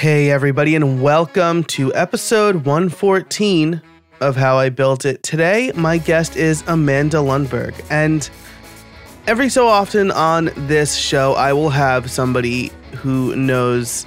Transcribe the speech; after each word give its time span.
Hey, 0.00 0.32
everybody, 0.32 0.74
and 0.74 1.00
welcome 1.00 1.62
to 1.64 1.94
episode 1.94 2.56
114 2.66 3.80
of 4.20 4.34
How 4.34 4.58
I 4.58 4.68
Built 4.68 5.04
It. 5.04 5.22
Today, 5.22 5.70
my 5.76 5.98
guest 5.98 6.36
is 6.36 6.64
Amanda 6.66 7.18
Lundberg, 7.18 7.80
and 7.90 8.28
every 9.28 9.48
so 9.48 9.68
often 9.68 10.10
on 10.10 10.50
this 10.56 10.96
show, 10.96 11.34
I 11.34 11.52
will 11.52 11.70
have 11.70 12.10
somebody 12.10 12.72
who 12.96 13.36
knows 13.36 14.04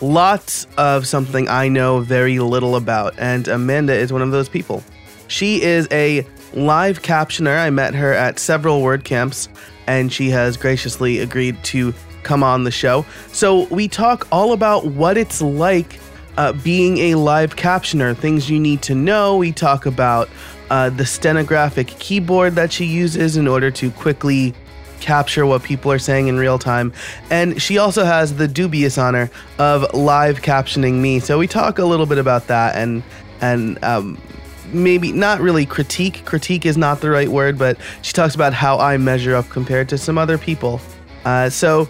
lots 0.00 0.68
of 0.78 1.08
something 1.08 1.48
I 1.48 1.66
know 1.66 2.00
very 2.00 2.38
little 2.38 2.76
about, 2.76 3.12
and 3.18 3.48
Amanda 3.48 3.94
is 3.94 4.12
one 4.12 4.22
of 4.22 4.30
those 4.30 4.48
people. 4.48 4.84
She 5.26 5.60
is 5.60 5.88
a 5.90 6.24
live 6.54 7.02
captioner. 7.02 7.58
I 7.58 7.70
met 7.70 7.96
her 7.96 8.12
at 8.12 8.38
several 8.38 8.80
WordCamps, 8.80 9.48
and 9.88 10.12
she 10.12 10.30
has 10.30 10.56
graciously 10.56 11.18
agreed 11.18 11.62
to 11.64 11.92
come 12.26 12.42
on 12.42 12.64
the 12.64 12.70
show. 12.70 13.06
So 13.32 13.66
we 13.68 13.88
talk 13.88 14.26
all 14.32 14.52
about 14.52 14.84
what 14.84 15.16
it's 15.16 15.40
like 15.40 15.98
uh, 16.36 16.52
being 16.52 16.98
a 16.98 17.14
live 17.14 17.56
captioner, 17.56 18.16
things 18.16 18.50
you 18.50 18.58
need 18.58 18.82
to 18.82 18.94
know. 18.94 19.36
We 19.36 19.52
talk 19.52 19.86
about 19.86 20.28
uh, 20.68 20.90
the 20.90 21.06
stenographic 21.06 21.86
keyboard 21.86 22.56
that 22.56 22.72
she 22.72 22.84
uses 22.84 23.36
in 23.36 23.46
order 23.46 23.70
to 23.70 23.90
quickly 23.92 24.54
capture 25.00 25.46
what 25.46 25.62
people 25.62 25.92
are 25.92 26.00
saying 26.00 26.26
in 26.26 26.36
real 26.36 26.58
time. 26.58 26.92
And 27.30 27.62
she 27.62 27.78
also 27.78 28.04
has 28.04 28.36
the 28.36 28.48
dubious 28.48 28.98
honor 28.98 29.30
of 29.58 29.94
live 29.94 30.42
captioning 30.42 30.94
me. 30.94 31.20
So 31.20 31.38
we 31.38 31.46
talk 31.46 31.78
a 31.78 31.84
little 31.84 32.06
bit 32.06 32.18
about 32.18 32.48
that 32.48 32.76
and 32.76 33.02
and 33.40 33.82
um, 33.84 34.18
maybe 34.72 35.12
not 35.12 35.40
really 35.40 35.66
critique. 35.66 36.24
Critique 36.24 36.66
is 36.66 36.76
not 36.76 37.00
the 37.00 37.10
right 37.10 37.28
word, 37.28 37.58
but 37.58 37.78
she 38.02 38.12
talks 38.12 38.34
about 38.34 38.52
how 38.52 38.78
I 38.78 38.96
measure 38.96 39.36
up 39.36 39.48
compared 39.50 39.88
to 39.90 39.98
some 39.98 40.18
other 40.18 40.38
people. 40.38 40.80
Uh, 41.26 41.50
so 41.50 41.88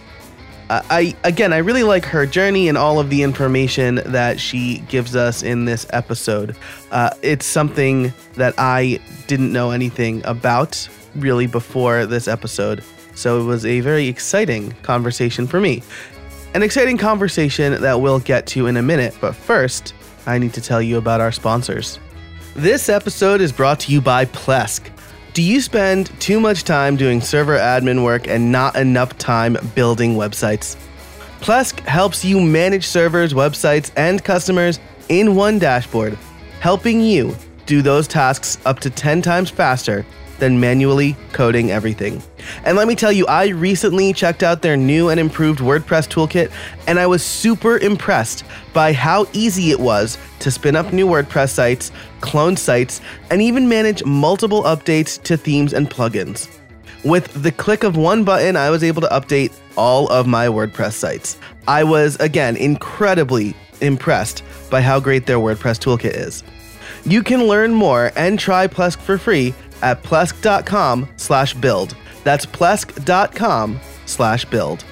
I 0.68 1.14
again, 1.22 1.52
I 1.52 1.58
really 1.58 1.84
like 1.84 2.04
her 2.06 2.26
journey 2.26 2.68
and 2.68 2.76
all 2.76 2.98
of 2.98 3.10
the 3.10 3.22
information 3.22 3.96
that 4.06 4.40
she 4.40 4.78
gives 4.88 5.14
us 5.14 5.42
in 5.42 5.64
this 5.64 5.86
episode. 5.90 6.56
Uh, 6.90 7.10
it's 7.22 7.46
something 7.46 8.12
that 8.34 8.54
I 8.58 8.98
didn't 9.26 9.52
know 9.52 9.70
anything 9.70 10.22
about 10.24 10.88
really 11.14 11.46
before 11.46 12.06
this 12.06 12.26
episode, 12.26 12.82
so 13.14 13.40
it 13.40 13.44
was 13.44 13.64
a 13.64 13.80
very 13.80 14.08
exciting 14.08 14.72
conversation 14.82 15.46
for 15.46 15.60
me. 15.60 15.82
An 16.54 16.62
exciting 16.62 16.98
conversation 16.98 17.80
that 17.80 18.00
we'll 18.00 18.20
get 18.20 18.46
to 18.48 18.66
in 18.66 18.76
a 18.76 18.82
minute, 18.82 19.14
but 19.20 19.34
first, 19.34 19.94
I 20.26 20.38
need 20.38 20.54
to 20.54 20.60
tell 20.60 20.82
you 20.82 20.96
about 20.98 21.20
our 21.20 21.32
sponsors. 21.32 21.98
This 22.54 22.88
episode 22.88 23.40
is 23.40 23.52
brought 23.52 23.80
to 23.80 23.92
you 23.92 24.00
by 24.00 24.24
Plesk. 24.24 24.90
Do 25.36 25.42
you 25.42 25.60
spend 25.60 26.18
too 26.18 26.40
much 26.40 26.64
time 26.64 26.96
doing 26.96 27.20
server 27.20 27.58
admin 27.58 28.02
work 28.02 28.26
and 28.26 28.50
not 28.50 28.74
enough 28.74 29.18
time 29.18 29.58
building 29.74 30.14
websites? 30.14 30.76
Plesk 31.40 31.78
helps 31.80 32.24
you 32.24 32.40
manage 32.40 32.86
servers, 32.86 33.34
websites, 33.34 33.90
and 33.98 34.24
customers 34.24 34.80
in 35.10 35.34
one 35.34 35.58
dashboard, 35.58 36.16
helping 36.60 37.02
you 37.02 37.36
do 37.66 37.82
those 37.82 38.08
tasks 38.08 38.56
up 38.64 38.80
to 38.80 38.88
10 38.88 39.20
times 39.20 39.50
faster 39.50 40.06
than 40.38 40.58
manually 40.58 41.14
coding 41.32 41.70
everything. 41.70 42.22
And 42.64 42.76
let 42.76 42.88
me 42.88 42.94
tell 42.94 43.12
you, 43.12 43.26
I 43.26 43.48
recently 43.48 44.12
checked 44.12 44.42
out 44.42 44.62
their 44.62 44.76
new 44.76 45.08
and 45.08 45.18
improved 45.20 45.60
WordPress 45.60 46.08
toolkit, 46.08 46.50
and 46.86 46.98
I 46.98 47.06
was 47.06 47.24
super 47.24 47.78
impressed 47.78 48.44
by 48.72 48.92
how 48.92 49.26
easy 49.32 49.70
it 49.70 49.80
was 49.80 50.18
to 50.40 50.50
spin 50.50 50.76
up 50.76 50.92
new 50.92 51.06
WordPress 51.06 51.50
sites, 51.50 51.92
clone 52.20 52.56
sites, 52.56 53.00
and 53.30 53.40
even 53.42 53.68
manage 53.68 54.04
multiple 54.04 54.62
updates 54.64 55.22
to 55.24 55.36
themes 55.36 55.72
and 55.72 55.90
plugins. 55.90 56.48
With 57.04 57.42
the 57.42 57.52
click 57.52 57.84
of 57.84 57.96
one 57.96 58.24
button, 58.24 58.56
I 58.56 58.70
was 58.70 58.82
able 58.82 59.02
to 59.02 59.08
update 59.08 59.56
all 59.76 60.08
of 60.08 60.26
my 60.26 60.46
WordPress 60.46 60.92
sites. 60.92 61.38
I 61.68 61.84
was, 61.84 62.16
again, 62.16 62.56
incredibly 62.56 63.54
impressed 63.80 64.42
by 64.70 64.80
how 64.80 64.98
great 64.98 65.26
their 65.26 65.38
WordPress 65.38 65.78
toolkit 65.78 66.14
is. 66.16 66.42
You 67.04 67.22
can 67.22 67.44
learn 67.44 67.72
more 67.72 68.10
and 68.16 68.38
try 68.38 68.66
Plesk 68.66 68.98
for 68.98 69.18
free 69.18 69.54
at 69.82 70.02
plesk.com 70.02 71.08
slash 71.16 71.54
build. 71.54 71.94
That's 72.26 72.44
plesk.com 72.44 73.78
slash 74.06 74.44
build. 74.46 74.84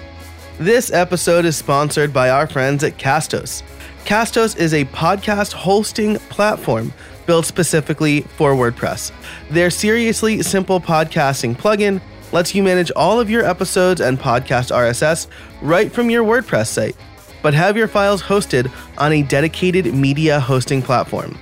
This 0.59 0.93
episode 0.93 1.45
is 1.45 1.57
sponsored 1.57 2.13
by 2.13 2.31
our 2.31 2.47
friends 2.47 2.85
at 2.85 2.97
Castos. 2.97 3.65
Castos 4.05 4.57
is 4.57 4.73
a 4.73 4.85
podcast 4.85 5.53
hosting 5.53 6.21
platform 6.31 6.93
built 7.27 7.45
specifically 7.45 8.21
for 8.21 8.53
WordPress. 8.53 9.11
Their 9.51 9.71
seriously 9.71 10.43
simple 10.43 10.81
podcasting 10.81 11.57
plugin 11.57 12.01
lets 12.31 12.55
you 12.55 12.63
manage 12.63 12.93
all 12.95 13.19
of 13.19 13.29
your 13.29 13.45
episodes 13.45 14.01
and 14.01 14.17
podcast 14.17 14.71
RSS 14.71 15.27
right 15.61 15.91
from 15.91 16.11
your 16.11 16.23
WordPress 16.23 16.69
site, 16.69 16.95
but 17.43 17.53
have 17.53 17.77
your 17.77 17.89
files 17.89 18.23
hosted 18.23 18.71
on 18.97 19.11
a 19.11 19.25
dedicated 19.25 19.93
media 19.93 20.39
hosting 20.39 20.83
platform. 20.83 21.37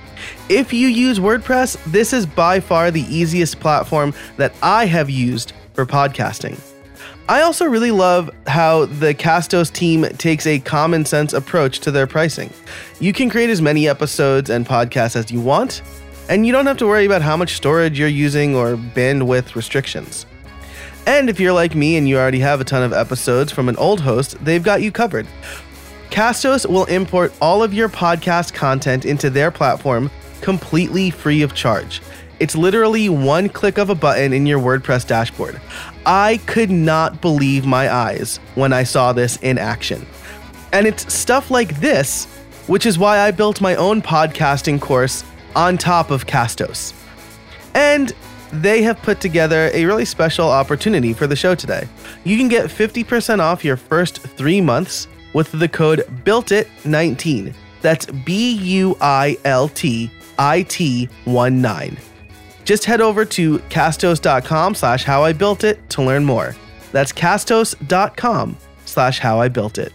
If 0.49 0.73
you 0.73 0.87
use 0.87 1.19
WordPress, 1.19 1.77
this 1.91 2.13
is 2.13 2.25
by 2.25 2.61
far 2.61 2.89
the 2.89 3.01
easiest 3.15 3.59
platform 3.59 4.15
that 4.37 4.55
I 4.63 4.87
have 4.87 5.11
used 5.11 5.53
for 5.73 5.85
podcasting. 5.85 6.59
I 7.29 7.41
also 7.41 7.65
really 7.65 7.91
love 7.91 8.29
how 8.47 8.85
the 8.85 9.13
Castos 9.13 9.71
team 9.71 10.03
takes 10.17 10.45
a 10.45 10.59
common 10.59 11.05
sense 11.05 11.31
approach 11.31 11.79
to 11.79 11.91
their 11.91 12.05
pricing. 12.05 12.51
You 12.99 13.13
can 13.13 13.29
create 13.29 13.49
as 13.49 13.61
many 13.61 13.87
episodes 13.87 14.49
and 14.49 14.65
podcasts 14.65 15.15
as 15.15 15.31
you 15.31 15.39
want, 15.39 15.81
and 16.29 16.45
you 16.45 16.51
don't 16.51 16.65
have 16.65 16.77
to 16.77 16.87
worry 16.87 17.05
about 17.05 17.21
how 17.21 17.37
much 17.37 17.55
storage 17.55 17.97
you're 17.97 18.07
using 18.09 18.55
or 18.55 18.75
bandwidth 18.75 19.55
restrictions. 19.55 20.25
And 21.05 21.29
if 21.29 21.39
you're 21.39 21.53
like 21.53 21.75
me 21.75 21.97
and 21.97 22.07
you 22.07 22.17
already 22.17 22.39
have 22.39 22.61
a 22.61 22.65
ton 22.65 22.83
of 22.83 22.93
episodes 22.93 23.51
from 23.51 23.69
an 23.69 23.77
old 23.77 24.01
host, 24.01 24.43
they've 24.43 24.63
got 24.63 24.81
you 24.81 24.91
covered. 24.91 25.27
Castos 26.09 26.69
will 26.69 26.85
import 26.85 27.33
all 27.41 27.63
of 27.63 27.73
your 27.73 27.89
podcast 27.89 28.53
content 28.53 29.05
into 29.05 29.29
their 29.29 29.49
platform 29.49 30.11
completely 30.41 31.09
free 31.09 31.41
of 31.41 31.55
charge. 31.55 32.01
It's 32.43 32.57
literally 32.57 33.07
one 33.07 33.47
click 33.47 33.77
of 33.77 33.89
a 33.89 33.95
button 33.95 34.33
in 34.33 34.45
your 34.45 34.59
WordPress 34.59 35.07
dashboard. 35.07 35.61
I 36.05 36.41
could 36.45 36.69
not 36.69 37.21
believe 37.21 37.65
my 37.65 37.89
eyes 37.89 38.41
when 38.55 38.73
I 38.73 38.83
saw 38.83 39.13
this 39.13 39.37
in 39.37 39.57
action. 39.57 40.05
And 40.73 40.85
it's 40.85 41.13
stuff 41.13 41.49
like 41.49 41.79
this, 41.79 42.25
which 42.67 42.85
is 42.85 42.99
why 42.99 43.19
I 43.19 43.31
built 43.31 43.61
my 43.61 43.75
own 43.75 44.01
podcasting 44.01 44.81
course 44.81 45.23
on 45.55 45.77
top 45.77 46.11
of 46.11 46.27
Castos. 46.27 46.91
And 47.75 48.11
they 48.51 48.81
have 48.81 49.01
put 49.03 49.21
together 49.21 49.71
a 49.73 49.85
really 49.85 50.03
special 50.03 50.49
opportunity 50.49 51.13
for 51.13 51.27
the 51.27 51.37
show 51.37 51.55
today. 51.55 51.87
You 52.25 52.35
can 52.35 52.49
get 52.49 52.65
50% 52.65 53.39
off 53.39 53.63
your 53.63 53.77
first 53.77 54.17
three 54.19 54.59
months 54.59 55.07
with 55.31 55.49
the 55.53 55.69
code 55.69 56.01
BUILTIT19. 56.25 57.53
That's 57.81 58.05
B 58.07 58.51
U 58.51 58.97
I 58.99 59.37
L 59.45 59.69
T 59.69 60.11
I 60.37 60.63
T 60.63 61.07
1 61.23 61.61
9. 61.61 61.97
Just 62.65 62.85
head 62.85 63.01
over 63.01 63.25
to 63.25 63.59
castos.com 63.59 64.75
slash 64.75 65.03
how 65.03 65.23
I 65.23 65.33
built 65.33 65.63
it 65.63 65.89
to 65.91 66.01
learn 66.01 66.23
more. 66.25 66.55
That's 66.91 67.11
castos.com 67.11 68.57
slash 68.85 69.19
how 69.19 69.39
I 69.39 69.49
built 69.49 69.77
it. 69.77 69.91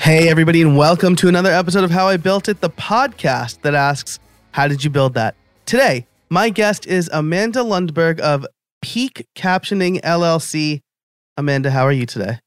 Hey, 0.00 0.28
everybody, 0.28 0.62
and 0.62 0.76
welcome 0.76 1.16
to 1.16 1.28
another 1.28 1.50
episode 1.50 1.82
of 1.82 1.90
How 1.90 2.06
I 2.06 2.16
Built 2.16 2.48
It, 2.48 2.60
the 2.60 2.70
podcast 2.70 3.62
that 3.62 3.74
asks, 3.74 4.20
How 4.52 4.68
did 4.68 4.84
you 4.84 4.90
build 4.90 5.14
that? 5.14 5.34
Today, 5.66 6.06
my 6.30 6.50
guest 6.50 6.86
is 6.86 7.10
Amanda 7.12 7.60
Lundberg 7.60 8.20
of 8.20 8.46
Peak 8.80 9.26
Captioning 9.34 10.00
LLC. 10.02 10.80
Amanda, 11.36 11.72
how 11.72 11.82
are 11.82 11.92
you 11.92 12.06
today? 12.06 12.38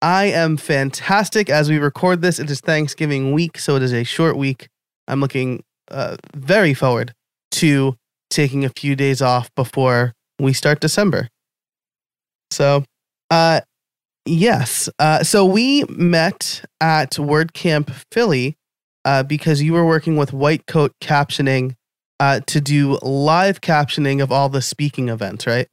I 0.00 0.26
am 0.26 0.56
fantastic 0.56 1.50
as 1.50 1.68
we 1.68 1.78
record 1.78 2.22
this. 2.22 2.38
It 2.38 2.50
is 2.50 2.60
Thanksgiving 2.60 3.32
week, 3.32 3.58
so 3.58 3.76
it 3.76 3.82
is 3.82 3.92
a 3.92 4.04
short 4.04 4.36
week. 4.36 4.68
I'm 5.08 5.20
looking 5.20 5.64
uh, 5.90 6.16
very 6.34 6.74
forward 6.74 7.14
to 7.52 7.96
taking 8.30 8.64
a 8.64 8.70
few 8.70 8.96
days 8.96 9.20
off 9.20 9.50
before 9.54 10.14
we 10.38 10.52
start 10.52 10.80
December. 10.80 11.28
So, 12.50 12.84
uh, 13.30 13.60
yes. 14.24 14.88
Uh, 14.98 15.22
so 15.22 15.44
we 15.44 15.84
met 15.84 16.64
at 16.80 17.12
WordCamp 17.12 17.90
Philly 18.10 18.56
uh, 19.04 19.22
because 19.22 19.62
you 19.62 19.72
were 19.72 19.84
working 19.84 20.16
with 20.16 20.32
White 20.32 20.66
Coat 20.66 20.92
Captioning 21.00 21.74
uh, 22.20 22.40
to 22.46 22.60
do 22.60 22.98
live 23.02 23.60
captioning 23.60 24.22
of 24.22 24.30
all 24.30 24.48
the 24.48 24.62
speaking 24.62 25.08
events, 25.08 25.46
right? 25.46 25.66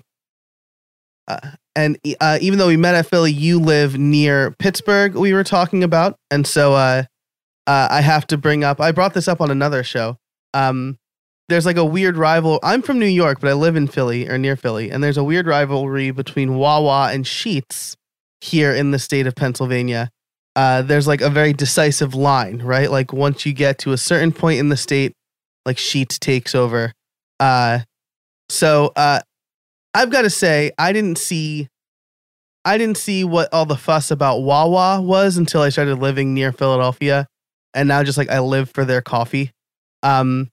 Uh, 1.27 1.51
and 1.75 1.97
uh, 2.19 2.39
even 2.41 2.57
though 2.57 2.67
we 2.67 2.75
met 2.75 2.95
at 2.95 3.05
Philly, 3.05 3.31
you 3.31 3.59
live 3.59 3.97
near 3.97 4.55
Pittsburgh. 4.57 5.15
We 5.15 5.33
were 5.33 5.43
talking 5.43 5.83
about, 5.83 6.15
and 6.31 6.47
so 6.47 6.73
uh, 6.73 7.03
uh, 7.69 7.87
I 7.91 8.01
have 8.01 8.25
to 8.27 8.37
bring 8.37 8.63
up. 8.63 8.81
I 8.81 8.91
brought 8.91 9.13
this 9.13 9.27
up 9.27 9.39
on 9.39 9.51
another 9.51 9.83
show. 9.83 10.17
Um, 10.55 10.97
there's 11.49 11.67
like 11.67 11.77
a 11.77 11.85
weird 11.85 12.17
rival. 12.17 12.59
I'm 12.63 12.81
from 12.81 12.97
New 12.97 13.05
York, 13.05 13.39
but 13.39 13.49
I 13.51 13.53
live 13.53 13.75
in 13.75 13.87
Philly 13.87 14.27
or 14.27 14.39
near 14.39 14.55
Philly, 14.55 14.89
and 14.89 15.03
there's 15.03 15.17
a 15.17 15.23
weird 15.23 15.45
rivalry 15.45 16.09
between 16.09 16.55
Wawa 16.55 17.11
and 17.13 17.25
Sheetz 17.25 17.95
here 18.41 18.73
in 18.73 18.89
the 18.89 18.97
state 18.97 19.27
of 19.27 19.35
Pennsylvania. 19.35 20.09
Uh, 20.55 20.81
there's 20.81 21.05
like 21.05 21.21
a 21.21 21.29
very 21.29 21.53
decisive 21.53 22.15
line, 22.15 22.57
right? 22.63 22.89
Like 22.89 23.13
once 23.13 23.45
you 23.45 23.53
get 23.53 23.77
to 23.79 23.91
a 23.91 23.97
certain 23.97 24.31
point 24.31 24.59
in 24.59 24.69
the 24.69 24.77
state, 24.77 25.13
like 25.63 25.77
Sheetz 25.77 26.17
takes 26.17 26.55
over. 26.55 26.91
Uh, 27.39 27.81
so 28.49 28.93
uh, 28.95 29.19
I've 29.93 30.09
got 30.09 30.23
to 30.23 30.31
say, 30.31 30.71
I 30.79 30.91
didn't 30.91 31.19
see. 31.19 31.67
I 32.65 32.79
didn't 32.79 32.97
see 32.97 33.23
what 33.23 33.53
all 33.53 33.67
the 33.67 33.77
fuss 33.77 34.09
about 34.09 34.39
Wawa 34.39 35.01
was 35.01 35.37
until 35.37 35.61
I 35.61 35.69
started 35.69 35.99
living 35.99 36.33
near 36.33 36.51
Philadelphia, 36.51 37.27
and 37.73 37.87
now 37.87 38.03
just 38.03 38.17
like 38.17 38.29
I 38.29 38.39
live 38.39 38.69
for 38.69 38.85
their 38.85 39.01
coffee. 39.01 39.51
Um, 40.03 40.49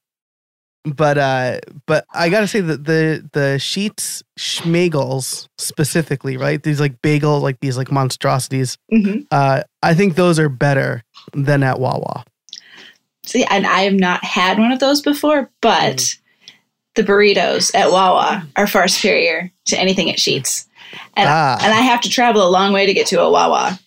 but 0.85 1.19
uh, 1.19 1.59
but 1.87 2.05
I 2.15 2.29
gotta 2.29 2.47
say 2.47 2.61
that 2.61 2.85
the 2.85 3.29
the 3.33 3.57
Sheetz 3.59 4.23
schmagels 4.39 5.49
specifically, 5.59 6.37
right? 6.37 6.63
These 6.63 6.81
like 6.81 7.01
bagel, 7.03 7.41
like 7.41 7.59
these 7.61 7.77
like 7.77 7.91
monstrosities. 7.91 8.79
hmm 8.91 9.21
Uh, 9.31 9.63
I 9.83 9.95
think 9.95 10.15
those 10.15 10.39
are 10.39 10.49
better 10.49 11.03
than 11.33 11.63
at 11.63 11.81
Wawa. 11.81 12.25
See, 13.25 13.45
and 13.45 13.67
I 13.67 13.81
have 13.83 13.95
not 13.95 14.23
had 14.25 14.59
one 14.59 14.71
of 14.71 14.79
those 14.79 15.03
before, 15.03 15.51
but 15.61 15.97
Mm. 15.97 16.19
the 16.95 17.03
burritos 17.03 17.75
at 17.75 17.91
Wawa 17.91 18.47
are 18.55 18.67
far 18.69 18.87
superior 18.87 19.51
to 19.67 19.79
anything 19.79 20.09
at 20.11 20.19
Sheetz. 20.19 20.67
And, 21.17 21.29
Ah. 21.29 21.59
and 21.61 21.73
I 21.75 21.81
have 21.81 22.01
to 22.03 22.09
travel 22.09 22.47
a 22.47 22.49
long 22.49 22.73
way 22.73 22.87
to 22.87 22.95
get 22.95 23.09
to 23.09 23.21
a 23.21 23.29
Wawa 23.31 23.79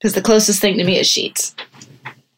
because 0.00 0.14
the 0.14 0.22
closest 0.22 0.60
thing 0.62 0.78
to 0.78 0.84
me 0.84 0.98
is 0.98 1.06
Sheetz. 1.06 1.52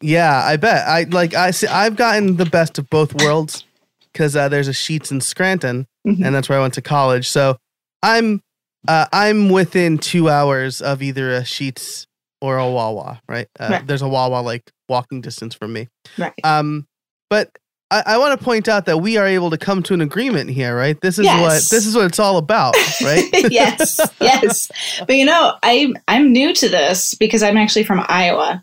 Yeah, 0.00 0.42
I 0.44 0.56
bet. 0.56 0.86
I 0.88 1.04
like 1.04 1.34
I 1.34 1.50
see, 1.50 1.66
I've 1.66 1.96
gotten 1.96 2.36
the 2.36 2.46
best 2.46 2.78
of 2.78 2.88
both 2.90 3.14
worlds 3.22 3.64
because 4.12 4.34
uh, 4.36 4.48
there's 4.48 4.68
a 4.68 4.72
Sheetz 4.72 5.10
in 5.10 5.20
Scranton, 5.20 5.86
Mhm. 6.06 6.24
and 6.24 6.34
that's 6.34 6.48
where 6.48 6.58
I 6.58 6.62
went 6.62 6.74
to 6.74 6.82
college. 6.82 7.28
So 7.28 7.56
I'm 8.02 8.40
uh, 8.88 9.06
I'm 9.12 9.50
within 9.50 9.98
two 9.98 10.28
hours 10.30 10.80
of 10.80 11.02
either 11.02 11.34
a 11.34 11.40
Sheetz 11.42 12.06
or 12.40 12.56
a 12.58 12.68
Wawa. 12.70 13.20
Right? 13.28 13.48
Uh, 13.58 13.68
Right. 13.70 13.86
There's 13.86 14.02
a 14.02 14.08
Wawa 14.08 14.40
like 14.40 14.70
walking 14.88 15.20
distance 15.20 15.54
from 15.54 15.72
me. 15.74 15.88
Right. 16.16 16.32
Um, 16.44 16.86
but 17.28 17.50
I, 17.90 18.02
I 18.06 18.18
want 18.18 18.38
to 18.38 18.42
point 18.44 18.68
out 18.68 18.86
that 18.86 18.98
we 18.98 19.18
are 19.18 19.26
able 19.26 19.50
to 19.50 19.58
come 19.58 19.82
to 19.82 19.94
an 19.94 20.00
agreement 20.00 20.48
here. 20.48 20.74
Right? 20.74 20.98
This 21.02 21.18
is 21.18 21.26
Yes. 21.26 21.40
what 21.42 21.52
this 21.76 21.84
is 21.86 21.94
what 21.94 22.06
it's 22.06 22.18
all 22.18 22.38
about. 22.38 22.74
Right? 23.02 23.24
yes, 23.50 24.00
yes. 24.20 24.70
But 25.06 25.16
you 25.16 25.26
know, 25.26 25.56
I'm 25.62 25.96
I'm 26.08 26.32
new 26.32 26.54
to 26.54 26.68
this 26.70 27.14
because 27.14 27.42
I'm 27.42 27.58
actually 27.58 27.84
from 27.84 28.02
Iowa, 28.08 28.62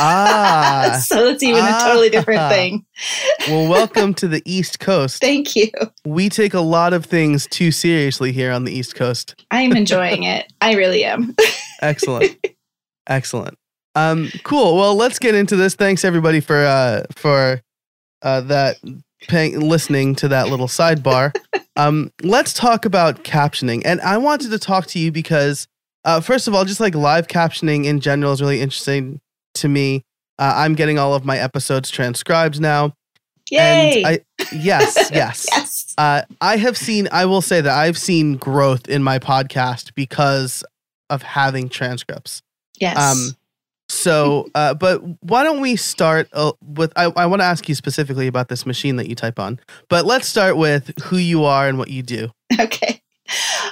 ah. 0.00 1.00
so 1.06 1.26
it's 1.28 1.42
even 1.42 1.64
a 1.64 1.78
totally 1.80 2.10
different 2.10 2.40
Ah. 2.40 2.48
thing. 2.48 2.84
Well, 3.48 3.68
welcome 3.68 4.14
to 4.14 4.28
the 4.28 4.42
East 4.44 4.80
Coast. 4.80 5.20
Thank 5.20 5.54
you. 5.56 5.70
We 6.04 6.28
take 6.28 6.54
a 6.54 6.60
lot 6.60 6.92
of 6.92 7.06
things 7.06 7.46
too 7.46 7.70
seriously 7.70 8.32
here 8.32 8.50
on 8.52 8.64
the 8.64 8.72
East 8.72 8.94
Coast. 8.94 9.44
I'm 9.50 9.72
enjoying 9.76 10.22
it. 10.24 10.52
I 10.60 10.74
really 10.74 11.04
am. 11.04 11.34
Excellent. 11.82 12.36
Excellent. 13.08 13.56
Um 13.94 14.30
cool. 14.42 14.76
Well, 14.76 14.94
let's 14.96 15.18
get 15.18 15.34
into 15.34 15.56
this. 15.56 15.74
Thanks 15.74 16.04
everybody 16.04 16.40
for 16.40 16.56
uh 16.64 17.04
for 17.14 17.60
uh 18.22 18.40
that 18.42 18.76
paying 19.28 19.60
listening 19.60 20.14
to 20.16 20.28
that 20.28 20.48
little 20.48 20.68
sidebar. 20.68 21.32
Um 21.76 22.12
let's 22.22 22.52
talk 22.52 22.84
about 22.84 23.24
captioning. 23.24 23.82
And 23.84 24.00
I 24.02 24.16
wanted 24.18 24.52
to 24.52 24.60
talk 24.60 24.86
to 24.88 25.00
you 25.00 25.10
because 25.10 25.66
uh 26.04 26.20
first 26.20 26.46
of 26.46 26.54
all, 26.54 26.64
just 26.64 26.78
like 26.78 26.94
live 26.94 27.26
captioning 27.26 27.84
in 27.84 27.98
general 27.98 28.32
is 28.32 28.40
really 28.40 28.60
interesting 28.60 29.20
to 29.54 29.68
me. 29.68 30.04
Uh, 30.38 30.52
I'm 30.56 30.74
getting 30.74 30.98
all 30.98 31.14
of 31.14 31.24
my 31.24 31.38
episodes 31.38 31.90
transcribed 31.90 32.60
now. 32.60 32.94
Yay! 33.50 34.02
And 34.02 34.06
I 34.06 34.20
yes, 34.52 34.96
yes. 35.12 35.46
yes. 35.50 35.94
Uh, 35.98 36.22
I 36.40 36.56
have 36.56 36.76
seen, 36.76 37.08
I 37.12 37.26
will 37.26 37.42
say 37.42 37.60
that 37.60 37.72
I've 37.72 37.98
seen 37.98 38.36
growth 38.36 38.88
in 38.88 39.02
my 39.02 39.18
podcast 39.18 39.94
because 39.94 40.64
of 41.10 41.22
having 41.22 41.68
transcripts. 41.68 42.42
Yes. 42.80 42.98
Um, 42.98 43.36
so, 43.88 44.48
uh, 44.54 44.74
but 44.74 45.02
why 45.22 45.44
don't 45.44 45.60
we 45.60 45.76
start 45.76 46.28
uh, 46.32 46.52
with? 46.62 46.92
I, 46.96 47.12
I 47.16 47.26
want 47.26 47.40
to 47.40 47.46
ask 47.46 47.68
you 47.68 47.74
specifically 47.74 48.26
about 48.26 48.48
this 48.48 48.66
machine 48.66 48.96
that 48.96 49.08
you 49.08 49.14
type 49.14 49.38
on, 49.38 49.60
but 49.88 50.04
let's 50.04 50.26
start 50.26 50.56
with 50.56 50.92
who 51.04 51.16
you 51.16 51.44
are 51.44 51.68
and 51.68 51.78
what 51.78 51.88
you 51.88 52.02
do. 52.02 52.30
Okay. 52.58 53.00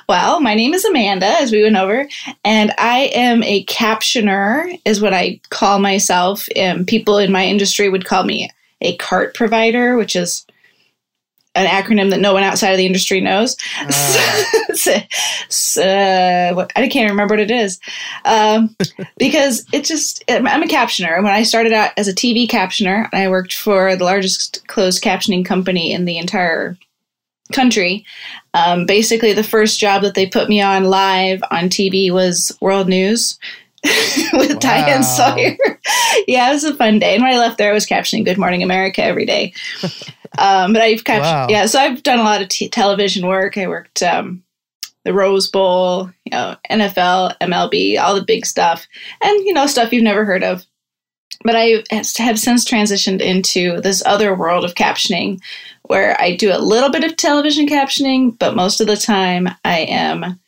Well, 0.09 0.41
my 0.41 0.55
name 0.55 0.75
is 0.75 0.85
Amanda, 0.85 1.27
as 1.27 1.53
we 1.53 1.63
went 1.63 1.77
over, 1.77 2.09
and 2.45 2.73
I 2.79 3.11
am 3.15 3.43
a 3.43 3.65
captioner, 3.67 4.81
is 4.85 5.01
what 5.01 5.15
I 5.15 5.41
call 5.51 5.79
myself. 5.79 6.49
Um, 6.61 6.85
people 6.85 7.19
in 7.19 7.31
my 7.33 7.45
industry 7.47 7.89
would 7.89 8.05
call 8.05 8.25
me 8.25 8.51
a 8.81 8.97
CART 8.97 9.35
provider, 9.35 9.97
which 9.97 10.17
is 10.17 10.45
an 11.55 11.67
acronym 11.67 12.11
that 12.11 12.21
no 12.21 12.33
one 12.33 12.43
outside 12.43 12.71
of 12.71 12.79
the 12.79 12.87
industry 12.87 13.21
knows. 13.21 13.57
Ah. 13.79 14.45
So- 14.75 14.97
so, 15.51 15.83
uh, 15.83 16.67
I 16.75 16.89
can't 16.89 17.11
remember 17.11 17.35
what 17.35 17.41
it 17.41 17.51
is 17.51 17.79
um, 18.25 18.75
because 19.19 19.67
it 19.71 19.85
just 19.85 20.25
I'm 20.29 20.47
I'm 20.47 20.63
a 20.63 20.67
captioner. 20.67 21.23
When 21.23 21.33
I 21.33 21.43
started 21.43 21.75
out 21.75 21.91
as 21.99 22.09
a 22.09 22.15
TV 22.15 22.49
captioner, 22.49 23.07
I 23.13 23.29
worked 23.29 23.53
for 23.53 23.95
the 23.97 24.05
largest 24.05 24.67
closed 24.69 25.03
captioning 25.05 25.45
company 25.45 25.93
in 25.93 26.07
the 26.07 26.17
entire 26.17 26.79
country. 27.53 28.05
Um, 28.55 28.87
basically, 28.87 29.33
the 29.33 29.43
first 29.45 29.81
job 29.81 30.03
that 30.03 30.15
they 30.15 30.27
put 30.27 30.49
me 30.49 30.61
on 30.61 30.85
live 30.85 31.43
on 31.51 31.65
TV 31.69 32.11
was 32.11 32.57
World 32.61 32.89
News 32.89 33.39
with 34.33 34.59
Diane 34.61 35.03
Sawyer. 35.03 35.57
yeah, 36.27 36.51
it 36.51 36.55
was 36.55 36.65
a 36.65 36.75
fun 36.75 36.99
day. 36.99 37.15
And 37.15 37.23
when 37.23 37.33
I 37.33 37.39
left 37.39 37.59
there, 37.59 37.71
I 37.71 37.75
was 37.75 37.87
captioning 37.87 38.25
Good 38.25 38.39
Morning 38.39 38.63
America 38.63 39.03
every 39.03 39.27
day. 39.27 39.53
um, 40.39 40.73
but 40.73 40.83
I've 40.83 41.05
captioned, 41.05 41.25
Wow. 41.25 41.47
yeah, 41.49 41.67
so 41.67 41.79
I've 41.79 42.03
done 42.03 42.19
a 42.19 42.25
lot 42.25 42.43
of 42.43 42.49
t- 42.49 42.69
television 42.69 43.27
work. 43.27 43.57
I 43.59 43.67
worked 43.67 44.03
um, 44.03 44.43
the 45.05 45.13
Rose 45.13 45.49
Bowl, 45.49 46.11
you 46.25 46.31
know, 46.31 46.57
NFL, 46.71 47.37
MLB, 47.41 47.99
all 47.99 48.15
the 48.15 48.25
big 48.25 48.47
stuff, 48.47 48.87
and 49.21 49.45
you 49.45 49.53
know, 49.53 49.67
stuff 49.67 49.93
you've 49.93 50.05
never 50.05 50.25
heard 50.25 50.45
of. 50.45 50.65
But 51.45 51.57
I 51.57 51.83
have 51.91 52.39
since 52.39 52.65
transitioned 52.65 53.21
into 53.21 53.81
this 53.81 54.03
other 54.07 54.33
world 54.35 54.65
of 54.65 54.75
captioning 54.75 55.41
where 55.85 56.21
I 56.21 56.37
do 56.37 56.53
a 56.53 56.59
little 56.59 56.91
bit 56.91 57.05
of 57.05 57.17
television 57.17 57.67
captioning, 57.67 58.39
but 58.39 58.57
most 58.57 58.81
of 58.81 58.87
the 58.87 58.97
time 58.97 59.49
I 59.65 59.81
am 59.81 60.39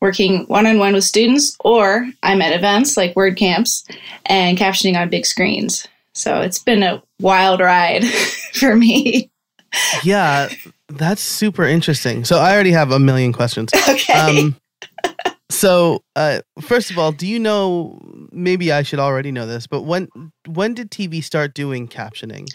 working 0.00 0.44
one 0.46 0.66
on 0.66 0.78
one 0.78 0.94
with 0.94 1.04
students 1.04 1.56
or 1.60 2.08
I'm 2.22 2.40
at 2.40 2.52
events 2.52 2.96
like 2.96 3.14
WordCamps 3.14 3.84
and 4.26 4.56
captioning 4.56 4.96
on 4.96 5.08
big 5.08 5.26
screens. 5.26 5.86
So 6.12 6.40
it's 6.40 6.58
been 6.58 6.82
a 6.82 7.02
wild 7.20 7.60
ride 7.60 8.04
for 8.54 8.76
me. 8.76 9.30
Yeah, 10.02 10.48
that's 10.88 11.20
super 11.20 11.64
interesting. 11.64 12.24
So 12.24 12.38
I 12.38 12.54
already 12.54 12.72
have 12.72 12.90
a 12.90 12.98
million 12.98 13.32
questions. 13.32 13.72
Okay. 13.88 14.12
Um, 14.12 14.56
so 15.50 16.02
uh, 16.14 16.40
first 16.60 16.90
of 16.90 16.98
all, 16.98 17.12
do 17.12 17.26
you 17.26 17.38
know? 17.38 17.98
Maybe 18.30 18.70
I 18.70 18.82
should 18.82 18.98
already 18.98 19.32
know 19.32 19.46
this, 19.46 19.66
but 19.66 19.82
when 19.82 20.08
when 20.46 20.74
did 20.74 20.90
TV 20.90 21.22
start 21.24 21.54
doing 21.54 21.88
captioning? 21.88 22.46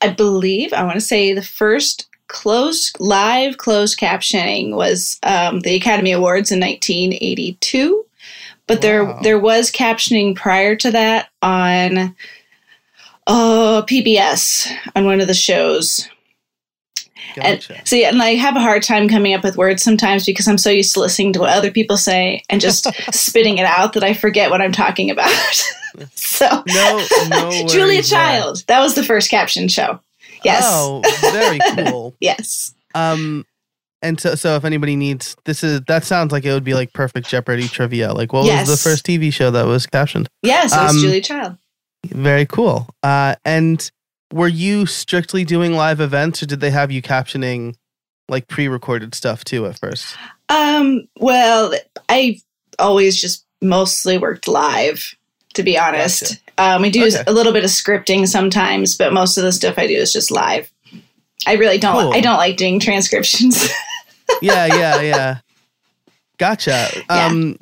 I 0.00 0.08
believe 0.10 0.72
I 0.72 0.84
want 0.84 0.94
to 0.94 1.00
say 1.00 1.32
the 1.32 1.42
first 1.42 2.08
closed 2.28 2.96
live 3.00 3.56
closed 3.56 3.98
captioning 3.98 4.74
was 4.76 5.18
um, 5.22 5.60
the 5.60 5.74
Academy 5.74 6.12
Awards 6.12 6.52
in 6.52 6.60
1982, 6.60 8.04
but 8.66 8.82
there 8.82 9.04
Wow. 9.04 9.20
there 9.22 9.38
was 9.38 9.72
captioning 9.72 10.36
prior 10.36 10.76
to 10.76 10.90
that 10.92 11.30
on 11.42 12.14
oh 13.26 13.84
PBS 13.88 14.70
on 14.94 15.04
one 15.06 15.20
of 15.20 15.26
the 15.26 15.34
shows. 15.34 16.08
Gotcha. 17.42 17.76
And 17.76 17.88
see, 17.88 18.04
and 18.04 18.22
I 18.22 18.30
have 18.34 18.56
a 18.56 18.60
hard 18.60 18.82
time 18.82 19.08
coming 19.08 19.34
up 19.34 19.42
with 19.42 19.56
words 19.56 19.82
sometimes 19.82 20.24
because 20.26 20.46
I'm 20.48 20.58
so 20.58 20.70
used 20.70 20.92
to 20.94 21.00
listening 21.00 21.32
to 21.34 21.40
what 21.40 21.50
other 21.50 21.70
people 21.70 21.96
say 21.96 22.42
and 22.48 22.60
just 22.60 22.86
spitting 23.14 23.58
it 23.58 23.64
out 23.64 23.92
that 23.94 24.04
I 24.04 24.14
forget 24.14 24.50
what 24.50 24.60
I'm 24.60 24.72
talking 24.72 25.10
about. 25.10 25.30
so 26.14 26.62
no, 26.66 27.06
no. 27.28 27.50
Julia. 27.68 28.02
Child, 28.02 28.64
that 28.68 28.80
was 28.80 28.94
the 28.94 29.02
first 29.02 29.30
caption 29.30 29.68
show. 29.68 30.00
Yes. 30.44 30.62
Oh, 30.66 31.02
very 31.32 31.58
cool. 31.76 32.14
Yes. 32.20 32.74
Um, 32.94 33.44
and 34.02 34.20
so 34.20 34.34
so 34.36 34.54
if 34.54 34.64
anybody 34.64 34.94
needs 34.94 35.34
this 35.44 35.64
is 35.64 35.80
that 35.88 36.04
sounds 36.04 36.30
like 36.30 36.44
it 36.44 36.52
would 36.52 36.64
be 36.64 36.74
like 36.74 36.92
perfect 36.92 37.28
Jeopardy 37.28 37.66
trivia. 37.66 38.12
Like 38.12 38.32
what 38.32 38.44
was 38.44 38.68
the 38.68 38.76
first 38.76 39.04
TV 39.04 39.32
show 39.32 39.50
that 39.50 39.66
was 39.66 39.86
captioned? 39.86 40.28
Yes, 40.42 40.72
it 40.72 40.80
was 40.80 40.94
Um, 40.94 41.00
Julia 41.00 41.20
Child. 41.20 41.58
Very 42.06 42.46
cool. 42.46 42.88
Uh, 43.02 43.34
and 43.44 43.90
were 44.32 44.48
you 44.48 44.86
strictly 44.86 45.44
doing 45.44 45.74
live 45.74 46.00
events, 46.00 46.42
or 46.42 46.46
did 46.46 46.60
they 46.60 46.70
have 46.70 46.90
you 46.90 47.00
captioning 47.02 47.74
like 48.28 48.46
pre-recorded 48.48 49.14
stuff 49.14 49.44
too 49.44 49.66
at 49.66 49.78
first? 49.78 50.16
Um, 50.50 51.08
well, 51.16 51.72
I 52.08 52.40
always 52.78 53.20
just 53.20 53.44
mostly 53.62 54.18
worked 54.18 54.46
live, 54.48 55.14
to 55.54 55.62
be 55.62 55.78
honest. 55.78 56.40
Um, 56.58 56.82
we 56.82 56.90
do 56.90 57.06
Okay. 57.06 57.22
a 57.26 57.32
little 57.32 57.52
bit 57.52 57.64
of 57.64 57.70
scripting 57.70 58.26
sometimes, 58.28 58.96
but 58.96 59.12
most 59.12 59.38
of 59.38 59.44
the 59.44 59.52
stuff 59.52 59.74
I 59.78 59.86
do 59.86 59.94
is 59.94 60.12
just 60.12 60.30
live. 60.30 60.70
I 61.46 61.54
really 61.54 61.78
don't. 61.78 62.02
Cool. 62.02 62.12
I 62.14 62.20
don't 62.20 62.36
like 62.36 62.56
doing 62.56 62.80
transcriptions. 62.80 63.68
yeah, 64.42 64.66
yeah, 64.66 65.00
yeah. 65.00 65.38
Gotcha. 66.38 66.88
Yeah. 67.10 67.26
Um, 67.26 67.58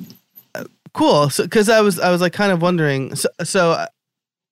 cool. 0.93 1.31
So, 1.31 1.45
because 1.45 1.69
I 1.69 1.81
was, 1.81 1.99
I 2.01 2.11
was 2.11 2.21
like 2.21 2.33
kind 2.33 2.53
of 2.53 2.61
wondering. 2.63 3.15
So, 3.15 3.29
so 3.45 3.87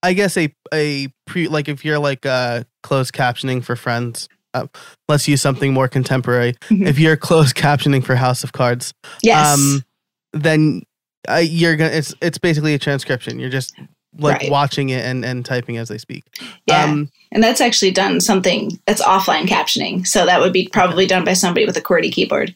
I 0.05 0.13
guess 0.13 0.37
a 0.37 0.55
a 0.73 1.09
pre 1.27 1.49
like 1.49 1.69
if 1.69 1.85
you're 1.85 1.99
like 1.99 2.27
uh 2.27 2.65
closed 2.83 3.15
captioning 3.15 3.65
for 3.65 3.77
friends. 3.77 4.29
Uh, 4.53 4.69
let's 5.09 5.27
use 5.27 5.43
something 5.43 5.73
more 5.73 5.89
contemporary. 5.89 6.55
Mhm. 6.71 6.87
If 6.87 6.97
you're 6.97 7.17
closed 7.17 7.57
captioning 7.57 8.05
for 8.05 8.15
House 8.15 8.45
of 8.45 8.53
Cards, 8.53 8.95
yes. 9.21 9.53
um, 9.53 9.83
then 10.33 10.83
uh, 11.29 11.43
you're 11.43 11.75
gonna. 11.75 11.91
It's 11.91 12.15
it's 12.23 12.39
basically 12.39 12.73
a 12.73 12.79
transcription. 12.79 13.41
You're 13.41 13.51
just 13.51 13.75
like 14.17 14.43
Right. 14.43 14.51
watching 14.53 14.91
it 14.91 15.05
and 15.05 15.25
and 15.25 15.45
typing 15.45 15.77
as 15.77 15.89
they 15.89 15.99
speak. 15.99 16.23
yeah. 16.67 16.85
Um, 16.85 17.11
and 17.33 17.43
that's 17.43 17.61
actually 17.61 17.91
done 17.91 18.21
something 18.21 18.79
that's 18.87 19.03
offline 19.03 19.47
captioning. 19.47 20.07
So 20.07 20.25
that 20.25 20.39
would 20.39 20.53
be 20.53 20.69
probably 20.73 21.07
done 21.07 21.25
by 21.25 21.33
somebody 21.33 21.67
with 21.67 21.77
a 21.77 21.81
QWERTY 21.81 22.13
keyboard. 22.13 22.55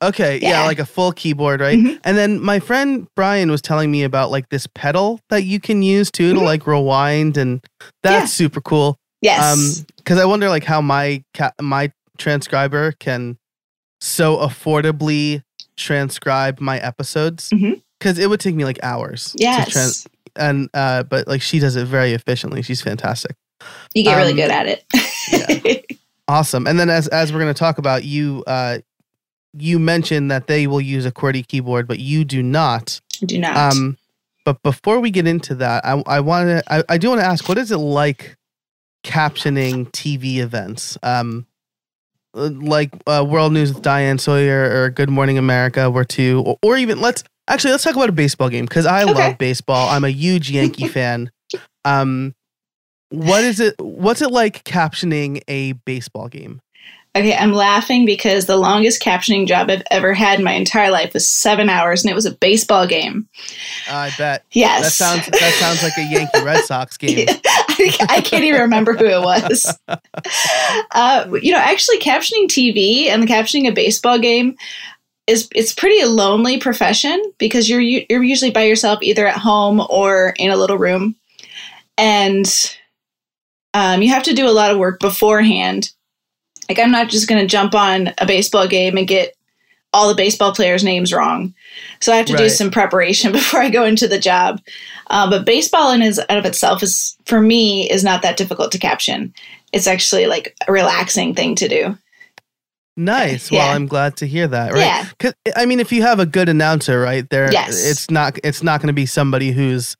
Okay, 0.00 0.38
yeah. 0.40 0.50
Yeah. 0.50 0.64
like 0.66 0.78
a 0.78 0.86
full 0.86 1.10
keyboard, 1.12 1.60
right? 1.60 1.78
Mhm. 1.78 1.98
And 2.04 2.16
then 2.16 2.40
my 2.40 2.60
friend 2.60 3.08
Brian 3.16 3.50
was 3.50 3.60
telling 3.60 3.90
me 3.90 4.04
about 4.04 4.30
like 4.30 4.48
this 4.48 4.66
pedal 4.74 5.18
that 5.30 5.42
you 5.42 5.58
can 5.60 5.82
use 5.82 6.10
too 6.10 6.34
to 6.34 6.40
Mhm. 6.40 6.44
like 6.44 6.66
rewind, 6.66 7.36
and 7.36 7.60
that's 8.02 8.22
Yeah. 8.22 8.26
super 8.46 8.60
cool. 8.60 8.96
Yes. 9.22 9.42
Um, 9.80 9.86
because 9.96 10.18
I 10.18 10.24
wonder 10.24 10.48
like 10.48 10.62
how 10.64 10.80
my 10.80 11.24
ca- 11.34 11.52
my 11.60 11.90
transcriber 12.16 12.92
can 13.00 13.38
so 14.00 14.36
affordably 14.36 15.42
transcribe 15.76 16.60
my 16.60 16.78
episodes 16.78 17.50
because 17.98 18.18
it 18.18 18.28
would 18.30 18.38
take 18.40 18.54
me 18.54 18.64
like 18.64 18.78
hours. 18.82 19.32
to 19.32 19.42
yes. 19.42 19.68
trans- 19.70 20.06
and 20.36 20.68
uh, 20.74 21.02
but 21.02 21.26
like 21.26 21.42
she 21.42 21.58
does 21.58 21.74
it 21.74 21.86
very 21.86 22.12
efficiently. 22.12 22.62
She's 22.62 22.80
fantastic. 22.82 23.34
you 23.94 24.04
get 24.04 24.14
really 24.16 24.30
um, 24.30 24.36
good 24.36 24.50
at 24.52 24.66
it. 24.68 25.84
Awesome. 26.28 26.66
And 26.66 26.78
then 26.78 26.90
as 26.90 27.08
as 27.08 27.32
we're 27.32 27.40
going 27.40 27.52
to 27.54 27.58
talk 27.58 27.78
about 27.78 28.04
you 28.04 28.44
uh 28.46 28.78
you 29.54 29.78
mentioned 29.78 30.30
that 30.30 30.46
they 30.46 30.66
will 30.66 30.80
use 30.80 31.06
a 31.06 31.12
QWERTY 31.12 31.46
keyboard 31.46 31.86
but 31.88 31.98
you 31.98 32.24
do 32.24 32.42
not. 32.42 33.00
Do 33.24 33.38
not. 33.38 33.56
Um 33.56 33.96
but 34.44 34.62
before 34.62 34.98
we 35.00 35.10
get 35.10 35.26
into 35.26 35.54
that, 35.56 35.84
I 35.84 36.02
I 36.06 36.20
want 36.20 36.48
to 36.48 36.62
I, 36.72 36.82
I 36.88 36.98
do 36.98 37.08
want 37.10 37.20
to 37.20 37.26
ask 37.26 37.48
what 37.48 37.58
is 37.58 37.70
it 37.70 37.76
like 37.78 38.36
captioning 39.04 39.90
TV 39.92 40.38
events? 40.38 40.98
Um 41.02 41.46
uh, 42.34 42.50
like 42.52 42.90
uh, 43.06 43.24
World 43.26 43.52
News 43.54 43.72
with 43.72 43.82
Diane 43.82 44.18
Sawyer 44.18 44.82
or 44.84 44.90
Good 44.90 45.08
Morning 45.08 45.38
America 45.38 45.90
were 45.90 46.04
two 46.04 46.42
or, 46.46 46.58
or 46.62 46.76
even 46.76 47.00
let's 47.00 47.24
actually 47.48 47.70
let's 47.70 47.84
talk 47.84 47.96
about 47.96 48.10
a 48.10 48.12
baseball 48.12 48.48
game 48.50 48.66
because 48.66 48.84
I 48.86 49.04
Okay. 49.04 49.12
love 49.14 49.38
baseball. 49.38 49.88
I'm 49.88 50.04
a 50.04 50.10
huge 50.10 50.50
Yankee 50.50 50.86
fan. 50.88 51.30
Um 51.84 52.34
what 53.10 53.42
is 53.44 53.58
it 53.60 53.74
what's 53.80 54.20
it 54.20 54.30
like 54.30 54.62
captioning 54.64 55.40
a 55.48 55.72
baseball 55.72 56.28
game? 56.28 56.60
Okay, 57.18 57.34
I'm 57.34 57.52
laughing 57.52 58.04
because 58.06 58.46
the 58.46 58.56
longest 58.56 59.02
captioning 59.02 59.48
job 59.48 59.70
I've 59.70 59.82
ever 59.90 60.14
had 60.14 60.38
in 60.38 60.44
my 60.44 60.52
entire 60.52 60.92
life 60.92 61.14
was 61.14 61.28
seven 61.28 61.68
hours, 61.68 62.04
and 62.04 62.12
it 62.12 62.14
was 62.14 62.26
a 62.26 62.30
baseball 62.30 62.86
game. 62.86 63.28
I 63.90 64.12
bet. 64.16 64.44
Yes, 64.52 64.84
That 64.84 64.92
sounds 64.92 65.26
that 65.26 65.54
sounds 65.58 65.82
like 65.82 65.98
a 65.98 66.04
Yankee 66.04 66.44
Red 66.44 66.64
Sox 66.64 66.96
game. 66.96 67.26
I 67.28 68.22
can't 68.24 68.44
even 68.44 68.60
remember 68.60 68.94
who 68.94 69.06
it 69.06 69.20
was. 69.20 69.76
Uh, 70.92 71.26
you 71.42 71.52
know, 71.52 71.58
actually, 71.58 71.98
captioning 71.98 72.46
TV 72.46 73.06
and 73.06 73.22
the 73.22 73.26
captioning 73.26 73.68
a 73.68 73.72
baseball 73.72 74.18
game 74.18 74.56
is 75.26 75.48
it's 75.54 75.72
pretty 75.72 76.00
a 76.00 76.06
lonely 76.06 76.58
profession 76.58 77.20
because 77.38 77.68
you're 77.68 77.80
you're 77.80 78.22
usually 78.22 78.50
by 78.50 78.62
yourself 78.62 78.98
either 79.02 79.26
at 79.26 79.36
home 79.36 79.84
or 79.90 80.34
in 80.38 80.50
a 80.50 80.56
little 80.56 80.78
room, 80.78 81.14
and 81.96 82.76
um, 83.74 84.02
you 84.02 84.08
have 84.10 84.24
to 84.24 84.34
do 84.34 84.48
a 84.48 84.50
lot 84.50 84.70
of 84.70 84.78
work 84.78 85.00
beforehand. 85.00 85.90
Like, 86.68 86.78
I'm 86.78 86.90
not 86.90 87.08
just 87.08 87.28
going 87.28 87.40
to 87.40 87.46
jump 87.46 87.74
on 87.74 88.12
a 88.18 88.26
baseball 88.26 88.66
game 88.68 88.96
and 88.96 89.06
get 89.08 89.34
all 89.94 90.08
the 90.08 90.14
baseball 90.14 90.54
players' 90.54 90.84
names 90.84 91.12
wrong. 91.14 91.54
So 92.00 92.12
I 92.12 92.16
have 92.16 92.26
to 92.26 92.36
do 92.36 92.48
some 92.50 92.70
preparation 92.70 93.32
before 93.32 93.60
I 93.60 93.70
go 93.70 93.84
into 93.84 94.06
the 94.06 94.18
job. 94.18 94.60
Uh, 95.06 95.30
but 95.30 95.46
baseball 95.46 95.90
in 95.92 96.02
is, 96.02 96.18
out 96.28 96.36
of 96.36 96.44
itself 96.44 96.82
is, 96.82 97.16
for 97.24 97.40
me, 97.40 97.88
is 97.90 98.04
not 98.04 98.20
that 98.22 98.36
difficult 98.36 98.70
to 98.72 98.78
caption. 98.78 99.32
It's 99.72 99.86
actually 99.86 100.26
like 100.26 100.54
a 100.66 100.72
relaxing 100.72 101.34
thing 101.34 101.54
to 101.56 101.68
do. 101.68 101.96
Nice. 102.98 103.50
Well, 103.50 103.74
I'm 103.74 103.86
glad 103.86 104.16
to 104.18 104.26
hear 104.26 104.48
that. 104.48 104.72
Right. 104.72 104.80
Yeah. 104.80 105.06
Cause, 105.20 105.34
I 105.56 105.66
mean, 105.66 105.78
if 105.78 105.92
you 105.92 106.02
have 106.02 106.18
a 106.18 106.26
good 106.26 106.48
announcer, 106.48 107.00
right 107.00 107.28
there, 107.30 107.50
Yes. 107.52 107.86
it's 107.86 108.10
not 108.10 108.36
it's 108.42 108.62
not 108.62 108.80
going 108.80 108.88
to 108.88 108.92
be 108.92 109.06
somebody 109.06 109.52
who's 109.52 109.96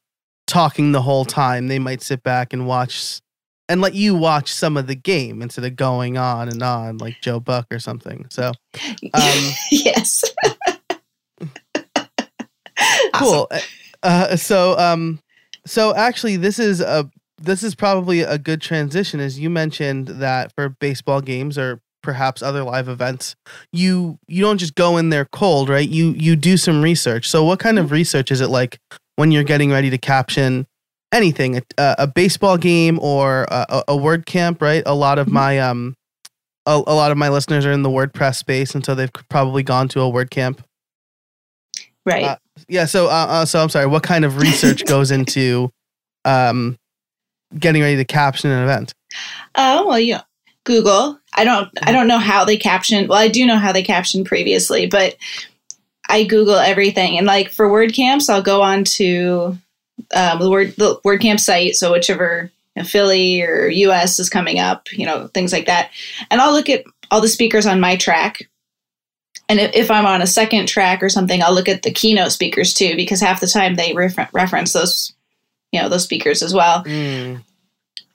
talking 0.48 0.90
the 0.92 1.02
whole 1.02 1.25
time. 1.25 1.68
They 1.68 1.78
might 1.78 2.02
sit 2.02 2.25
back 2.25 2.52
and 2.52 2.66
watch 2.66 3.20
and 3.68 3.80
let 3.80 3.94
you 3.94 4.14
watch 4.14 4.52
some 4.52 4.76
of 4.76 4.87
the 4.87 4.94
game 4.94 5.42
instead 5.42 5.64
of 5.64 5.76
going 5.76 6.16
on 6.16 6.48
and 6.48 6.62
on 6.62 6.98
like 6.98 7.16
Joe 7.20 7.40
Buck 7.40 7.66
or 7.70 7.78
something. 7.78 8.26
So 8.30 8.52
Um, 9.14 9.50
yes. 9.70 10.25
cool. 13.14 13.48
Uh, 14.02 14.37
so 14.37 14.78
um, 14.78 15.20
so 15.66 15.94
actually, 15.94 16.37
this 16.37 16.58
is 16.58 16.80
a 16.80 17.10
this 17.40 17.62
is 17.62 17.75
probably 17.75 18.20
a 18.20 18.38
good 18.38 18.60
transition, 18.60 19.20
as 19.20 19.38
you 19.38 19.50
mentioned 19.50 20.08
that 20.08 20.52
for 20.54 20.68
baseball 20.68 21.20
games 21.20 21.56
or 21.56 21.80
perhaps 22.02 22.42
other 22.42 22.64
live 22.64 22.88
events, 22.88 23.37
you 23.72 24.18
you 24.26 24.42
don't 24.42 24.58
just 24.58 24.75
go 24.75 24.96
in 24.96 25.10
there 25.10 25.26
cold, 25.26 25.68
right? 25.68 25.88
You 25.88 26.10
you 26.12 26.37
do 26.37 26.56
some 26.56 26.82
research. 26.82 27.28
So, 27.28 27.44
what 27.44 27.58
kind 27.58 27.78
of 27.78 27.90
research 27.90 28.30
is 28.30 28.40
it 28.40 28.48
like 28.48 28.78
when 29.16 29.30
you're 29.30 29.44
getting 29.44 29.70
ready 29.70 29.90
to 29.90 29.98
caption? 29.98 30.66
Anything, 31.12 31.56
a, 31.56 31.62
a 32.00 32.06
baseball 32.06 32.58
game 32.58 32.98
or 33.00 33.44
a, 33.50 33.82
a- 33.88 33.96
WordCamp, 33.96 34.60
right? 34.60 34.82
A 34.84 34.94
lot 34.94 35.18
of 35.18 35.26
Mhm. 35.28 35.32
my 35.32 35.58
um, 35.58 35.94
a, 36.66 36.72
a 36.86 36.94
lot 36.94 37.10
of 37.10 37.16
my 37.16 37.30
listeners 37.30 37.64
are 37.64 37.72
in 37.72 37.82
the 37.82 37.88
WordPress 37.88 38.36
space, 38.36 38.74
and 38.74 38.84
so 38.84 38.94
they've 38.94 39.10
probably 39.30 39.62
gone 39.62 39.88
to 39.88 40.00
a 40.02 40.04
WordCamp. 40.12 40.58
Right. 42.04 42.24
Uh, 42.24 42.36
Yeah. 42.68 42.84
So, 42.84 43.06
uh, 43.06 43.26
uh, 43.28 43.44
so 43.46 43.62
I'm 43.62 43.68
sorry. 43.70 43.86
What 43.86 44.02
kind 44.02 44.24
of 44.24 44.36
research 44.38 44.84
goes 44.86 45.10
into 45.10 45.70
um, 46.26 46.76
getting 47.58 47.80
ready 47.82 47.96
to 47.96 48.04
caption 48.04 48.50
an 48.50 48.62
event? 48.62 48.92
Oh 49.54 49.86
well, 49.86 49.98
you 50.00 50.18
Google. 50.64 51.18
I 51.34 51.44
don't. 51.44 51.70
I 51.82 51.92
don't 51.92 52.08
know 52.08 52.18
how 52.18 52.44
they 52.44 52.56
caption. 52.58 53.08
Well, 53.08 53.18
I 53.18 53.28
do 53.28 53.46
know 53.46 53.56
how 53.56 53.72
they 53.72 53.82
captioned 53.82 54.26
previously, 54.26 54.86
but 54.86 55.16
I 56.08 56.24
Google 56.24 56.56
everything. 56.56 57.16
And 57.16 57.26
like 57.26 57.50
for 57.50 57.68
WordCamps, 57.70 58.28
I'll 58.28 58.42
go 58.42 58.60
on 58.60 58.84
to 58.84 59.56
um, 60.14 60.38
the 60.40 60.50
word 60.50 60.74
the 60.76 61.00
WordCamp 61.04 61.40
site. 61.40 61.74
So 61.74 61.92
whichever 61.92 62.50
you 62.76 62.82
know, 62.82 62.88
Philly 62.88 63.42
or 63.42 63.68
US 63.68 64.18
is 64.18 64.30
coming 64.30 64.58
up, 64.58 64.92
you 64.92 65.06
know, 65.06 65.28
things 65.28 65.52
like 65.52 65.66
that. 65.66 65.90
And 66.30 66.40
I'll 66.40 66.52
look 66.52 66.68
at 66.68 66.84
all 67.10 67.20
the 67.20 67.28
speakers 67.28 67.66
on 67.66 67.80
my 67.80 67.96
track. 67.96 68.48
And 69.48 69.58
if, 69.58 69.74
if 69.74 69.90
I'm 69.90 70.06
on 70.06 70.20
a 70.20 70.26
second 70.26 70.66
track 70.66 71.02
or 71.02 71.08
something, 71.08 71.42
I'll 71.42 71.54
look 71.54 71.68
at 71.68 71.82
the 71.82 71.90
keynote 71.90 72.32
speakers 72.32 72.74
too, 72.74 72.96
because 72.96 73.20
half 73.20 73.40
the 73.40 73.46
time 73.46 73.76
they 73.76 73.94
refer- 73.94 74.28
reference 74.32 74.72
those, 74.72 75.12
you 75.72 75.80
know, 75.80 75.88
those 75.88 76.04
speakers 76.04 76.42
as 76.42 76.52
well 76.52 76.84
Mm, 76.84 77.42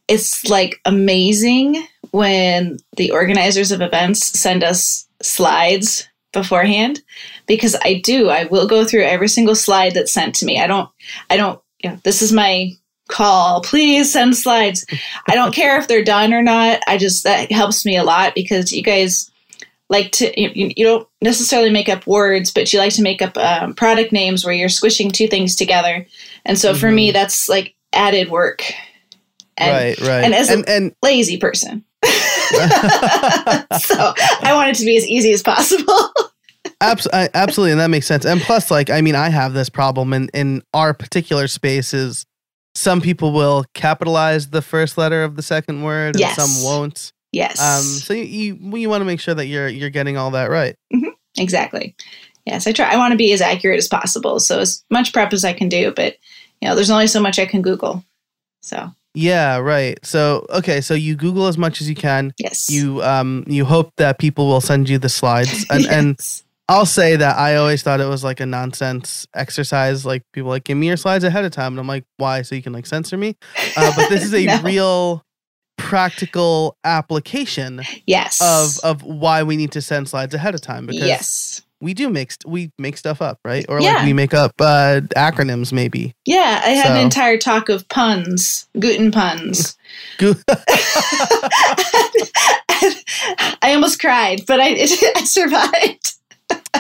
it's 0.08 0.48
like 0.50 0.80
amazing 0.86 1.88
when 2.12 2.78
the 2.98 3.12
organizers 3.12 3.72
of 3.72 3.82
events 3.82 4.40
send 4.40 4.64
us 4.64 5.08
slides 5.22 6.08
beforehand 6.34 7.02
because 7.46 7.76
I 7.84 8.02
do 8.04 8.30
I 8.30 8.46
will 8.46 8.68
go 8.68 8.84
through 8.84 9.04
every 9.04 9.28
single 9.28 9.56
slide 9.56 9.94
that's 9.94 10.12
sent 10.12 10.36
to 10.36 10.46
me. 10.46 10.60
I 10.60 10.68
don't 10.68 10.90
I 11.30 11.38
don't 11.38 11.62
you 11.84 11.90
know, 11.92 12.00
this 12.04 12.22
is 12.22 12.32
my 12.32 12.72
call. 13.10 13.62
Please 13.62 14.12
send 14.12 14.36
slides. 14.36 14.86
I 15.28 15.36
don't 15.36 15.54
care 15.56 15.78
if 15.80 15.88
they're 15.88 16.04
done 16.04 16.34
or 16.34 16.42
not. 16.42 16.82
I 16.88 16.98
just 16.98 17.24
that 17.26 17.52
helps 17.52 17.86
me 17.86 17.98
a 17.98 18.04
lot 18.04 18.34
because 18.36 18.72
you 18.72 18.82
guys 18.82 19.30
like 19.90 20.12
to 20.14 20.42
you, 20.42 20.72
you 20.76 20.86
don't 20.86 21.08
necessarily 21.22 21.70
make 21.70 21.90
up 21.90 22.08
words, 22.08 22.52
but 22.52 22.72
you 22.74 22.80
like 22.80 22.94
to 22.96 23.02
make 23.02 23.22
up 23.22 23.38
um, 23.38 23.74
product 23.76 24.12
names 24.12 24.44
where 24.46 24.54
you're 24.54 24.70
squishing 24.70 25.12
two 25.12 25.28
things 25.28 25.56
together. 25.56 26.08
And 26.46 26.58
so 26.58 26.74
for 26.74 26.88
Mhm. 26.90 26.96
me, 26.96 27.12
that's 27.12 27.48
like 27.50 27.76
added 27.92 28.30
work. 28.30 28.64
And 29.58 29.72
right. 30.00 30.00
Right. 30.08 30.24
and 30.24 30.34
as 30.34 30.50
a- 30.50 30.54
and, 30.54 30.70
and 30.70 30.96
lazy 31.04 31.38
person. 31.38 31.84
so 32.04 32.10
I 34.42 34.52
want 34.54 34.70
it 34.70 34.76
to 34.78 34.86
be 34.86 34.98
as 34.98 35.08
easy 35.08 35.32
as 35.34 35.44
possible. 35.44 36.12
Abs- 36.92 37.08
I- 37.14 37.30
absolutely, 37.34 37.72
and 37.72 37.82
that 37.82 37.90
makes 37.90 38.06
sense. 38.08 38.26
And 38.26 38.42
plus, 38.42 38.70
like, 38.72 38.90
I 38.90 39.02
mean, 39.02 39.16
I 39.16 39.30
have 39.30 39.54
this 39.54 39.70
problem 39.70 40.14
in 40.14 40.30
in 40.34 40.62
our 40.74 40.94
particular 40.94 41.48
spaces. 41.48 42.26
Some 42.76 43.02
people 43.02 43.32
will 43.34 43.66
capitalize 43.74 44.50
the 44.50 44.62
first 44.62 44.98
letter 44.98 45.24
of 45.24 45.36
the 45.36 45.44
second 45.44 45.84
word, 45.84 46.16
and 46.16 46.26
some 46.36 46.64
won't. 46.64 47.14
yes. 47.32 47.60
Um, 47.60 47.84
so 47.84 48.14
you 48.14 48.24
you, 48.60 48.78
you 48.78 48.90
want 48.90 49.02
to 49.02 49.06
make 49.06 49.20
sure 49.20 49.34
that 49.36 49.46
you're 49.48 49.68
you're 49.68 49.90
getting 49.92 50.18
all 50.18 50.32
that 50.32 50.50
right. 50.50 50.76
exactly. 51.38 51.96
Yes, 52.46 52.68
I 52.68 52.72
try. 52.74 52.92
I 52.92 52.98
want 52.98 53.12
to 53.12 53.18
be 53.18 53.32
as 53.32 53.42
accurate 53.42 53.78
as 53.78 53.88
possible. 53.88 54.40
So 54.40 54.60
as 54.60 54.84
much 54.90 55.14
prep 55.14 55.32
as 55.34 55.46
I 55.46 55.54
can 55.54 55.70
do, 55.70 55.94
but 55.96 56.16
you 56.62 56.68
know, 56.68 56.76
there's 56.76 56.90
only 56.92 57.08
so 57.08 57.22
much 57.22 57.40
I 57.40 57.46
can 57.46 57.62
Google. 57.62 58.04
So 58.62 58.92
Yeah, 59.14 59.58
right. 59.58 59.98
So 60.06 60.46
okay, 60.50 60.82
so 60.82 60.94
you 60.94 61.16
Google 61.16 61.48
as 61.48 61.58
much 61.58 61.80
as 61.80 61.88
you 61.88 61.96
can. 61.96 62.34
yes, 62.38 62.70
You 62.70 63.02
um 63.04 63.44
you 63.48 63.66
hope 63.66 63.92
that 63.98 64.20
people 64.20 64.48
will 64.48 64.62
send 64.62 64.90
you 64.90 64.98
the 64.98 65.10
slides, 65.10 65.66
and 65.70 65.86
and 65.88 66.16
Yes. 66.20 66.44
I'll 66.70 66.86
say 66.86 67.16
that 67.18 67.38
I 67.38 67.56
always 67.58 67.84
thought 67.84 68.00
it 68.00 68.08
was 68.08 68.24
like 68.24 68.40
a 68.40 68.46
nonsense 68.46 69.28
exercise. 69.36 70.06
Like 70.06 70.24
people 70.32 70.50
like 70.50 70.64
give 70.64 70.78
me 70.78 70.88
your 70.88 70.98
slides 70.98 71.24
ahead 71.26 71.44
of 71.46 71.52
time, 71.52 71.74
and 71.74 71.80
I'm 71.80 71.88
like, 71.88 72.06
why? 72.18 72.42
So 72.42 72.56
you 72.56 72.62
can 72.62 72.72
like 72.74 72.86
censor 72.86 73.18
me? 73.18 73.36
Uh, 73.76 73.92
but 73.96 74.10
this 74.10 74.24
is 74.24 74.34
a 74.36 74.46
No. 74.46 74.62
real 74.62 75.24
practical 75.78 76.78
application 76.86 77.82
yes 78.06 78.40
of 78.42 78.80
of 78.84 79.04
why 79.04 79.44
we 79.44 79.58
need 79.58 79.72
to 79.72 79.82
send 79.82 80.08
slides 80.08 80.34
ahead 80.34 80.54
of 80.56 80.62
time 80.62 80.86
because 80.86 81.02
yes, 81.08 81.62
we 81.82 81.94
do 81.94 82.10
mixed 82.10 82.46
we 82.48 82.72
make 82.80 82.96
stuff 82.96 83.22
up, 83.22 83.40
right? 83.44 83.66
Or 83.68 83.82
like 83.82 84.06
we 84.06 84.14
make 84.14 84.34
up 84.34 84.54
uh, 84.62 85.02
acronyms, 85.18 85.74
maybe. 85.74 86.14
yeah. 86.26 86.62
I 86.64 86.70
had 86.70 86.92
an 86.96 87.04
entire 87.04 87.38
talk 87.38 87.68
of 87.70 87.88
puns, 87.90 88.68
Guten 88.80 89.12
puns. 89.12 89.76
Go- 90.18 90.34
I 93.62 93.74
almost 93.74 94.00
cried, 94.00 94.42
but 94.48 94.60
I 94.62 94.76
I 95.16 95.24
survived. 95.26 96.14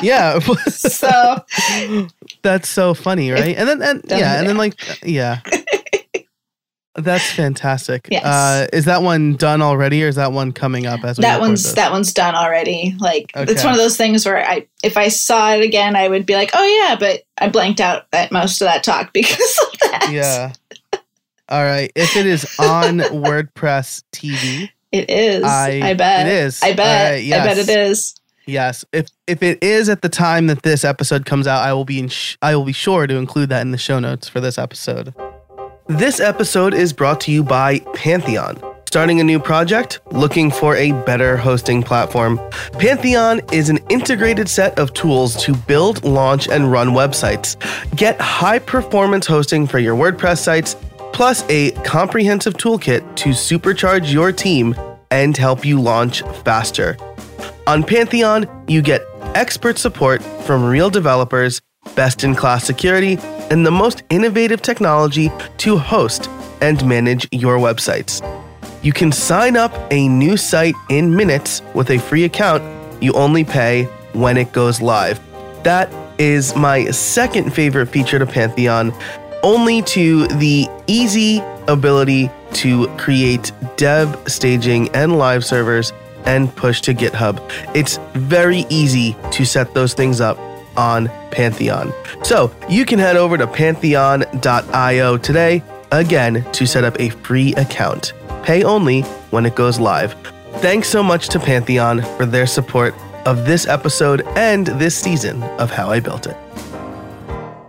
Yeah, 0.02 0.40
So 0.68 1.46
that's 2.42 2.70
so 2.70 2.94
funny, 2.94 3.32
right? 3.32 3.56
And 3.56 3.68
then 3.68 3.82
and 3.82 4.04
yeah, 4.08 4.40
and 4.40 4.48
then 4.48 4.58
like 4.58 4.76
yeah. 5.04 5.42
That's 6.96 7.32
fantastic. 7.32 8.08
Yes. 8.12 8.24
Uh, 8.24 8.68
is 8.72 8.86
that 8.86 9.02
one 9.02 9.36
done 9.36 9.64
already, 9.64 10.04
or 10.04 10.08
is 10.08 10.16
that 10.16 10.32
one 10.32 10.52
coming 10.52 10.86
up 10.86 11.04
as 11.04 11.18
we 11.18 11.24
that 11.24 11.40
one's 11.40 11.64
this? 11.64 11.74
that 11.74 11.92
one's 11.92 12.14
done 12.14 12.36
already. 12.36 12.96
Like 13.00 13.32
it's 13.34 13.64
one 13.64 13.74
of 13.74 13.80
those 13.80 13.98
things 13.98 14.28
where 14.28 14.48
I 14.48 14.68
if 14.84 14.96
I 14.96 15.08
saw 15.08 15.54
it 15.54 15.64
again, 15.64 15.96
I 15.96 16.08
would 16.08 16.28
be 16.28 16.36
like, 16.36 16.52
oh 16.54 16.64
yeah, 16.64 16.96
but 16.96 17.24
I 17.40 17.50
blanked 17.50 17.82
out 17.82 18.06
at 18.14 18.32
most 18.32 18.62
of 18.62 18.66
that 18.66 18.84
talk 18.84 19.12
because 19.14 19.60
of 19.74 19.80
that. 19.80 20.10
Yeah. 20.12 20.54
All 21.50 21.64
right. 21.64 21.92
If 21.96 22.16
it 22.16 22.28
is 22.28 22.46
on 22.60 23.00
WordPress 23.00 24.04
TV, 24.12 24.70
It 24.92 25.10
is. 25.10 25.44
I, 25.44 25.82
I, 25.84 25.94
bet. 25.96 26.28
it 26.28 26.34
is. 26.34 26.62
I 26.62 26.74
bet. 26.74 27.12
Right, 27.12 27.34
I 27.34 27.44
bet 27.44 27.58
it 27.58 27.70
is. 27.70 28.16
Yes. 28.46 28.84
If 28.92 29.08
if 29.28 29.42
it 29.42 29.64
is 29.64 29.90
at 29.90 30.02
the 30.02 30.10
time 30.10 30.48
that 30.48 30.64
this 30.64 30.84
episode 30.84 31.26
comes 31.26 31.48
out, 31.48 31.64
I 31.64 31.74
will 31.74 31.86
be 31.86 32.08
sh- 32.10 32.38
I 32.42 32.56
will 32.56 32.66
be 32.66 32.74
sure 32.74 33.08
to 33.08 33.16
include 33.16 33.50
that 33.50 33.62
in 33.62 33.72
the 33.72 33.78
show 33.78 34.00
notes 34.00 34.28
for 34.28 34.42
this 34.42 34.58
episode. 34.58 35.14
This 35.88 36.20
episode 36.20 36.74
is 36.74 36.94
brought 36.94 37.22
to 37.22 37.32
you 37.32 37.44
by 37.44 37.80
Pantheon. 37.94 38.62
Starting 38.88 39.20
a 39.20 39.24
new 39.24 39.40
project? 39.40 40.00
Looking 40.12 40.52
for 40.52 40.76
a 40.76 40.92
better 41.04 41.36
hosting 41.36 41.82
platform? 41.82 42.40
Pantheon 42.74 43.42
is 43.52 43.70
an 43.70 43.80
integrated 43.90 44.48
set 44.48 44.78
of 44.78 44.94
tools 44.94 45.36
to 45.44 45.56
build, 45.56 46.04
launch, 46.04 46.48
and 46.48 46.72
run 46.72 46.90
websites. 46.90 47.58
Get 47.96 48.22
high 48.22 48.60
performance 48.60 49.26
hosting 49.26 49.66
for 49.66 49.80
your 49.80 49.96
WordPress 49.96 50.38
sites, 50.38 50.76
plus 51.12 51.44
a 51.50 51.72
comprehensive 51.84 52.54
toolkit 52.54 53.16
to 53.16 53.30
supercharge 53.30 54.14
your 54.14 54.32
team 54.32 54.76
and 55.10 55.36
help 55.36 55.66
you 55.66 55.82
launch 55.82 56.22
faster. 56.44 56.96
On 57.65 57.82
Pantheon, 57.82 58.46
you 58.67 58.82
get 58.82 59.05
expert 59.36 59.77
support 59.77 60.22
from 60.22 60.65
real 60.65 60.89
developers, 60.89 61.62
best 61.96 62.25
in 62.25 62.36
class 62.36 62.65
security, 62.65 63.17
and 63.50 63.65
the 63.65 63.72
most 63.72 64.03
innovative 64.10 64.62
technology 64.62 65.32
to 65.60 65.77
host 65.77 66.29
and 66.60 66.86
manage 66.86 67.25
your 67.32 67.58
websites. 67.60 68.22
You 68.82 68.91
can 68.91 69.13
sign 69.13 69.55
up 69.55 69.74
a 69.91 70.10
new 70.10 70.36
site 70.36 70.75
in 70.89 71.15
minutes 71.15 71.62
with 71.74 71.89
a 71.89 72.00
free 72.00 72.25
account. 72.25 72.62
You 73.01 73.13
only 73.13 73.46
pay 73.46 73.84
when 74.12 74.36
it 74.36 74.51
goes 74.51 74.82
live. 74.82 75.22
That 75.63 75.89
is 76.20 76.58
my 76.58 76.91
second 76.91 77.53
favorite 77.53 77.88
feature 77.88 78.20
to 78.20 78.25
Pantheon, 78.25 78.93
only 79.41 79.84
to 79.84 80.27
the 80.27 80.67
easy 80.88 81.41
ability 81.70 82.29
to 82.55 82.88
create 82.98 83.53
dev, 83.77 84.22
staging, 84.27 84.89
and 84.89 85.17
live 85.17 85.46
servers 85.46 85.93
and 86.25 86.53
push 86.56 86.82
to 86.82 86.94
GitHub. 86.94 87.39
It's 87.75 87.98
very 88.13 88.65
easy 88.70 89.15
to 89.32 89.46
set 89.46 89.74
those 89.74 89.94
things 89.94 90.22
up 90.22 90.38
on 90.77 91.08
Pantheon. 91.32 91.94
So 92.24 92.53
you 92.70 92.86
can 92.86 93.00
head 93.00 93.15
over 93.15 93.38
to 93.38 93.48
pantheon.io 93.48 95.18
today, 95.18 95.63
again, 95.92 96.46
to 96.51 96.65
set 96.65 96.84
up 96.84 97.00
a 97.00 97.10
free 97.10 97.53
account. 97.56 98.13
Pay 98.44 98.63
only 98.63 99.01
when 99.32 99.46
it 99.46 99.56
goes 99.56 99.80
live. 99.80 100.15
Thanks 100.58 100.88
so 100.88 101.01
much 101.03 101.30
to 101.30 101.39
Pantheon 101.39 102.01
for 102.18 102.25
their 102.25 102.48
support 102.48 102.94
of 103.25 103.46
this 103.46 103.68
episode 103.68 104.22
and 104.36 104.68
this 104.68 104.96
season 104.96 105.42
of 105.44 105.72
How 105.72 105.89
I 105.89 106.00
Built 106.00 106.27
It. 106.27 106.38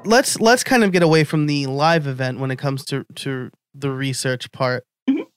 Let's 0.04 0.38
let's 0.38 0.62
kind 0.62 0.84
of 0.84 0.92
get 0.92 1.02
away 1.02 1.24
from 1.24 1.46
the 1.46 1.66
live 1.66 2.06
event 2.06 2.38
when 2.38 2.50
it 2.50 2.56
comes 2.56 2.84
to 2.86 3.04
to 3.14 3.50
the 3.74 3.90
research 3.90 4.52
part. 4.52 4.84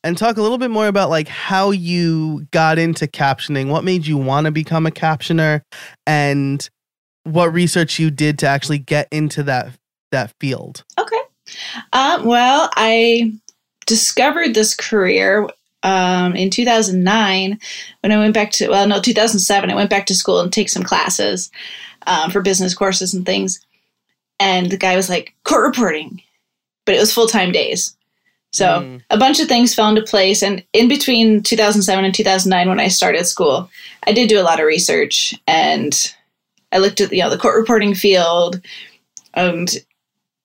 And 0.04 0.18
talk 0.18 0.38
a 0.38 0.42
little 0.42 0.58
bit 0.58 0.72
more 0.72 0.88
about 0.88 1.10
like 1.10 1.28
how 1.28 1.72
you 1.72 2.48
got 2.52 2.78
into 2.78 3.08
captioning, 3.08 3.70
what 3.70 3.84
made 3.84 4.06
you 4.06 4.18
want 4.18 4.46
to 4.46 4.52
become 4.52 4.86
a 4.86 4.92
captioner 4.92 5.62
and 6.06 6.70
what 7.24 7.54
research 7.54 8.00
you 8.00 8.10
did 8.10 8.40
to 8.40 8.48
actually 8.48 8.80
get 8.80 9.08
into 9.12 9.44
that 9.44 9.72
that 10.12 10.34
field. 10.40 10.84
Okay. 10.98 11.22
Um, 11.94 12.26
well, 12.26 12.70
I 12.76 13.34
discovered 13.86 14.54
this 14.54 14.76
career 14.76 15.48
um, 15.84 16.36
in 16.36 16.50
2009 16.50 17.60
when 18.02 18.12
I 18.12 18.18
went 18.18 18.34
back 18.34 18.52
to, 18.54 18.70
well, 18.70 18.88
no, 18.88 19.02
2007. 19.02 19.70
I 19.70 19.76
went 19.76 19.90
back 19.90 20.06
to 20.08 20.16
school 20.16 20.40
and 20.40 20.52
take 20.52 20.70
some 20.70 20.84
classes 20.84 21.52
um, 22.06 22.32
for 22.32 22.42
business 22.42 22.74
courses 22.74 23.14
and 23.14 23.26
things. 23.26 23.66
And 24.40 24.70
the 24.70 24.78
guy 24.78 24.96
was 24.96 25.10
like, 25.10 25.34
court 25.44 25.66
reporting, 25.66 26.22
but 26.86 26.96
it 26.96 27.00
was 27.00 27.14
full 27.14 27.28
time 27.28 27.52
days. 27.52 27.97
So 28.58 28.82
Mm. 28.82 29.02
a 29.12 29.18
bunch 29.18 29.40
of 29.40 29.48
things 29.48 29.76
fell 29.76 29.90
into 29.90 30.02
place. 30.02 30.42
And 30.42 30.64
in 30.74 30.88
between 30.88 31.44
2007 31.44 32.04
and 32.04 32.14
2009, 32.14 32.68
when 32.70 32.80
I 32.80 32.88
started 32.88 33.26
school, 33.26 33.70
I 34.06 34.14
did 34.14 34.30
do 34.30 34.40
a 34.40 34.44
lot 34.44 34.60
of 34.60 34.66
research 34.66 35.36
and 35.46 35.94
I 36.72 36.80
looked 36.80 37.00
at 37.00 37.12
you 37.14 37.22
know 37.22 37.30
the 37.30 37.38
court 37.38 37.56
reporting 37.58 37.94
field. 37.94 38.62
And 39.34 39.70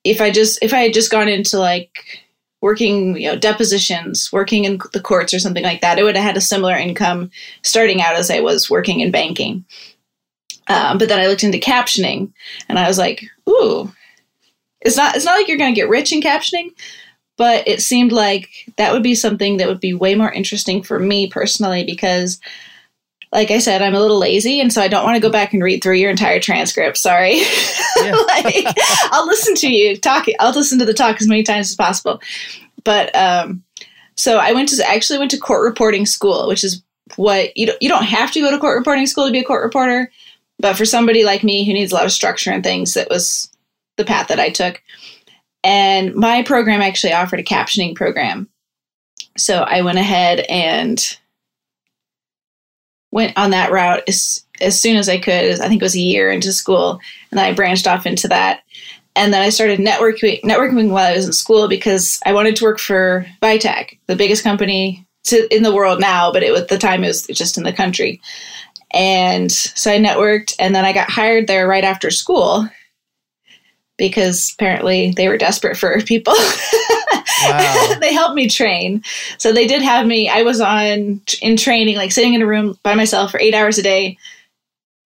if 0.05 0.21
I 0.21 0.31
just 0.31 0.59
if 0.63 0.73
I 0.75 0.81
had 0.81 0.95
just 0.95 1.11
gone 1.11 1.29
into 1.29 1.59
like 1.59 2.23
working 2.61 3.17
you 3.17 3.29
know 3.29 3.37
depositions, 3.37 4.31
working 4.33 4.65
in 4.65 4.79
the 4.93 5.01
courts 5.01 5.33
or 5.33 5.39
something 5.39 5.65
like 5.65 5.81
that, 5.81 5.99
I 5.99 6.03
would 6.03 6.17
have 6.17 6.25
had 6.25 6.37
a 6.37 6.41
similar 6.41 6.77
income 6.77 7.31
starting 7.63 8.03
out 8.03 8.15
as 8.15 8.31
I 8.31 8.41
was 8.41 8.71
working 8.71 9.01
in 9.01 9.11
banking. 9.11 9.65
Um, 10.69 10.99
but 10.99 11.09
then 11.09 11.19
I 11.19 11.27
looked 11.27 11.43
into 11.45 11.59
captioning, 11.59 12.33
and 12.69 12.79
I 12.79 12.87
was 12.87 12.99
like, 12.99 13.25
ooh, 13.49 13.91
it's 14.81 14.97
not 14.97 15.17
it's 15.17 15.25
not 15.25 15.37
like 15.37 15.49
you're 15.49 15.59
going 15.59 15.75
to 15.75 15.81
get 15.81 15.89
rich 15.89 16.13
in 16.13 16.21
captioning, 16.21 16.71
but 17.37 17.67
it 17.67 17.81
seemed 17.81 18.13
like 18.13 18.49
that 18.77 18.93
would 18.93 19.03
be 19.03 19.15
something 19.15 19.57
that 19.57 19.69
would 19.69 19.81
be 19.81 19.95
way 19.95 20.15
more 20.15 20.31
interesting 20.31 20.83
for 20.83 20.99
me 20.99 21.29
personally 21.29 21.85
because 21.85 22.41
like 23.33 23.51
I 23.51 23.61
said, 23.61 23.81
I'm 23.81 23.95
a 23.95 24.01
little 24.01 24.19
lazy, 24.19 24.61
and 24.61 24.71
so 24.71 24.83
I 24.83 24.89
don't 24.89 25.05
want 25.05 25.17
to 25.17 25.21
go 25.21 25.31
back 25.31 25.55
and 25.55 25.63
read 25.63 25.83
through 25.83 25.95
your 25.95 26.11
entire 26.11 26.39
transcript. 26.39 26.99
Sorry. 26.99 27.43
Yeah. 27.97 28.13
like, 28.29 28.67
I'll 29.05 29.27
listen 29.27 29.55
to 29.55 29.71
you 29.71 29.97
talk. 29.97 30.27
I'll 30.39 30.53
listen 30.53 30.79
to 30.81 30.85
the 30.85 30.93
talk 30.93 31.21
as 31.21 31.27
many 31.27 31.43
times 31.43 31.71
as 31.71 31.77
possible. 31.77 32.21
But 32.85 33.15
um, 33.17 33.63
so 34.17 34.37
I 34.37 34.53
went 34.53 34.69
to 34.69 34.87
actually 34.87 35.19
went 35.19 35.31
to 35.31 35.39
court 35.39 35.65
reporting 35.65 36.05
school, 36.05 36.47
which 36.47 36.63
is 36.63 36.83
what 37.17 37.57
you 37.57 37.67
don't, 37.67 37.83
you 37.83 37.89
don't 37.89 38.05
have 38.05 38.33
to 38.33 38.41
go 38.41 38.51
to 38.51 38.59
court 38.59 38.77
reporting 38.77 39.07
school 39.07 39.27
to 39.27 39.33
be 39.33 39.39
a 39.39 39.45
court 39.45 39.65
reporter. 39.65 40.11
But 40.59 40.77
for 40.77 40.85
somebody 40.85 41.25
like 41.25 41.43
me 41.43 41.65
who 41.65 41.73
needs 41.73 41.91
a 41.91 41.95
lot 41.95 42.05
of 42.05 42.13
structure 42.13 42.51
and 42.51 42.63
things, 42.63 42.95
that 42.95 43.09
was 43.09 43.51
the 43.97 44.05
path 44.05 44.29
that 44.29 44.41
I 44.41 44.51
took. 44.51 44.83
And 45.65 46.15
my 46.15 46.43
program 46.43 46.81
actually 46.81 47.13
offered 47.13 47.41
a 47.41 47.45
captioning 47.45 47.95
program. 47.95 48.49
So 49.37 49.63
I 49.63 49.83
went 49.83 49.99
ahead 49.99 50.41
and 50.49 51.19
went 53.11 53.37
on 53.39 53.51
that 53.51 53.71
route 53.71 54.03
as, 54.09 54.45
as 54.61 54.81
soon 54.81 54.97
as 54.97 55.09
I 55.09 55.19
could. 55.19 55.61
I 55.61 55.69
think 55.69 55.81
it 55.81 55.85
was 55.85 55.97
a 55.97 56.01
year 56.01 56.31
into 56.31 56.53
school. 56.53 56.99
And 57.31 57.39
then 57.39 57.45
I 57.45 57.55
branched 57.55 57.87
off 57.87 58.07
into 58.07 58.29
that. 58.29 58.63
And 59.15 59.33
then 59.33 59.43
I 59.43 59.51
started 59.51 59.79
networking, 59.79 60.41
networking 60.43 60.91
while 60.91 61.13
I 61.13 61.17
was 61.17 61.27
in 61.27 61.33
school 61.33 61.69
because 61.69 62.19
I 62.25 62.33
wanted 62.33 62.57
to 62.57 62.65
work 62.65 62.79
for 62.79 63.27
VITAC, 63.43 63.99
the 64.07 64.17
biggest 64.17 64.43
company 64.43 65.07
to, 65.25 65.55
in 65.55 65.63
the 65.63 65.75
world 65.75 66.01
now, 66.01 66.33
but 66.33 66.43
it, 66.43 66.57
at 66.57 66.69
the 66.69 66.79
time 66.79 67.05
it 67.05 67.09
was 67.09 67.27
just 67.27 67.59
in 67.59 67.65
the 67.65 67.73
country. 67.73 68.21
And 68.95 69.53
so 69.53 69.91
I 69.91 69.99
networked, 69.99 70.55
and 70.59 70.75
then 70.75 70.85
I 70.85 70.93
got 70.93 71.11
hired 71.11 71.47
there 71.47 71.69
right 71.69 71.85
after 71.85 72.11
school 72.11 72.69
because 73.99 74.53
apparently 74.59 75.13
they 75.17 75.29
were 75.29 75.37
desperate 75.39 75.77
for 75.77 76.01
people. 76.07 76.35
Wow. 77.45 77.95
they 78.01 78.13
helped 78.13 78.35
me 78.35 78.49
train. 78.49 79.03
So 79.39 79.53
they 79.53 79.67
did 79.67 79.83
have 79.83 80.07
me, 80.07 80.29
I 80.29 80.43
was 80.43 80.61
on 80.61 81.21
in 81.41 81.57
training, 81.57 81.97
like 81.97 82.13
sitting 82.13 82.35
in 82.35 82.43
a 82.43 82.47
room 82.47 82.79
by 82.83 82.95
myself 82.95 83.31
for 83.31 83.41
eight 83.41 83.55
hours 83.55 83.79
a 83.79 83.83
day, 83.83 84.17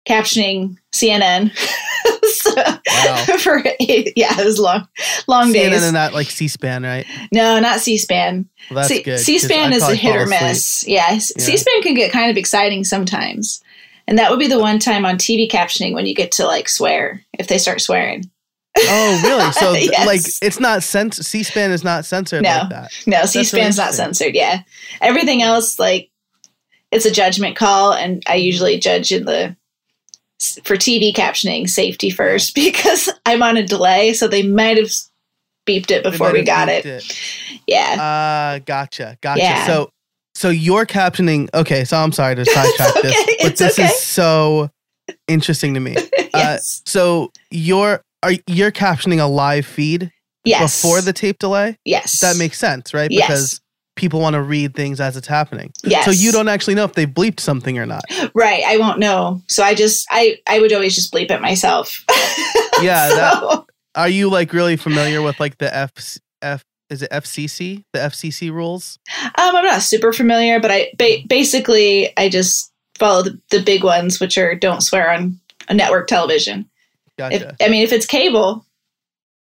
captioning 0.07 0.77
CNN. 0.91 1.55
so, 2.23 2.53
Wow. 2.55 3.25
for 3.37 3.63
eight, 3.79 4.13
yeah, 4.15 4.39
it 4.39 4.45
was 4.45 4.59
long, 4.59 4.87
long 5.27 5.49
CNN 5.49 5.53
days. 5.71 5.83
and 5.83 5.93
not 5.93 6.13
like 6.13 6.29
C-SPAN, 6.29 6.83
right? 6.83 7.05
no, 7.31 7.59
not 7.59 7.79
C-SPAN. 7.79 8.47
Well, 8.69 8.75
that's 8.77 8.89
C- 8.89 9.03
good. 9.03 9.19
C-SPAN 9.19 9.73
is 9.73 9.83
a 9.87 9.95
hit 9.95 10.15
or 10.15 10.25
miss. 10.25 10.85
Yeah, 10.87 11.07
s- 11.09 11.31
Yeah. 11.35 11.43
C-SPAN 11.43 11.81
can 11.83 11.93
get 11.93 12.11
kind 12.11 12.29
of 12.31 12.37
exciting 12.37 12.83
sometimes. 12.83 13.63
And 14.07 14.17
that 14.17 14.31
would 14.31 14.39
be 14.39 14.47
the 14.47 14.59
one 14.59 14.79
time 14.79 15.05
on 15.05 15.17
TV 15.17 15.47
captioning 15.49 15.93
when 15.93 16.07
you 16.07 16.15
get 16.15 16.31
to 16.33 16.45
like 16.47 16.67
swear 16.67 17.21
if 17.37 17.47
they 17.47 17.59
start 17.59 17.79
swearing. 17.81 18.29
Oh, 18.87 19.21
really? 19.23 19.51
So, 19.53 19.73
Yes. 19.91 20.05
like, 20.07 20.21
it's 20.47 20.59
not 20.59 20.79
cens- 20.79 21.23
C-SPAN 21.23 21.71
is 21.71 21.83
not 21.83 22.05
censored 22.05 22.43
No. 22.43 22.49
like 22.59 22.69
that. 22.69 22.91
No, 23.07 23.17
really 23.17 23.27
C-SPAN's 23.27 23.77
not 23.77 23.93
censored. 23.93 24.35
Yeah, 24.35 24.61
everything 25.01 25.41
else 25.41 25.79
like 25.79 26.09
it's 26.91 27.05
a 27.05 27.11
judgment 27.11 27.55
call, 27.55 27.93
and 27.93 28.23
I 28.27 28.35
usually 28.35 28.79
judge 28.79 29.11
in 29.11 29.25
the 29.25 29.55
for 30.63 30.75
TV 30.77 31.13
captioning 31.13 31.69
safety 31.69 32.09
first 32.09 32.55
because 32.55 33.09
I'm 33.25 33.43
on 33.43 33.57
a 33.57 33.65
delay, 33.65 34.13
so 34.13 34.27
they 34.27 34.43
might 34.43 34.77
have 34.77 34.91
beeped 35.67 35.91
it 35.91 36.03
before 36.03 36.31
we 36.31 36.43
got 36.43 36.67
beeped 36.69 36.85
it. 36.85 37.19
Yeah, 37.67 38.55
Uh, 38.55 38.59
gotcha, 38.65 39.17
gotcha. 39.21 39.41
Yeah. 39.41 39.67
So, 39.67 39.91
so 40.33 40.49
your 40.49 40.85
captioning. 40.85 41.49
Okay, 41.53 41.83
so 41.85 41.97
I'm 41.97 42.11
sorry 42.11 42.35
to 42.35 42.45
sidetrack 42.45 42.95
okay, 42.97 43.01
this, 43.09 43.35
but 43.43 43.57
this 43.57 43.77
okay. 43.79 43.87
is 43.89 43.99
so 43.99 44.69
interesting 45.27 45.73
to 45.75 45.79
me. 45.79 45.95
yes, 46.33 46.81
So 46.85 47.31
you're 47.51 48.01
are 48.23 48.33
you're 48.47 48.71
captioning 48.71 49.19
a 49.21 49.25
live 49.25 49.65
feed 49.65 50.11
yes, 50.45 50.81
before 50.81 51.01
the 51.01 51.13
tape 51.13 51.39
delay? 51.39 51.77
yes, 51.85 52.19
That 52.21 52.37
makes 52.37 52.57
sense, 52.59 52.93
right? 52.93 53.09
Yes. 53.11 53.27
Because 53.27 53.61
people 53.95 54.19
want 54.21 54.33
to 54.35 54.41
read 54.41 54.75
things 54.75 55.01
as 55.01 55.17
it's 55.17 55.27
happening. 55.27 55.71
yes. 55.83 56.05
So 56.05 56.11
you 56.11 56.31
don't 56.31 56.47
actually 56.47 56.75
know 56.75 56.85
if 56.85 56.93
they 56.93 57.05
bleeped 57.05 57.39
something 57.41 57.77
or 57.77 57.85
not. 57.85 58.03
Right, 58.33 58.63
I 58.65 58.77
won't 58.77 58.99
know. 58.99 59.41
So 59.47 59.63
I 59.63 59.73
just 59.75 60.07
I 60.09 60.37
I 60.47 60.59
would 60.59 60.71
always 60.73 60.95
just 60.95 61.13
bleep 61.13 61.31
it 61.31 61.41
myself. 61.41 62.03
Yeah, 62.81 63.09
So- 63.09 63.15
that- 63.15 63.63
Are 63.95 64.07
you 64.07 64.29
like 64.29 64.53
really 64.53 64.77
familiar 64.77 65.21
with 65.21 65.39
like 65.39 65.57
the 65.57 65.73
F 65.75 65.91
F 66.41 66.63
is 66.89 67.01
it 67.01 67.11
FCC? 67.11 67.83
The 67.91 67.99
FCC 67.99 68.51
rules? 68.51 68.97
Um, 69.25 69.55
I'm 69.55 69.65
not 69.65 69.81
super 69.81 70.13
familiar, 70.13 70.59
but 70.61 70.71
I 70.71 70.91
ba- 70.97 71.23
basically 71.27 72.15
I 72.17 72.29
just 72.29 72.71
follow 72.97 73.23
the, 73.23 73.39
the 73.49 73.61
big 73.61 73.83
ones, 73.83 74.19
which 74.21 74.37
are 74.37 74.55
don't 74.55 74.81
swear 74.81 75.11
on 75.11 75.39
a 75.67 75.73
network 75.73 76.07
television. 76.07 76.68
Gotcha. 77.19 77.49
If, 77.59 77.67
I 77.67 77.69
mean, 77.69 77.83
if 77.83 77.91
it's 77.91 78.05
cable, 78.05 78.65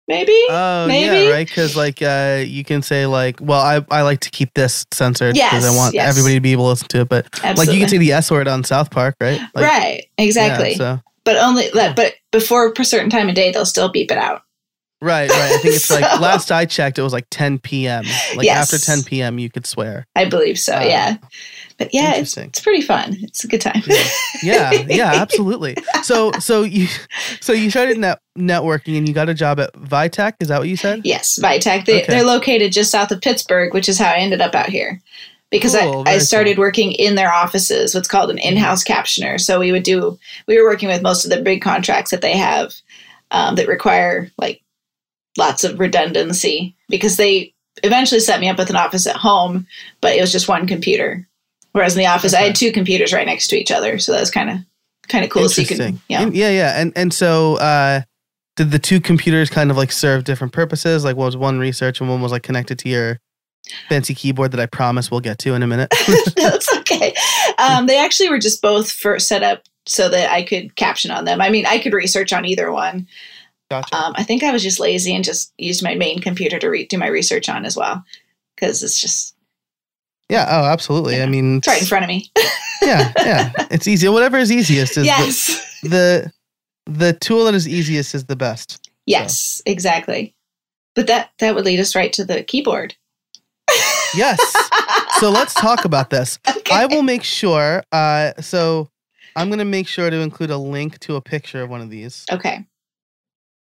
maybe. 0.08 0.32
Oh 0.49 0.88
maybe. 0.88 1.25
yeah, 1.25 1.32
right. 1.34 1.45
Because 1.45 1.75
like 1.75 2.01
uh, 2.01 2.41
you 2.47 2.63
can 2.63 2.82
say 2.82 3.06
like, 3.06 3.41
well, 3.41 3.60
I, 3.60 3.86
I 3.91 4.03
like 4.03 4.21
to 4.21 4.30
keep 4.30 4.53
this 4.53 4.86
censored 4.93 5.34
because 5.34 5.65
I 5.65 5.75
want 5.75 5.93
yes. 5.93 6.08
everybody 6.08 6.36
to 6.36 6.39
be 6.39 6.53
able 6.53 6.63
to 6.63 6.69
listen 6.69 6.88
to 6.88 7.01
it. 7.01 7.10
But 7.10 7.25
Absolutely. 7.43 7.65
like 7.65 7.73
you 7.73 7.82
can 7.82 7.89
say 7.89 7.97
the 7.97 8.13
S 8.13 8.32
word 8.32 8.47
on 8.47 8.63
South 8.63 8.89
Park, 8.89 9.15
right? 9.19 9.41
Like, 9.53 9.65
right, 9.65 10.06
exactly. 10.17 10.71
Yeah, 10.71 10.77
so 10.77 10.99
but 11.25 11.36
only 11.36 11.69
that. 11.73 11.97
But 11.97 12.13
before 12.32 12.71
a 12.80 12.86
certain 12.86 13.10
time 13.10 13.27
of 13.27 13.36
day, 13.36 13.51
they'll 13.51 13.65
still 13.65 13.91
beep 13.91 14.12
it 14.12 14.17
out. 14.17 14.43
Right, 15.00 15.30
right. 15.30 15.40
I 15.54 15.58
think 15.60 15.76
it's 15.76 15.92
like 15.92 16.02
last 16.20 16.52
I 16.52 16.66
checked, 16.66 16.98
it 16.98 17.04
was 17.04 17.14
like 17.14 17.28
10 17.30 17.60
p.m. 17.60 18.04
Like 18.36 18.46
Yes. 18.46 18.74
after 18.74 18.84
10 18.84 19.04
p.m. 19.04 19.38
you 19.38 19.50
could 19.50 19.68
swear. 19.68 20.08
I 20.16 20.26
believe 20.26 20.58
so. 20.58 20.76
Uh, 20.76 20.82
yeah. 20.82 21.18
But 21.78 21.94
yeah, 21.94 22.16
it's, 22.16 22.36
it's 22.36 22.60
pretty 22.60 22.82
fun. 22.82 23.16
It's 23.22 23.44
a 23.44 23.48
good 23.48 23.62
time. 23.62 23.84
Yeah, 24.42 24.72
yeah, 24.72 25.14
absolutely. 25.16 25.76
So 26.04 26.32
so 26.40 26.64
you 26.64 26.88
so 27.42 27.52
you 27.54 27.70
started 27.70 27.98
net, 27.98 28.20
networking 28.38 28.98
and 28.98 29.08
you 29.08 29.14
got 29.14 29.30
a 29.30 29.34
job 29.34 29.60
at 29.60 29.74
VITAC. 29.74 30.34
Is 30.40 30.48
that 30.48 30.60
what 30.60 30.70
you 30.70 30.78
said? 30.78 31.02
Yes, 31.04 31.38
VITAC. 31.42 31.86
They, 31.86 31.98
Okay. 32.04 32.06
They're 32.08 32.24
located 32.24 32.72
just 32.72 32.90
south 32.92 33.12
of 33.12 33.22
Pittsburgh, 33.22 33.74
which 33.74 33.90
is 33.90 33.98
how 34.00 34.10
I 34.12 34.18
ended 34.18 34.42
up 34.42 34.56
out 34.56 34.70
here. 34.70 35.02
Because 35.52 35.76
Cool, 35.76 36.04
I, 36.08 36.14
I 36.14 36.18
started 36.20 36.56
cool. 36.56 36.64
working 36.64 36.92
in 36.94 37.16
their 37.16 37.32
offices, 37.32 37.94
what's 37.94 38.08
called 38.08 38.30
an 38.32 38.38
in 38.38 38.58
house 38.58 38.84
captioner. 38.84 39.40
So 39.40 39.60
we 39.60 39.72
would 39.72 39.84
do, 39.84 40.18
we 40.48 40.60
were 40.62 40.68
working 40.70 40.90
with 40.90 41.02
most 41.02 41.26
of 41.26 41.32
the 41.32 41.42
big 41.42 41.62
contracts 41.62 42.12
that 42.12 42.22
they 42.22 42.36
have 42.38 42.74
um, 43.32 43.56
that 43.56 43.68
require 43.68 44.30
like 44.38 44.62
lots 45.38 45.63
of 45.63 45.80
redundancy 45.80 46.76
because 46.89 47.17
they 47.17 47.54
eventually 47.84 48.19
set 48.19 48.39
me 48.39 48.50
up 48.50 48.58
with 48.58 48.69
an 48.69 48.76
office 48.76 49.08
at 49.08 49.15
home, 49.15 49.67
but 50.02 50.15
it 50.15 50.21
was 50.21 50.32
just 50.32 50.47
one 50.47 50.67
computer. 50.67 51.28
Whereas 51.73 51.95
in 51.95 52.00
the 52.00 52.08
office, 52.08 52.34
I 52.34 52.41
had 52.41 52.56
two 52.56 52.71
computers 52.71 53.13
right 53.13 53.26
next 53.26 53.47
to 53.47 53.56
each 53.58 53.71
other. 53.71 54.00
So 54.00 54.12
that 54.12 54.19
was 54.19 54.32
kind 54.32 54.50
of, 54.50 54.58
kind 55.08 55.23
of 55.23 55.30
cool. 55.30 55.47
So 55.47 55.62
you 55.62 55.67
could, 55.67 55.80
Interesting. 55.80 56.02
yeah. 56.08 56.28
Yeah, 56.34 56.50
yeah. 56.50 56.82
And 56.82 56.91
and 56.95 57.13
so 57.13 57.58
uh 57.58 58.02
did 58.56 58.71
the 58.71 58.80
two 58.80 59.00
computers 59.00 59.50
kind 59.52 59.69
of 59.69 59.78
like 59.78 59.91
serve 59.91 60.23
different 60.23 60.52
purposes? 60.54 61.06
Like 61.06 61.15
what 61.15 61.26
was 61.26 61.38
one 61.38 61.60
research 61.60 62.02
and 62.02 62.10
one 62.10 62.21
was 62.21 62.32
like 62.32 62.41
connected 62.43 62.80
to 62.80 62.89
your 62.89 63.19
fancy 63.88 64.15
keyboard 64.15 64.52
that 64.52 64.60
I 64.60 64.65
promise 64.65 65.12
we'll 65.12 65.19
get 65.19 65.38
to 65.39 65.54
in 65.54 65.62
a 65.62 65.67
minute? 65.67 65.93
That's 66.36 66.73
okay. 66.78 67.13
Um, 67.60 67.86
they 67.86 68.00
actually 68.00 68.30
were 68.30 68.39
just 68.39 68.62
both 68.62 68.91
for 68.91 69.19
set 69.19 69.43
up 69.43 69.63
so 69.86 70.10
that 70.10 70.32
I 70.32 70.41
could 70.41 70.76
caption 70.76 71.12
on 71.12 71.26
them. 71.26 71.39
I 71.39 71.50
mean, 71.52 71.67
I 71.67 71.78
could 71.78 71.93
research 71.93 72.34
on 72.34 72.45
either 72.45 72.71
one. 72.71 73.08
Gotcha. 73.69 73.95
Um, 73.95 74.13
I 74.15 74.23
think 74.23 74.43
I 74.43 74.51
was 74.51 74.63
just 74.63 74.80
lazy 74.80 75.13
and 75.15 75.23
just 75.23 75.53
used 75.58 75.84
my 75.84 75.95
main 75.95 76.19
computer 76.19 76.60
to 76.60 76.67
re- 76.69 76.86
do 76.86 76.97
my 76.97 77.08
research 77.08 77.49
on 77.49 77.65
as 77.65 77.75
well 77.75 78.03
because 78.56 78.84
it's 78.84 78.99
just 78.99 79.36
yeah, 80.30 80.45
oh 80.49 80.65
absolutely. 80.65 81.21
I 81.21 81.25
mean 81.25 81.58
it's 81.58 81.67
right 81.67 81.82
in 81.82 81.88
front 81.88 82.03
of 82.03 82.10
me. 82.10 82.30
yeah, 82.82 83.12
yeah. 83.17 83.51
It's 83.71 83.88
easy. 83.88 84.08
Whatever 84.10 84.38
is 84.38 84.51
easiest 84.51 84.91
is 84.97 85.03
the, 85.03 85.06
yes, 85.06 85.80
the 85.84 86.32
the 86.86 87.13
tool 87.13 87.45
that 87.45 87.53
is 87.56 87.67
easiest 87.67 88.13
is 88.15 88.25
the 88.25 88.36
best. 88.36 88.89
yes, 89.06 89.62
exactly. 89.65 90.34
But 90.95 91.08
that 91.08 91.30
that 91.39 91.56
would 91.56 91.65
lead 91.65 91.80
us 91.80 91.95
right 91.95 92.12
to 92.13 92.25
the 92.25 92.43
keyboard. 92.43 92.95
Yes. 94.15 94.39
So 95.19 95.30
let's 95.30 95.53
talk 95.53 95.84
about 95.86 96.10
this. 96.10 96.39
Okay. 96.58 96.75
I 96.75 96.86
will 96.86 97.01
make 97.03 97.23
sure. 97.23 97.82
Uh, 97.93 98.34
so 98.41 98.89
I'm 99.38 99.49
gonna 99.49 99.63
make 99.63 99.88
sure 99.88 100.10
to 100.10 100.17
include 100.17 100.49
a 100.49 100.58
link 100.58 100.99
to 100.99 101.15
a 101.15 101.21
picture 101.21 101.62
of 101.62 101.69
one 101.69 101.80
of 101.80 101.89
these. 101.89 102.25
Okay. 102.30 102.65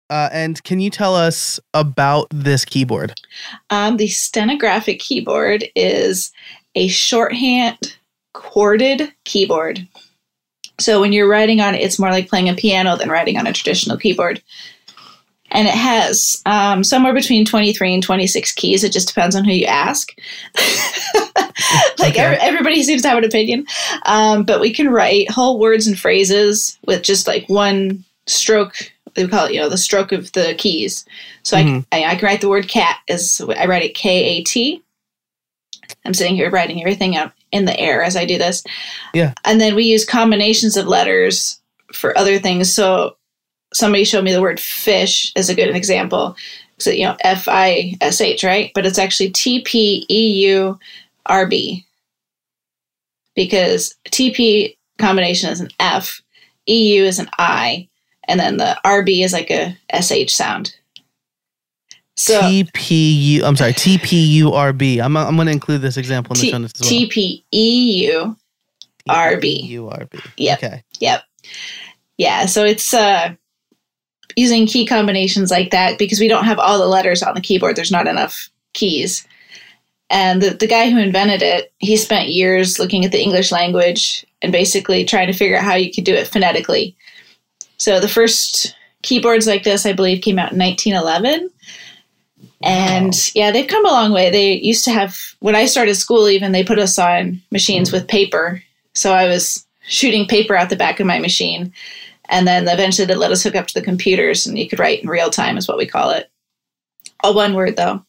Uh, 0.09 0.29
and 0.33 0.63
can 0.65 0.81
you 0.81 0.91
tell 0.91 1.15
us 1.15 1.59
about 1.75 2.29
this 2.31 2.65
keyboard? 2.65 3.13
Um, 3.71 3.97
the 3.97 4.09
stenographic 4.09 5.01
keyboard 5.01 5.65
is 5.75 6.33
a 6.75 6.89
shorthand 6.89 7.97
corded 8.35 9.13
keyboard. 9.25 9.87
So 10.79 11.01
when 11.01 11.13
you're 11.13 11.29
writing 11.29 11.61
on 11.61 11.75
it, 11.75 11.81
it's 11.81 11.99
more 11.99 12.11
like 12.11 12.29
playing 12.29 12.49
a 12.49 12.55
piano 12.55 12.97
than 12.97 13.09
writing 13.09 13.37
on 13.39 13.47
a 13.47 13.53
traditional 13.53 13.97
keyboard. 13.97 14.43
And 15.53 15.67
it 15.69 15.75
has 15.75 16.43
um, 16.45 16.85
somewhere 16.85 17.15
between 17.15 17.45
23 17.45 17.95
and 17.95 18.03
26 18.03 18.53
keys. 18.53 18.85
It 18.85 18.93
just 18.93 19.09
depends 19.09 19.35
on 19.35 19.45
who 19.45 19.53
you 19.53 19.65
ask. 19.67 20.13
like 21.99 22.11
Okay. 22.11 22.19
every, 22.21 22.37
everybody 22.39 22.83
seems 22.83 23.03
to 23.03 23.09
have 23.09 23.19
an 23.19 23.25
opinion. 23.25 23.65
Um, 24.05 24.43
but 24.45 24.61
we 24.61 24.73
can 24.73 24.91
write 24.91 25.31
whole 25.31 25.59
words 25.59 25.87
and 25.87 25.99
phrases 25.99 26.79
with 26.87 27.03
just 27.03 27.27
like 27.27 27.49
one 27.49 28.05
stroke. 28.27 28.93
We 29.17 29.29
call 29.29 29.47
it, 29.47 29.55
you 29.55 29.61
know, 29.61 29.69
the 29.69 29.79
stroke 29.79 30.13
of 30.13 30.33
the 30.33 30.55
keys. 30.57 31.05
So 31.43 31.57
Mhm. 31.57 31.87
I, 31.93 32.05
I, 32.05 32.11
I 32.11 32.15
can 32.17 32.27
write 32.27 32.41
the 32.41 32.49
word 32.49 32.69
cat 32.69 32.99
as 33.09 33.41
I 33.57 33.67
write 33.67 33.83
it 33.83 33.95
K 33.95 34.25
A 34.25 34.43
T. 34.43 34.83
I'm 36.05 36.15
sitting 36.15 36.35
here 36.37 36.51
writing 36.51 36.81
everything 36.81 37.17
out 37.17 37.33
in 37.53 37.65
the 37.65 37.79
air 37.79 38.03
as 38.03 38.17
I 38.17 38.25
do 38.25 38.39
this. 38.39 38.63
Yeah. 39.15 39.35
And 39.45 39.61
then 39.61 39.75
we 39.75 39.85
use 39.85 40.05
combinations 40.05 40.77
of 40.77 40.87
letters 40.87 41.61
for 41.93 42.17
other 42.19 42.39
things. 42.39 42.75
So 42.75 43.17
somebody 43.73 44.05
showed 44.05 44.25
me 44.25 44.33
the 44.33 44.43
word 44.43 44.59
fish 44.61 45.33
as 45.37 45.49
a 45.49 45.55
good 45.55 45.75
example. 45.75 46.37
So, 46.79 46.91
you 46.91 47.05
know, 47.05 47.17
F 47.21 47.49
I 47.49 47.95
S 48.01 48.21
H, 48.21 48.45
right? 48.45 48.71
But 48.75 48.87
it's 48.87 48.99
actually 48.99 49.31
T 49.31 49.63
P 49.63 50.07
E 50.11 50.47
U 50.49 50.79
R 51.27 51.47
B 51.47 51.85
because 53.35 53.95
TP 54.11 54.77
combination 54.99 55.51
is 55.51 55.61
an 55.61 55.69
F, 55.79 56.21
EU 56.67 57.03
is 57.05 57.19
an 57.19 57.29
I, 57.39 57.89
and 58.27 58.39
then 58.39 58.57
the 58.57 58.79
RB 58.85 59.25
is 59.25 59.33
like 59.33 59.51
a 59.51 59.77
SH 59.93 60.33
sound. 60.35 60.77
So 62.17 62.41
TPU. 62.41 63.43
I'm 63.43 63.57
sorry, 63.57 63.73
TPURB. 63.75 65.01
I'm 65.01 65.17
I'm 65.17 65.37
going 65.37 65.47
to 65.47 65.53
include 65.53 65.83
this 65.83 65.97
example 65.97 66.35
in 66.35 66.41
the 66.41 66.43
T- 66.43 66.51
show 66.51 66.59
notes 66.59 66.81
as 66.81 66.91
well. 66.91 67.01
TPEU, 67.01 68.37
TPURB. 69.09 70.31
Yep. 70.37 70.59
Okay. 70.59 70.83
Yep. 71.01 71.23
Yeah, 72.19 72.47
so 72.47 72.65
it's 72.65 72.95
uh 72.95 73.35
using 74.37 74.67
key 74.67 74.87
combinations 74.87 75.51
like 75.51 75.71
that 75.71 75.99
because 75.99 76.21
we 76.21 76.29
don't 76.29 76.45
have 76.45 76.59
all 76.59 76.79
the 76.79 76.87
letters 76.87 77.23
on 77.23 77.35
the 77.35 77.41
keyboard. 77.41 77.77
There's 77.77 77.91
not 77.91 78.07
enough 78.07 78.51
keys. 78.75 79.27
And 80.09 80.41
the, 80.41 80.51
the 80.51 80.67
guy 80.67 80.91
who 80.91 80.99
invented 80.99 81.43
it, 81.43 81.73
he 81.79 81.97
spent 81.97 82.29
years 82.29 82.79
looking 82.79 83.05
at 83.05 83.13
the 83.13 83.21
English 83.21 83.51
language 83.51 84.25
and 84.43 84.53
basically 84.53 85.05
trying 85.05 85.27
to 85.27 85.33
figure 85.33 85.57
out 85.57 85.65
how 85.65 85.75
you 85.75 85.93
could 85.93 86.05
do 86.05 86.15
it 86.15 86.29
phonetically. 86.29 86.97
So 87.79 88.01
the 88.01 88.09
first 88.09 88.75
keyboards 89.03 89.47
like 89.47 89.63
this, 89.63 89.87
I 89.87 89.93
believe, 89.93 90.23
came 90.23 90.39
out 90.39 90.53
in 90.53 90.59
1911. 90.59 91.51
And 92.63 93.13
Wow. 93.13 93.21
yeah, 93.35 93.51
they've 93.51 93.67
come 93.69 93.87
a 93.87 93.91
long 93.91 94.13
way. 94.13 94.31
They 94.31 94.55
used 94.55 94.85
to 94.85 94.91
have, 94.91 95.19
when 95.41 95.55
I 95.55 95.67
started 95.67 95.95
school, 95.95 96.29
even, 96.29 96.53
they 96.53 96.65
put 96.65 96.79
us 96.79 96.99
on 96.99 97.41
machines 97.51 97.93
with 97.93 98.09
paper. 98.09 98.63
So 98.95 99.13
I 99.13 99.29
was 99.29 99.67
shooting 99.89 100.27
paper 100.27 100.57
out 100.57 100.71
the 100.71 100.77
back 100.77 100.99
of 100.99 101.07
my 101.07 101.19
machine. 101.19 101.73
And 102.29 102.47
then 102.47 102.67
eventually 102.67 103.07
they 103.07 103.15
let 103.15 103.31
us 103.31 103.43
hook 103.43 103.55
up 103.55 103.69
to 103.69 103.75
the 103.75 103.83
computers 103.83 104.47
and 104.47 104.59
you 104.59 104.69
could 104.69 104.81
write 104.81 105.03
in 105.03 105.09
real 105.09 105.31
time, 105.31 105.57
is 105.57 105.69
what 105.69 105.77
we 105.79 105.87
call 105.87 106.11
it. 106.11 106.31
All 107.23 107.35
one 107.35 107.55
word, 107.55 107.77
though. 107.77 108.03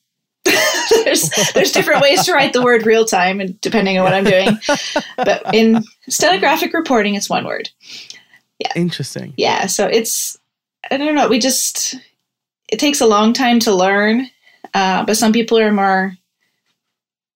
there's 1.03 1.29
there's 1.53 1.71
different 1.73 2.01
ways 2.01 2.23
to 2.25 2.33
write 2.33 2.53
the 2.53 2.61
word 2.61 2.85
real 2.85 3.05
time 3.05 3.41
and 3.41 3.59
depending 3.61 3.97
on 3.97 4.03
what 4.05 4.13
I'm 4.13 4.23
doing. 4.23 4.57
But 5.17 5.43
in 5.53 5.83
stenographic 6.07 6.73
reporting, 6.73 7.15
it's 7.15 7.29
one 7.29 7.45
word. 7.45 7.69
Interesting. 8.75 9.33
Yeah, 9.37 9.65
so 9.67 9.87
it's 9.87 10.37
I 10.91 10.97
don't 10.97 11.15
know. 11.15 11.27
We 11.27 11.39
just 11.39 11.95
it 12.69 12.79
takes 12.79 13.01
a 13.01 13.07
long 13.07 13.33
time 13.33 13.59
to 13.61 13.73
learn, 13.73 14.29
uh, 14.73 15.05
but 15.05 15.17
some 15.17 15.33
people 15.33 15.57
are 15.57 15.71
more 15.71 16.17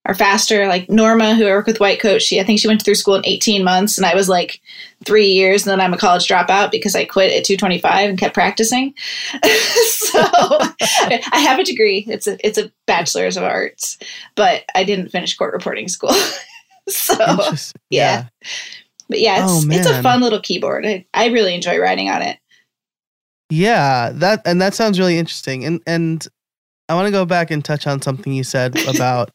are 0.05 0.15
faster. 0.15 0.67
Like 0.67 0.89
Norma, 0.89 1.35
who 1.35 1.45
I 1.45 1.51
work 1.51 1.67
with 1.67 1.79
White 1.79 1.99
Coat, 1.99 2.21
she 2.21 2.39
I 2.39 2.43
think 2.43 2.59
she 2.59 2.67
went 2.67 2.83
through 2.83 2.95
school 2.95 3.15
in 3.15 3.25
18 3.25 3.63
months, 3.63 3.97
and 3.97 4.05
I 4.05 4.15
was 4.15 4.29
like 4.29 4.61
three 5.05 5.27
years, 5.27 5.65
and 5.65 5.71
then 5.71 5.81
I'm 5.81 5.93
a 5.93 5.97
college 5.97 6.27
dropout 6.27 6.71
because 6.71 6.95
I 6.95 7.05
quit 7.05 7.31
at 7.31 7.45
225 7.45 8.09
and 8.09 8.19
kept 8.19 8.33
practicing. 8.33 8.93
so 9.43 10.19
I 10.21 11.43
have 11.45 11.59
a 11.59 11.63
degree. 11.63 12.05
It's 12.07 12.27
a 12.27 12.37
it's 12.45 12.57
a 12.57 12.71
bachelor's 12.87 13.37
of 13.37 13.43
arts, 13.43 13.97
but 14.35 14.63
I 14.75 14.83
didn't 14.83 15.09
finish 15.09 15.35
court 15.35 15.53
reporting 15.53 15.87
school. 15.87 16.13
so 16.87 17.13
Interesting. 17.13 17.81
yeah. 17.89 18.25
But 19.11 19.19
yeah, 19.19 19.43
it's 19.43 19.65
Oh, 19.65 19.69
it's 19.69 19.87
a 19.87 20.01
fun 20.01 20.21
little 20.21 20.39
keyboard. 20.39 20.85
I, 20.85 21.05
I 21.13 21.27
really 21.27 21.53
enjoy 21.53 21.77
writing 21.77 22.09
on 22.09 22.21
it. 22.23 22.39
Yeah, 23.49 24.11
that 24.15 24.41
and 24.45 24.61
that 24.61 24.73
sounds 24.73 24.97
really 24.97 25.17
interesting. 25.17 25.65
And 25.65 25.81
and 25.85 26.25
I 26.89 26.95
want 26.95 27.05
to 27.07 27.11
go 27.11 27.25
back 27.25 27.51
and 27.51 27.63
touch 27.63 27.85
on 27.85 28.01
something 28.01 28.33
you 28.33 28.43
said 28.43 28.75
about 28.87 29.29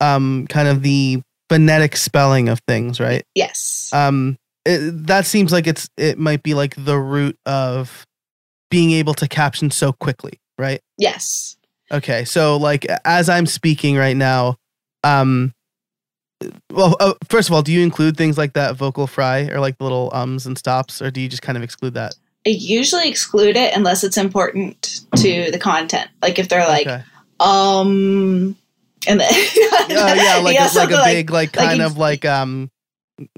um 0.00 0.46
kind 0.48 0.68
of 0.68 0.82
the 0.82 1.22
phonetic 1.48 1.96
spelling 1.96 2.48
of 2.48 2.60
things, 2.66 2.98
right? 2.98 3.24
Yes. 3.34 3.90
Um 3.92 4.38
it, 4.64 5.06
that 5.06 5.26
seems 5.26 5.52
like 5.52 5.66
it's 5.66 5.88
it 5.96 6.18
might 6.18 6.42
be 6.42 6.54
like 6.54 6.74
the 6.76 6.98
root 6.98 7.36
of 7.46 8.06
being 8.70 8.92
able 8.92 9.14
to 9.14 9.28
caption 9.28 9.70
so 9.70 9.92
quickly, 9.92 10.40
right? 10.58 10.80
yes. 10.98 11.56
Okay, 11.92 12.24
so 12.24 12.56
like 12.56 12.86
as 13.04 13.28
I'm 13.28 13.44
speaking 13.44 13.96
right 13.96 14.16
now, 14.16 14.56
um, 15.04 15.52
well, 16.70 16.96
uh, 17.00 17.14
first 17.28 17.48
of 17.48 17.54
all, 17.54 17.62
do 17.62 17.72
you 17.72 17.82
include 17.82 18.16
things 18.16 18.38
like 18.38 18.52
that 18.54 18.76
vocal 18.76 19.06
fry 19.06 19.48
or 19.48 19.60
like 19.60 19.78
the 19.78 19.84
little 19.84 20.10
ums 20.12 20.46
and 20.46 20.56
stops, 20.58 21.00
or 21.02 21.10
do 21.10 21.20
you 21.20 21.28
just 21.28 21.42
kind 21.42 21.56
of 21.56 21.62
exclude 21.64 21.94
that? 21.94 22.14
I 22.46 22.50
usually 22.50 23.08
exclude 23.08 23.56
it 23.56 23.74
unless 23.76 24.02
it's 24.02 24.16
important 24.16 25.00
to 25.16 25.50
the 25.50 25.58
content. 25.58 26.08
Like 26.20 26.38
if 26.38 26.48
they're 26.48 26.66
like 26.66 26.86
okay. 26.86 27.02
um, 27.40 28.56
and 29.06 29.20
then 29.20 29.28
Oh 29.30 29.86
yeah, 29.88 30.36
like 30.42 30.58
a, 30.58 30.76
like 30.76 30.90
a 30.90 31.02
big, 31.04 31.30
like, 31.30 31.56
like 31.56 31.68
kind 31.68 31.80
ex- 31.80 31.90
of 31.90 31.98
like 31.98 32.24
um, 32.24 32.70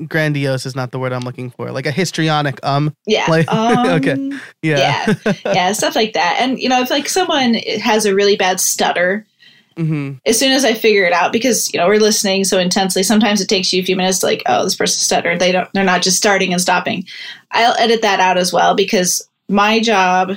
grandiose 0.06 0.66
is 0.66 0.74
not 0.74 0.90
the 0.90 0.98
word 0.98 1.12
I'm 1.12 1.22
looking 1.22 1.50
for. 1.50 1.70
Like 1.70 1.86
a 1.86 1.90
histrionic 1.90 2.64
um. 2.64 2.94
yeah, 3.06 3.26
like- 3.28 3.48
okay. 3.52 4.12
um, 4.12 4.40
Yeah. 4.62 5.14
yeah, 5.44 5.72
stuff 5.72 5.94
like 5.96 6.14
that. 6.14 6.36
And 6.40 6.58
you 6.58 6.68
know, 6.68 6.80
if 6.80 6.90
like 6.90 7.08
someone 7.08 7.54
has 7.54 8.06
a 8.06 8.14
really 8.14 8.36
bad 8.36 8.60
stutter, 8.60 9.26
hmm 9.76 10.12
as 10.26 10.38
soon 10.38 10.52
as 10.52 10.64
I 10.64 10.74
figure 10.74 11.04
it 11.04 11.12
out, 11.12 11.32
because 11.32 11.72
you 11.72 11.78
know 11.78 11.86
we're 11.86 12.00
listening 12.00 12.44
so 12.44 12.58
intensely, 12.58 13.02
sometimes 13.02 13.40
it 13.40 13.48
takes 13.48 13.72
you 13.72 13.82
a 13.82 13.84
few 13.84 13.96
minutes 13.96 14.20
to 14.20 14.26
like, 14.26 14.42
oh, 14.46 14.64
this 14.64 14.76
person 14.76 15.00
stuttered. 15.00 15.40
They 15.40 15.52
don't. 15.52 15.68
They're 15.72 15.84
not 15.84 16.02
just 16.02 16.16
starting 16.16 16.52
and 16.52 16.60
stopping. 16.60 17.06
I'll 17.50 17.76
edit 17.78 18.02
that 18.02 18.20
out 18.20 18.38
as 18.38 18.52
well 18.52 18.74
because 18.74 19.28
my 19.48 19.80
job 19.80 20.36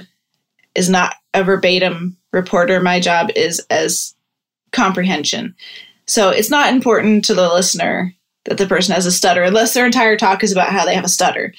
is 0.75 0.89
not 0.89 1.15
a 1.33 1.43
verbatim 1.43 2.17
reporter. 2.31 2.79
My 2.79 2.99
job 2.99 3.29
is 3.35 3.59
as 3.69 4.15
comprehension. 4.71 5.55
So 6.05 6.29
it's 6.29 6.49
not 6.49 6.73
important 6.73 7.25
to 7.25 7.33
the 7.33 7.49
listener 7.49 8.13
that 8.45 8.57
the 8.57 8.67
person 8.67 8.95
has 8.95 9.05
a 9.05 9.11
stutter 9.11 9.43
unless 9.43 9.73
their 9.73 9.85
entire 9.85 10.15
talk 10.15 10.43
is 10.43 10.51
about 10.51 10.69
how 10.69 10.85
they 10.85 10.95
have 10.95 11.03
a 11.03 11.09
stutter. 11.09 11.53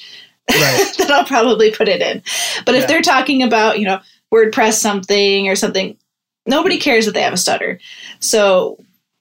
Right. 0.50 0.94
then 0.98 1.12
I'll 1.12 1.24
probably 1.24 1.70
put 1.70 1.88
it 1.88 2.00
in. 2.00 2.22
But 2.64 2.74
if 2.74 2.88
they're 2.88 3.02
talking 3.02 3.42
about, 3.42 3.78
you 3.78 3.84
know, 3.84 4.00
WordPress 4.32 4.74
something 4.74 5.48
or 5.48 5.56
something, 5.56 5.96
nobody 6.46 6.78
cares 6.78 7.06
that 7.06 7.12
they 7.12 7.22
have 7.22 7.32
a 7.32 7.36
stutter. 7.38 7.78
So 8.20 8.78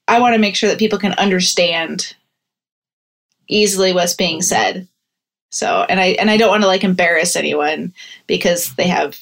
I 0.07 0.19
want 0.19 0.33
to 0.35 0.39
make 0.39 0.55
sure 0.55 0.69
that 0.69 0.79
people 0.79 0.99
can 0.99 1.13
understand 1.13 2.13
easily 3.47 3.93
what's 3.93 4.13
being 4.13 4.41
said. 4.41 4.87
So 5.51 5.85
and 5.89 5.99
I 5.99 6.07
and 6.19 6.29
I 6.29 6.37
don't 6.37 6.49
want 6.49 6.63
to 6.63 6.67
like 6.67 6.83
embarrass 6.83 7.35
anyone 7.35 7.93
because 8.27 8.73
they 8.75 8.87
have 8.87 9.19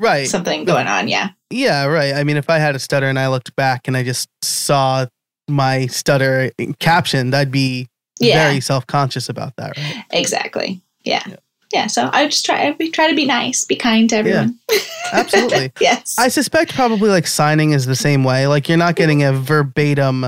Right. 0.00 0.26
something 0.26 0.64
going 0.64 0.88
on. 0.88 1.06
Yeah. 1.06 1.28
Yeah, 1.50 1.84
right. 1.84 2.14
I 2.14 2.24
mean, 2.24 2.36
if 2.36 2.50
I 2.50 2.58
had 2.58 2.74
a 2.74 2.80
stutter 2.80 3.08
and 3.08 3.18
I 3.18 3.28
looked 3.28 3.54
back 3.54 3.86
and 3.86 3.96
I 3.96 4.02
just 4.02 4.28
saw 4.42 5.06
my 5.48 5.86
stutter 5.86 6.50
captioned, 6.80 7.34
I'd 7.36 7.52
be 7.52 7.88
Yeah. 8.18 8.48
very 8.48 8.60
self 8.60 8.84
conscious 8.88 9.28
about 9.28 9.54
that, 9.58 9.76
right? 9.76 10.04
Exactly. 10.10 10.80
Yeah. 11.04 11.22
Yeah. 11.28 11.36
Yeah. 11.72 11.86
So 11.86 12.08
I 12.12 12.26
just 12.26 12.44
try 12.44 12.68
I 12.68 12.88
try 12.90 13.08
to 13.08 13.14
be 13.14 13.24
nice, 13.26 13.64
be 13.64 13.76
kind 13.76 14.08
to 14.10 14.16
everyone. 14.16 14.58
Absolutely. 15.12 15.72
yes. 15.80 16.16
I 16.18 16.28
suspect 16.28 16.74
probably 16.74 17.10
like 17.10 17.26
signing 17.26 17.72
is 17.72 17.86
the 17.86 17.96
same 17.96 18.24
way. 18.24 18.46
Like 18.46 18.68
you're 18.68 18.78
not 18.78 18.96
getting 18.96 19.22
a 19.22 19.32
verbatim, 19.32 20.26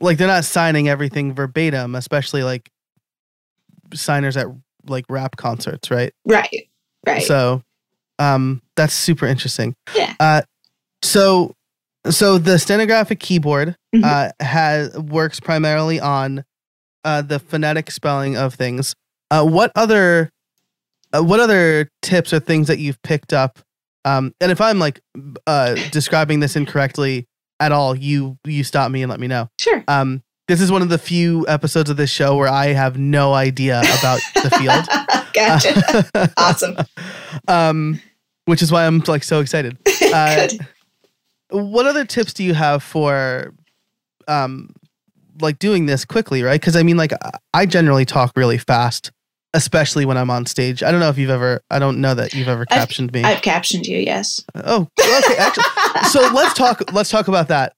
like 0.00 0.18
they're 0.18 0.26
not 0.26 0.44
signing 0.44 0.88
everything 0.88 1.34
verbatim, 1.34 1.94
especially 1.94 2.42
like 2.42 2.70
signers 3.94 4.36
at 4.36 4.46
like 4.86 5.04
rap 5.08 5.36
concerts, 5.36 5.90
right? 5.90 6.12
right. 6.24 6.68
Right. 7.06 7.22
So, 7.22 7.62
um, 8.18 8.62
that's 8.76 8.94
super 8.94 9.26
interesting. 9.26 9.74
Yeah. 9.94 10.14
Uh, 10.18 10.42
so, 11.02 11.54
so 12.10 12.38
the 12.38 12.58
stenographic 12.58 13.20
keyboard 13.20 13.76
Mhm. 13.94 14.04
uh 14.04 14.32
has 14.44 14.96
works 14.98 15.38
primarily 15.40 15.98
on 16.00 16.44
uh 17.04 17.22
the 17.22 17.38
phonetic 17.38 17.90
spelling 17.90 18.36
of 18.36 18.54
things. 18.54 18.94
Uh, 19.30 19.44
what 19.44 19.72
other, 19.74 20.30
uh, 21.12 21.22
what 21.22 21.40
other 21.40 21.90
tips 22.02 22.32
or 22.32 22.40
things 22.40 22.68
that 22.68 22.78
you've 22.78 23.00
picked 23.02 23.32
up? 23.32 23.58
Um, 24.04 24.32
and 24.40 24.52
if 24.52 24.60
I'm 24.60 24.78
like 24.78 25.00
uh 25.48 25.74
describing 25.90 26.38
this 26.40 26.54
incorrectly 26.56 27.26
at 27.58 27.72
all, 27.72 27.96
you 27.96 28.38
you 28.44 28.62
stop 28.62 28.90
me 28.90 29.02
and 29.02 29.10
let 29.10 29.18
me 29.18 29.26
know. 29.26 29.48
sure. 29.60 29.82
Um, 29.88 30.22
this 30.48 30.60
is 30.60 30.70
one 30.70 30.80
of 30.80 30.88
the 30.90 30.98
few 30.98 31.44
episodes 31.48 31.90
of 31.90 31.96
this 31.96 32.08
show 32.10 32.36
where 32.36 32.46
I 32.48 32.66
have 32.66 32.96
no 32.96 33.34
idea 33.34 33.80
about 33.80 34.20
the 34.34 34.50
field. 34.50 34.86
gotcha. 35.34 36.32
Awesome. 36.36 36.76
um, 37.48 38.00
which 38.44 38.62
is 38.62 38.70
why 38.70 38.86
I'm 38.86 39.00
like 39.08 39.24
so 39.24 39.40
excited. 39.40 39.76
Uh, 40.14 40.46
Good. 40.46 40.66
What 41.50 41.86
other 41.86 42.04
tips 42.04 42.32
do 42.32 42.44
you 42.44 42.54
have 42.54 42.80
for, 42.82 43.52
um, 44.28 44.70
like 45.40 45.58
doing 45.58 45.86
this 45.86 46.04
quickly, 46.04 46.42
right? 46.44 46.60
Because 46.60 46.76
I 46.76 46.82
mean, 46.84 46.96
like 46.96 47.12
I 47.52 47.66
generally 47.66 48.04
talk 48.04 48.32
really 48.36 48.56
fast, 48.58 49.10
especially 49.56 50.04
when 50.04 50.16
I'm 50.16 50.30
on 50.30 50.46
stage. 50.46 50.82
I 50.82 50.90
don't 50.90 51.00
know 51.00 51.08
if 51.08 51.18
you've 51.18 51.30
ever. 51.30 51.62
I 51.70 51.78
don't 51.78 52.00
know 52.00 52.14
that 52.14 52.34
you've 52.34 52.48
ever 52.48 52.66
I've- 52.70 52.78
captioned 52.78 53.12
me. 53.12 53.24
I've 53.24 53.42
captioned 53.42 53.86
you, 53.86 53.98
yes. 53.98 54.44
oh, 54.54 54.88
okay. 55.00 55.36
Actually, 55.36 55.64
so 56.10 56.20
let's 56.34 56.54
talk. 56.54 56.92
Let's 56.92 57.10
talk 57.10 57.28
about 57.28 57.48
that. 57.48 57.72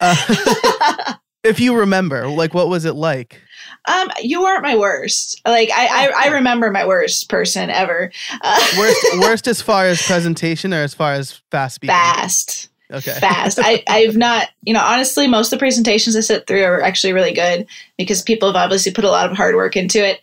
Uh, 0.00 1.14
if 1.44 1.60
you 1.60 1.76
remember, 1.76 2.26
like, 2.28 2.54
what 2.54 2.68
was 2.68 2.84
it 2.84 2.94
like? 2.94 3.40
um, 3.86 4.10
you 4.22 4.40
weren't 4.42 4.62
my 4.62 4.76
worst. 4.76 5.40
Like 5.46 5.70
I, 5.70 5.86
I, 6.08 6.26
I 6.26 6.28
remember 6.34 6.70
my 6.70 6.86
worst 6.86 7.28
person 7.28 7.68
ever. 7.70 8.10
Uh, 8.40 8.66
Worst, 8.78 9.06
worst 9.20 9.46
as 9.48 9.60
far 9.60 9.86
as 9.86 10.00
presentation 10.02 10.72
or 10.72 10.82
as 10.82 10.94
far 10.94 11.12
as 11.12 11.42
fast 11.50 11.76
speaking? 11.76 11.92
fast. 11.94 12.70
Okay. 12.90 13.12
fast. 13.18 13.58
I, 13.60 13.82
I've 13.88 14.16
not, 14.16 14.48
you 14.62 14.72
know, 14.74 14.80
honestly, 14.82 15.26
most 15.26 15.46
of 15.52 15.58
the 15.58 15.60
presentations 15.60 16.16
I 16.16 16.20
sit 16.20 16.46
through 16.46 16.64
are 16.64 16.82
actually 16.82 17.12
really 17.12 17.32
good 17.32 17.66
because 17.98 18.22
people 18.22 18.48
have 18.48 18.56
obviously 18.56 18.92
put 18.92 19.04
a 19.04 19.10
lot 19.10 19.30
of 19.30 19.36
hard 19.36 19.54
work 19.54 19.76
into 19.76 20.04
it. 20.06 20.20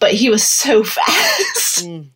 But 0.00 0.12
he 0.14 0.28
was 0.30 0.42
so 0.42 0.82
fast. 0.84 1.84
Mm. 1.86 2.08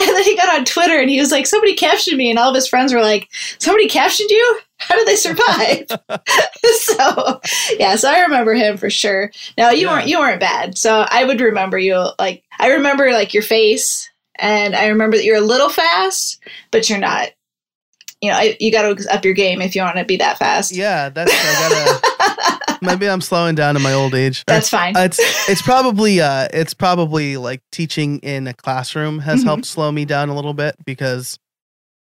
And 0.00 0.08
then 0.08 0.22
he 0.24 0.36
got 0.36 0.58
on 0.58 0.64
Twitter 0.64 0.98
and 0.98 1.08
he 1.08 1.20
was 1.20 1.30
like, 1.30 1.46
somebody 1.46 1.74
captioned 1.76 2.18
me. 2.18 2.28
And 2.28 2.38
all 2.40 2.48
of 2.48 2.54
his 2.56 2.66
friends 2.66 2.92
were 2.92 3.00
like, 3.02 3.28
somebody 3.60 3.88
captioned 3.88 4.28
you? 4.28 4.58
How 4.78 4.96
did 4.96 5.06
they 5.06 5.14
survive? 5.14 5.86
so 6.80 7.40
yeah, 7.78 7.94
so 7.96 8.10
I 8.10 8.22
remember 8.22 8.54
him 8.54 8.76
for 8.76 8.90
sure. 8.90 9.30
No, 9.56 9.70
you 9.70 9.86
Yeah. 9.86 9.92
weren't 9.94 10.08
you 10.08 10.18
weren't 10.18 10.40
bad. 10.40 10.76
So 10.76 11.06
I 11.08 11.24
would 11.24 11.40
remember 11.40 11.78
you 11.78 12.08
like 12.18 12.42
I 12.58 12.72
remember 12.72 13.12
like 13.12 13.32
your 13.32 13.42
face 13.44 14.10
and 14.38 14.74
I 14.74 14.88
remember 14.88 15.16
that 15.18 15.24
you're 15.24 15.36
a 15.36 15.40
little 15.42 15.68
fast, 15.68 16.42
but 16.72 16.90
you're 16.90 16.98
not. 16.98 17.28
You 18.22 18.30
know, 18.30 18.36
I, 18.36 18.56
you 18.60 18.70
got 18.70 18.98
to 18.98 19.14
up 19.14 19.24
your 19.24 19.32
game 19.34 19.62
if 19.62 19.74
you 19.74 19.80
want 19.82 19.96
to 19.96 20.04
be 20.04 20.16
that 20.18 20.36
fast. 20.38 20.72
Yeah, 20.72 21.08
that's 21.08 21.32
I 21.32 21.68
gotta. 21.68 22.00
Maybe 22.82 23.08
I'm 23.08 23.20
slowing 23.20 23.54
down 23.54 23.76
in 23.76 23.82
my 23.82 23.92
old 23.92 24.14
age. 24.14 24.44
That's 24.46 24.68
fine. 24.70 24.96
Uh, 24.96 25.00
it's 25.00 25.18
it's 25.48 25.62
probably 25.62 26.20
uh 26.20 26.48
it's 26.52 26.74
probably 26.74 27.36
like 27.36 27.60
teaching 27.72 28.18
in 28.20 28.46
a 28.46 28.54
classroom 28.54 29.18
has 29.20 29.40
Mhm. 29.40 29.44
helped 29.44 29.64
slow 29.66 29.90
me 29.92 30.04
down 30.04 30.28
a 30.28 30.34
little 30.34 30.54
bit 30.54 30.76
because 30.84 31.38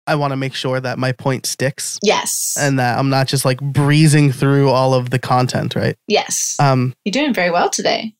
I 0.06 0.14
want 0.14 0.32
to 0.32 0.36
make 0.36 0.54
sure 0.54 0.80
that 0.80 0.98
my 0.98 1.12
point 1.12 1.44
sticks 1.44 1.98
yes. 2.02 2.56
and 2.58 2.78
that 2.78 2.98
I'm 2.98 3.10
not 3.10 3.28
just 3.28 3.44
like 3.44 3.60
breezing 3.60 4.32
through 4.32 4.70
all 4.70 4.94
of 4.94 5.10
the 5.10 5.18
content, 5.18 5.74
right? 5.74 5.96
yes. 6.06 6.56
Um. 6.58 6.94
You're 7.04 7.12
doing 7.12 7.34
very 7.34 7.50
well 7.50 7.68
today. 7.68 8.14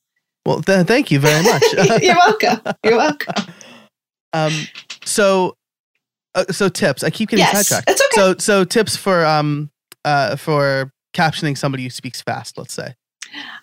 Well, 0.45 0.61
th- 0.63 0.87
thank 0.87 1.11
you 1.11 1.19
very 1.19 1.43
much. 1.43 1.63
You're 2.03 2.15
welcome. 2.17 2.61
You're 2.85 2.97
welcome. 2.99 3.35
um. 4.35 4.53
So, 5.05 5.57
uh, 6.35 6.45
so 6.51 6.69
tips. 6.69 7.03
I 7.03 7.09
keep 7.11 7.31
getting 7.31 7.45
yes. 7.47 7.69
sidetracked. 7.69 7.91
It's 7.91 8.03
okay. 8.03 8.17
So, 8.21 8.35
so 8.39 8.65
tips 8.65 8.95
for 8.97 9.25
um 9.25 9.71
uh 10.05 10.37
for 10.37 10.93
captioning 11.19 11.57
somebody 11.57 11.83
who 11.83 11.91
speaks 11.91 12.23
fast. 12.23 12.57
Let's 12.59 12.75
say. 12.75 12.95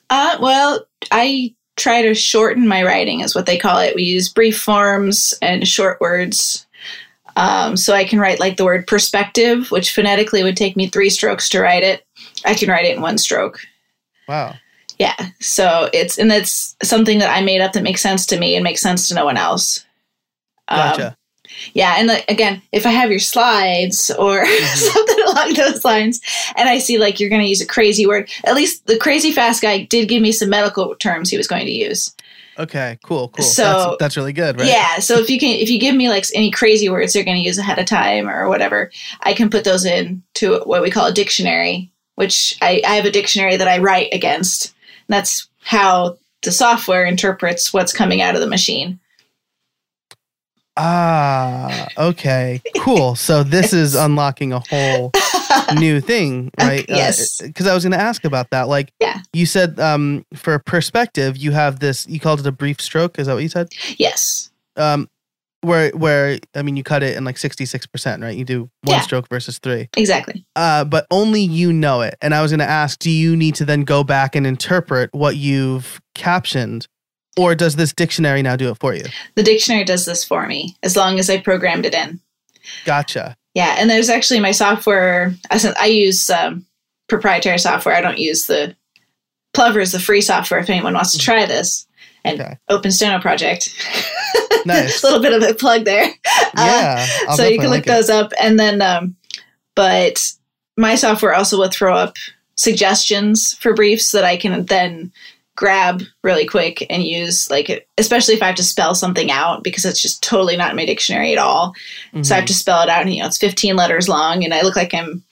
Uh, 0.10 0.38
well, 0.40 0.86
I 1.12 1.56
try 1.78 2.02
to 2.02 2.14
shorten 2.14 2.68
my 2.68 2.84
writing, 2.84 3.22
is 3.22 3.36
what 3.36 3.46
they 3.46 3.58
call 3.58 3.80
it. 3.80 3.96
We 3.96 4.04
use 4.04 4.30
brief 4.30 4.60
forms 4.60 5.34
and 5.42 5.68
short 5.68 6.00
words. 6.00 6.66
Um, 7.36 7.76
so 7.76 7.94
I 7.94 8.06
can 8.06 8.20
write 8.20 8.40
like 8.40 8.56
the 8.56 8.64
word 8.64 8.88
perspective, 8.88 9.70
which 9.72 9.94
phonetically 9.94 10.44
would 10.44 10.56
take 10.56 10.78
me 10.78 10.88
three 10.88 11.10
strokes 11.10 11.50
to 11.50 11.60
write 11.60 11.84
it. 11.84 12.06
I 12.46 12.54
can 12.54 12.70
write 12.70 12.86
it 12.86 12.96
in 12.96 13.02
one 13.02 13.18
stroke. 13.18 13.60
Wow. 14.28 14.56
Yeah. 15.00 15.16
So 15.42 15.90
it's, 15.92 16.18
and 16.18 16.32
that's 16.32 16.78
something 16.82 17.20
that 17.20 17.36
I 17.36 17.42
made 17.42 17.60
up 17.60 17.74
that 17.74 17.84
makes 17.84 18.02
sense 18.02 18.26
to 18.28 18.40
me 18.40 18.56
and 18.56 18.64
makes 18.64 18.82
sense 18.82 19.10
to 19.10 19.16
no 19.16 19.26
one 19.26 19.36
else. 19.36 19.86
Um, 20.70 20.78
Gotcha. 20.78 21.18
Yeah, 21.74 21.96
and 21.98 22.08
like, 22.08 22.26
again, 22.30 22.62
if 22.72 22.86
I 22.86 22.92
have 22.92 23.10
your 23.10 23.20
slides 23.20 24.12
or 24.18 24.44
Mhm. 24.46 24.76
something 24.78 25.24
along 25.28 25.54
those 25.54 25.84
lines, 25.86 26.22
and 26.56 26.68
I 26.70 26.80
see 26.80 26.98
like 26.98 27.20
you're 27.20 27.30
going 27.30 27.42
to 27.42 27.48
use 27.48 27.62
a 27.62 27.68
crazy 27.68 28.06
word, 28.06 28.30
at 28.44 28.56
least 28.56 28.86
the 28.88 28.98
crazy 28.98 29.32
fast 29.32 29.62
guy 29.62 29.84
did 29.84 30.08
give 30.10 30.22
me 30.22 30.32
some 30.32 30.50
medical 30.50 30.96
terms 30.96 31.30
he 31.30 31.38
was 31.38 31.48
going 31.48 31.66
to 31.66 31.72
use. 31.72 32.14
okay. 32.58 32.98
Cool. 33.04 33.30
Cool. 33.30 33.44
so- 33.46 33.64
that's, 33.64 33.96
that's 34.00 34.18
really 34.18 34.34
good, 34.34 34.58
right? 34.60 34.68
Yeah, 34.70 35.00
so 35.00 35.18
if 35.20 35.30
you 35.30 35.38
can, 35.40 35.56
if 35.58 35.70
you 35.70 35.78
give 35.80 35.96
me 35.96 36.10
like 36.10 36.26
any 36.34 36.52
crazy 36.52 36.88
words 36.90 37.12
they're 37.14 37.24
going 37.26 37.38
to 37.38 37.44
use 37.44 37.58
ahead 37.58 37.80
of 37.80 37.86
time 37.86 38.30
or 38.30 38.48
whatever, 38.48 38.92
I 39.22 39.34
can 39.34 39.50
put 39.50 39.64
those 39.66 39.86
in 39.86 40.24
to 40.36 40.60
what 40.66 40.82
we 40.82 40.90
call 40.90 41.08
a 41.08 41.14
dictionary, 41.14 41.92
which 42.16 42.58
I, 42.62 42.82
I 42.88 42.96
have 42.96 43.06
a 43.06 43.12
dictionary 43.12 43.58
that 43.58 43.68
I 43.68 43.80
write 43.80 44.10
against. 44.14 44.68
And 45.08 45.16
that's 45.16 45.50
how 45.64 46.18
the 46.44 46.52
software 46.52 47.04
interprets 47.06 47.74
what's 47.74 47.92
coming 47.92 48.22
out 48.22 48.36
of 48.36 48.42
the 48.42 48.48
machine. 48.48 49.00
Ah, 50.78 51.88
okay, 51.98 52.62
cool. 52.78 53.16
So 53.16 53.44
this 53.44 53.74
is 53.74 53.96
unlocking 53.96 54.52
a 54.54 54.60
whole 54.60 55.12
new 55.80 56.02
thing, 56.02 56.52
right? 56.60 56.84
Okay, 56.84 56.86
yes. 56.96 57.42
Because 57.42 57.68
I 57.68 57.74
was 57.74 57.84
going 57.84 57.94
to 57.94 58.00
ask 58.00 58.26
about 58.26 58.50
that. 58.52 58.68
Like, 58.68 58.92
Yeah. 59.00 59.20
you 59.34 59.46
said 59.46 59.80
um, 59.80 60.26
for 60.34 60.60
perspective, 60.60 61.38
you 61.38 61.52
have 61.52 61.80
this. 61.80 62.06
You 62.08 62.20
called 62.20 62.40
it 62.42 62.46
a 62.48 62.52
brief 62.52 62.82
stroke. 62.82 63.18
Is 63.20 63.28
that 63.28 63.34
what 63.34 63.44
you 63.44 63.50
said? 63.50 63.70
yes. 63.98 64.50
Um, 64.78 65.10
where 65.62 65.90
where 65.92 66.38
I 66.54 66.62
mean, 66.62 66.76
you 66.78 66.84
cut 66.84 67.02
it 67.02 67.18
in 67.18 67.24
like 67.24 67.38
sixty 67.40 67.66
six 67.66 67.88
percent, 67.88 68.22
right? 68.22 68.38
You 68.38 68.46
do 68.46 68.60
one 68.84 68.98
Yeah. 68.98 69.02
stroke 69.02 69.28
versus 69.30 69.58
three. 69.58 69.90
Exactly. 69.98 70.46
Uh, 70.56 70.84
but 70.84 71.08
only 71.10 71.42
you 71.42 71.74
know 71.74 72.02
it. 72.02 72.16
And 72.22 72.36
I 72.36 72.42
was 72.44 72.52
going 72.52 72.60
to 72.60 72.70
ask, 72.70 73.00
do 73.00 73.10
you 73.10 73.36
need 73.36 73.56
to 73.56 73.66
then 73.66 73.84
go 73.84 74.04
back 74.04 74.36
and 74.36 74.46
interpret 74.46 75.10
what 75.14 75.38
you've 75.38 76.00
captioned, 76.14 76.88
or 77.38 77.56
does 77.56 77.76
this 77.76 77.94
dictionary 77.94 78.42
now 78.42 78.56
do 78.56 78.70
it 78.70 78.78
for 78.80 78.94
you? 78.94 79.06
The 79.36 79.44
dictionary 79.44 79.84
does 79.84 80.06
this 80.06 80.24
for 80.24 80.46
me 80.48 80.76
as 80.84 80.96
long 80.96 81.20
as 81.20 81.30
I 81.30 81.40
programmed 81.40 81.86
it 81.86 81.94
in. 81.94 82.20
Gotcha. 82.86 83.36
Yeah, 83.54 83.76
and 83.78 83.90
there's 83.90 84.10
actually 84.10 84.40
my 84.40 84.52
software. 84.52 85.34
I 85.50 85.86
use 85.86 86.30
um, 86.30 86.66
proprietary 87.08 87.58
software. 87.60 87.96
I 87.96 88.02
don't 88.02 88.18
use 88.20 88.48
the 88.48 88.76
Plover 89.54 89.80
is 89.80 89.94
the 89.94 90.00
free 90.02 90.20
software 90.22 90.60
if 90.60 90.70
anyone 90.70 90.94
wants 90.94 91.14
to 91.14 91.18
try 91.20 91.46
this. 91.46 91.88
And 92.26 92.42
Okay. 92.42 92.58
Open 92.70 92.92
Steno 92.92 93.20
Project. 93.20 93.70
Nice. 94.66 95.04
a 95.04 95.06
little 95.06 95.22
bit 95.22 95.32
of 95.32 95.44
a 95.48 95.54
plug 95.54 95.86
there. 95.86 96.06
Uh, 96.06 96.10
Yeah. 96.56 97.08
I'll 97.30 97.38
so 97.38 97.44
you 97.46 97.60
can 97.60 97.66
look 97.68 97.72
link 97.72 97.88
it. 97.88 97.90
those 97.92 98.10
up, 98.10 98.32
and 98.42 98.60
then, 98.60 98.82
um, 98.82 99.16
but 99.76 100.20
my 100.76 100.96
software 100.96 101.36
also 101.36 101.60
will 101.60 101.70
throw 101.70 101.96
up 101.96 102.16
suggestions 102.58 103.54
for 103.54 103.74
briefs 103.76 104.12
that 104.12 104.24
I 104.24 104.38
can 104.38 104.66
then 104.66 105.12
grab 105.56 106.02
really 106.24 106.46
quick 106.46 106.86
and 106.90 107.04
use 107.04 107.50
like 107.50 107.88
especially 107.98 108.34
if 108.36 108.44
I 108.44 108.48
have 108.48 108.56
to 108.56 108.64
spell 108.64 108.94
something 108.96 109.32
out 109.32 109.64
because 109.64 109.86
it's 109.86 110.02
just 110.02 110.22
totally 110.22 110.58
not 110.58 110.72
in 110.72 110.76
my 110.76 110.86
dictionary 110.86 111.32
at 111.32 111.38
all. 111.38 111.74
So 112.24 112.34
I 112.36 112.40
have 112.40 112.44
Mhm. 112.44 112.48
to 112.48 112.54
spell 112.54 112.82
it 112.82 112.90
out 112.90 113.02
and 113.04 113.14
you 113.14 113.22
know 113.22 113.28
it's 113.28 113.38
15 113.38 113.76
letters 113.76 114.10
long 114.10 114.44
and 114.44 114.54
I 114.54 114.62
look 114.64 114.76
like 114.76 114.94
I'm 114.94 115.24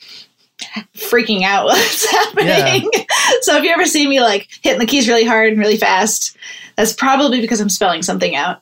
freaking 0.96 1.44
out 1.44 1.66
what's 1.66 2.10
happening. 2.10 2.90
so 3.42 3.58
if 3.58 3.64
you 3.64 3.70
ever 3.72 3.86
see 3.86 4.08
me 4.08 4.22
like 4.22 4.48
hitting 4.62 4.80
the 4.80 4.86
keys 4.86 5.08
really 5.08 5.26
hard 5.26 5.52
and 5.52 5.60
really 5.60 5.78
fast, 5.78 6.36
that's 6.76 6.94
probably 6.94 7.42
because 7.42 7.60
I'm 7.60 7.70
spelling 7.70 8.02
something 8.02 8.36
out. 8.36 8.62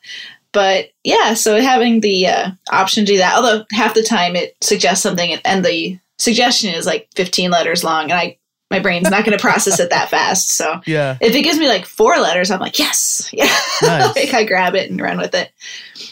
But 0.54 0.90
yeah, 1.04 1.34
so 1.34 1.62
having 1.62 2.02
the 2.02 2.28
uh, 2.28 2.52
option 2.72 3.06
to 3.06 3.12
do 3.14 3.18
that, 3.20 3.36
although 3.36 3.64
half 3.72 3.94
the 3.94 4.04
time 4.04 4.36
it 4.36 4.56
suggests 4.62 5.02
something 5.04 5.38
and 5.46 5.64
the 5.64 5.98
suggestion 6.18 6.74
is 6.74 6.86
like 6.86 7.08
15 7.16 7.52
letters 7.52 7.84
long 7.84 8.06
and 8.12 8.14
I 8.14 8.38
my 8.72 8.80
brain's 8.80 9.10
not 9.10 9.24
going 9.26 9.38
to 9.38 9.42
process 9.42 9.80
it 9.80 9.90
that 9.92 10.10
fast. 10.10 10.50
So 10.52 10.82
Yeah. 10.88 11.18
if 11.22 11.36
it 11.36 11.44
gives 11.44 11.60
me 11.60 11.68
like 11.68 11.86
four 11.86 12.18
letters, 12.18 12.50
I'm 12.50 12.60
like, 12.60 12.80
yes, 12.80 13.30
yeah. 13.34 13.46
Nice. 13.84 14.16
like 14.16 14.34
I 14.34 14.44
grab 14.46 14.74
it 14.74 14.90
and 14.90 15.00
run 15.00 15.18
with 15.20 15.36
it. 15.36 15.52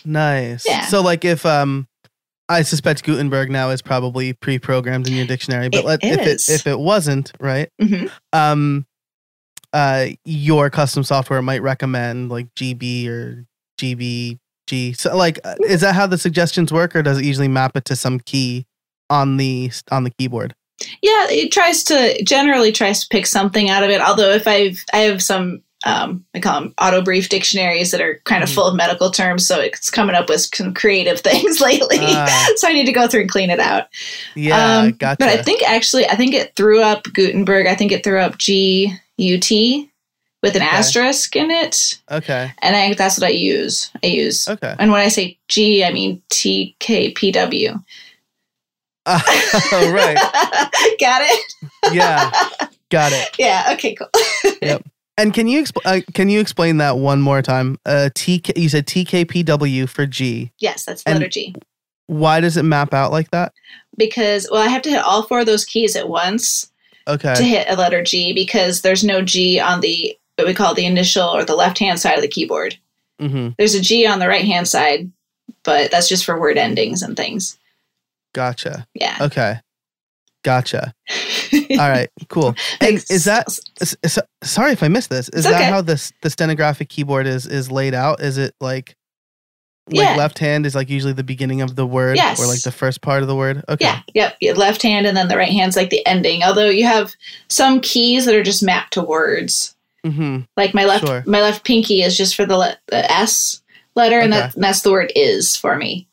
Nice. 0.05 0.65
Yeah. 0.67 0.85
So 0.85 1.01
like 1.01 1.25
if 1.25 1.45
um 1.45 1.87
I 2.49 2.63
suspect 2.63 3.03
Gutenberg 3.03 3.49
now 3.51 3.69
is 3.69 3.81
probably 3.81 4.33
pre-programmed 4.33 5.07
in 5.07 5.13
your 5.13 5.25
dictionary, 5.25 5.69
but 5.69 5.79
It 5.79 5.85
let, 5.85 6.03
if 6.03 6.19
it 6.27 6.49
if 6.53 6.67
it 6.67 6.77
wasn't, 6.79 7.31
right? 7.39 7.69
hmm 7.81 8.05
Um 8.33 8.85
uh 9.73 10.07
your 10.25 10.69
custom 10.69 11.03
software 11.03 11.41
might 11.41 11.61
recommend 11.61 12.29
like 12.29 12.53
GB 12.55 13.07
or 13.07 13.45
GBG. 13.79 14.97
So 14.97 15.15
like 15.15 15.39
uh, 15.43 15.55
is 15.67 15.81
that 15.81 15.95
how 15.95 16.07
the 16.07 16.17
suggestions 16.17 16.71
work 16.73 16.95
or 16.95 17.01
does 17.03 17.19
it 17.19 17.25
usually 17.25 17.47
map 17.47 17.75
it 17.77 17.85
to 17.85 17.95
some 17.95 18.19
key 18.19 18.65
on 19.09 19.37
the 19.37 19.71
on 19.91 20.03
the 20.03 20.11
keyboard? 20.11 20.55
Yeah, 21.01 21.27
it 21.29 21.51
tries 21.51 21.83
to 21.85 22.21
generally 22.23 22.71
tries 22.71 23.01
to 23.01 23.07
pick 23.09 23.25
something 23.27 23.69
out 23.69 23.83
of 23.83 23.89
it. 23.89 24.01
Although 24.01 24.31
if 24.31 24.47
I've 24.47 24.83
I 24.93 24.99
have 24.99 25.21
some 25.21 25.61
um, 25.85 26.25
I 26.35 26.41
call 26.41 26.59
them 26.59 26.73
auto 26.81 27.01
brief 27.01 27.29
dictionaries 27.29 27.91
that 27.91 28.01
are 28.01 28.19
kind 28.25 28.43
of 28.43 28.49
Mhm. 28.49 28.53
full 28.55 28.65
of 28.65 28.75
medical 28.75 29.11
terms, 29.11 29.47
so 29.47 29.61
it's 29.61 29.89
coming 29.89 30.13
up 30.13 30.27
with 30.27 30.41
some 30.53 30.73
creative 30.73 31.19
things 31.21 31.61
lately. 31.61 31.99
Ah. 32.01 32.47
so 32.57 32.67
I 32.67 32.73
need 32.73 32.85
to 32.85 32.91
go 32.91 33.07
through 33.07 33.21
and 33.21 33.29
clean 33.31 33.49
it 33.49 33.61
out. 33.61 33.87
Yeah, 34.35 34.79
Um, 34.79 34.91
gotcha. 34.91 35.15
But 35.19 35.29
I 35.29 35.41
think 35.41 35.63
actually, 35.63 36.05
I 36.07 36.15
think 36.17 36.33
it 36.33 36.53
threw 36.57 36.81
up 36.81 37.03
Gutenberg. 37.13 37.65
I 37.65 37.75
think 37.75 37.93
it 37.93 38.03
threw 38.03 38.19
up 38.19 38.37
G 38.37 38.93
U 39.17 39.37
T 39.37 39.89
with 40.43 40.55
an 40.57 40.61
Okay. 40.63 40.71
asterisk 40.71 41.35
in 41.37 41.49
it, 41.49 41.97
okay. 42.11 42.51
and 42.61 42.75
I 42.75 42.93
that's 42.93 43.17
what 43.17 43.27
I 43.27 43.31
use. 43.31 43.89
I 44.03 44.07
use, 44.07 44.47
Okay. 44.49 44.75
and 44.79 44.91
when 44.91 44.99
I 45.01 45.07
say 45.07 45.37
G, 45.47 45.83
I 45.85 45.93
mean 45.93 46.21
T 46.29 46.75
K 46.79 47.11
P 47.11 47.31
W. 47.31 47.79
oh, 49.71 49.91
right. 49.93 50.17
Got 50.99 51.21
it. 51.23 51.53
Yeah. 51.93 52.31
Got 52.89 53.11
it. 53.13 53.29
Yeah. 53.39 53.69
Okay. 53.73 53.95
Cool. 53.95 54.07
Yep. 54.61 54.83
And 55.17 55.33
can 55.33 55.47
you 55.47 55.61
expl- 55.61 55.81
uh, 55.85 56.01
can 56.13 56.29
you 56.29 56.39
explain 56.39 56.77
that 56.77 56.97
one 56.97 57.21
more 57.21 57.41
time? 57.41 57.77
Uh, 57.85 58.09
TK, 58.15 58.57
you 58.57 58.69
said 58.69 58.85
TKPW 58.87 59.87
for 59.89 60.05
G. 60.05 60.51
Yes, 60.59 60.85
that's 60.85 61.03
the 61.03 61.09
And- 61.11 61.19
letter 61.19 61.29
G. 61.29 61.55
Why 62.07 62.39
does 62.39 62.57
it 62.57 62.63
map 62.63 62.93
out 62.93 63.11
like 63.11 63.29
that? 63.31 63.53
Because 63.95 64.47
well, 64.51 64.61
I 64.63 64.67
have 64.67 64.81
to 64.83 64.89
hit 64.89 65.03
all 65.03 65.23
four 65.23 65.41
of 65.41 65.45
those 65.45 65.63
keys 65.65 65.95
at 65.95 66.09
once 66.09 66.71
Okay. 67.07 67.35
to 67.35 67.43
hit 67.43 67.67
a 67.69 67.75
letter 67.75 68.01
G 68.03 68.33
because 68.33 68.81
there's 68.81 69.03
no 69.03 69.21
G 69.21 69.59
on 69.59 69.81
the 69.81 70.17
what 70.35 70.47
we 70.47 70.53
call 70.55 70.73
the 70.73 70.85
initial 70.87 71.27
or 71.27 71.43
the 71.45 71.55
left 71.55 71.77
hand 71.77 71.99
side 71.99 72.15
of 72.15 72.21
the 72.23 72.27
keyboard. 72.27 72.77
Mm-hmm. 73.19 73.49
There's 73.59 73.75
a 73.75 73.81
G 73.81 74.07
on 74.07 74.17
the 74.19 74.27
right 74.27 74.45
hand 74.45 74.67
side, 74.67 75.11
but 75.63 75.91
that's 75.91 76.07
just 76.09 76.25
for 76.25 76.39
word 76.39 76.57
endings 76.57 77.03
and 77.03 77.15
things. 77.15 77.58
Gotcha. 78.33 78.87
Yeah. 78.93 79.17
Okay. 79.21 79.59
Gotcha. 80.43 80.93
All 81.71 81.77
right. 81.89 82.09
Cool. 82.29 82.55
And 82.79 83.03
is 83.09 83.25
that 83.25 83.47
s- 83.81 83.95
s- 84.03 84.19
sorry 84.43 84.71
if 84.71 84.81
I 84.83 84.87
missed 84.87 85.09
this? 85.09 85.27
Is 85.29 85.43
that 85.43 85.55
okay. 85.55 85.69
how 85.69 85.81
this 85.81 86.13
the 86.21 86.29
stenographic 86.29 86.89
keyboard 86.89 87.27
is 87.27 87.45
is 87.45 87.69
laid 87.71 87.93
out? 87.93 88.21
Is 88.21 88.37
it 88.37 88.55
like 88.61 88.95
like 89.89 89.97
Yeah. 90.07 90.15
left 90.15 90.39
hand 90.39 90.65
is 90.65 90.75
like 90.75 90.89
usually 90.89 91.13
the 91.13 91.23
beginning 91.23 91.61
of 91.61 91.75
the 91.75 91.85
word 91.85 92.15
Yes. 92.15 92.39
or 92.39 92.45
like 92.47 92.61
the 92.61 92.71
first 92.71 93.01
part 93.01 93.21
of 93.21 93.27
the 93.27 93.35
word? 93.35 93.63
Okay. 93.67 93.83
Yeah, 93.83 94.01
yep. 94.13 94.37
yeah, 94.39 94.53
Left 94.53 94.81
hand 94.81 95.05
and 95.07 95.17
then 95.17 95.27
the 95.27 95.35
right 95.37 95.51
hand's 95.51 95.75
like 95.75 95.89
the 95.89 96.05
ending. 96.05 96.43
Although 96.43 96.69
you 96.69 96.85
have 96.85 97.13
some 97.49 97.81
keys 97.81 98.25
that 98.25 98.35
are 98.35 98.43
just 98.43 98.63
mapped 98.63 98.93
to 98.93 99.01
words. 99.01 99.75
Mm-hmm. 100.05 100.41
Like 100.55 100.73
my 100.73 100.85
left 100.85 101.05
Sure. 101.05 101.23
my 101.25 101.41
left 101.41 101.65
pinky 101.65 102.01
is 102.03 102.15
just 102.15 102.35
for 102.35 102.45
the, 102.45 102.57
le- 102.57 102.77
the 102.87 103.11
S 103.11 103.61
letter, 103.95 104.19
and 104.19 104.31
Okay. 104.33 104.41
that, 104.43 104.53
that's 104.55 104.81
the 104.83 104.91
word 104.91 105.11
is 105.15 105.57
for 105.57 105.75
me. 105.75 106.07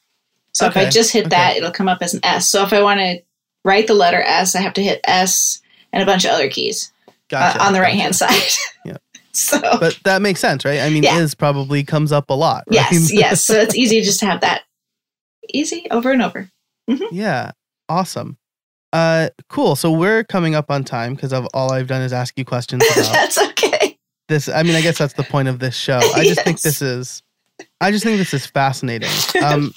So 0.57 0.67
if 0.67 0.77
I 0.77 0.89
just 0.89 1.13
hit 1.13 1.27
okay. 1.27 1.37
that, 1.37 1.57
it'll 1.59 1.71
come 1.71 1.87
up 1.87 1.99
as 2.01 2.15
an 2.15 2.21
S. 2.23 2.49
So 2.49 2.63
if 2.63 2.73
I 2.73 2.83
want 2.83 2.99
to 3.01 3.21
write 3.63 3.87
the 3.89 3.95
letter 3.95 4.23
S, 4.23 4.55
I 4.55 4.63
have 4.63 4.73
to 4.75 4.83
hit 4.83 5.03
S 5.05 5.61
and 5.93 6.03
a 6.03 6.07
bunch 6.07 6.25
of 6.25 6.31
other 6.31 6.49
keys 6.49 6.91
Gotcha. 7.29 7.61
uh, 7.61 7.67
on 7.67 7.75
the 7.75 7.81
right 7.81 7.93
gotcha. 7.93 8.03
hand 8.03 8.17
side. 8.17 8.53
Yep. 8.87 9.03
So 9.33 9.61
But 9.61 10.01
that 10.05 10.23
makes 10.23 10.41
sense, 10.41 10.65
right? 10.65 10.81
I 10.81 10.89
mean, 10.89 11.03
Yeah. 11.03 11.19
is 11.19 11.35
probably 11.35 11.85
comes 11.85 12.11
up 12.11 12.31
a 12.31 12.33
lot. 12.33 12.65
Right? 12.69 12.77
yes, 12.91 13.13
yes. 13.13 13.45
So 13.45 13.53
it's 13.53 13.75
easy 13.75 14.01
just 14.01 14.19
to 14.21 14.27
have 14.27 14.41
that 14.41 14.63
easy 15.53 15.87
over 15.91 16.11
and 16.11 16.23
over. 16.23 16.49
yeah. 17.13 17.51
Awesome. 17.91 18.39
Uh, 18.95 19.29
cool. 19.51 19.77
So 19.77 19.93
we're 19.93 20.25
coming 20.25 20.55
up 20.55 20.71
on 20.71 20.85
time 20.85 21.15
because 21.15 21.35
of 21.35 21.47
all 21.53 21.71
I've 21.71 21.87
done 21.87 22.01
is 22.01 22.15
ask 22.15 22.33
you 22.39 22.47
questions 22.47 22.83
about 22.95 23.13
that's 23.13 23.37
okay. 23.37 23.99
this. 24.29 24.49
I 24.49 24.63
mean, 24.63 24.75
I 24.75 24.81
guess 24.81 24.97
that's 24.97 25.13
the 25.13 25.23
point 25.23 25.49
of 25.49 25.59
this 25.59 25.77
show. 25.77 25.99
I 26.15 26.25
just 26.25 26.43
think 26.43 26.63
this 26.63 26.81
is, 26.81 27.23
I 27.83 27.91
just 27.91 28.05
think 28.05 28.17
this 28.17 28.33
is 28.33 28.47
fascinating. 28.47 29.11
Um, 29.43 29.75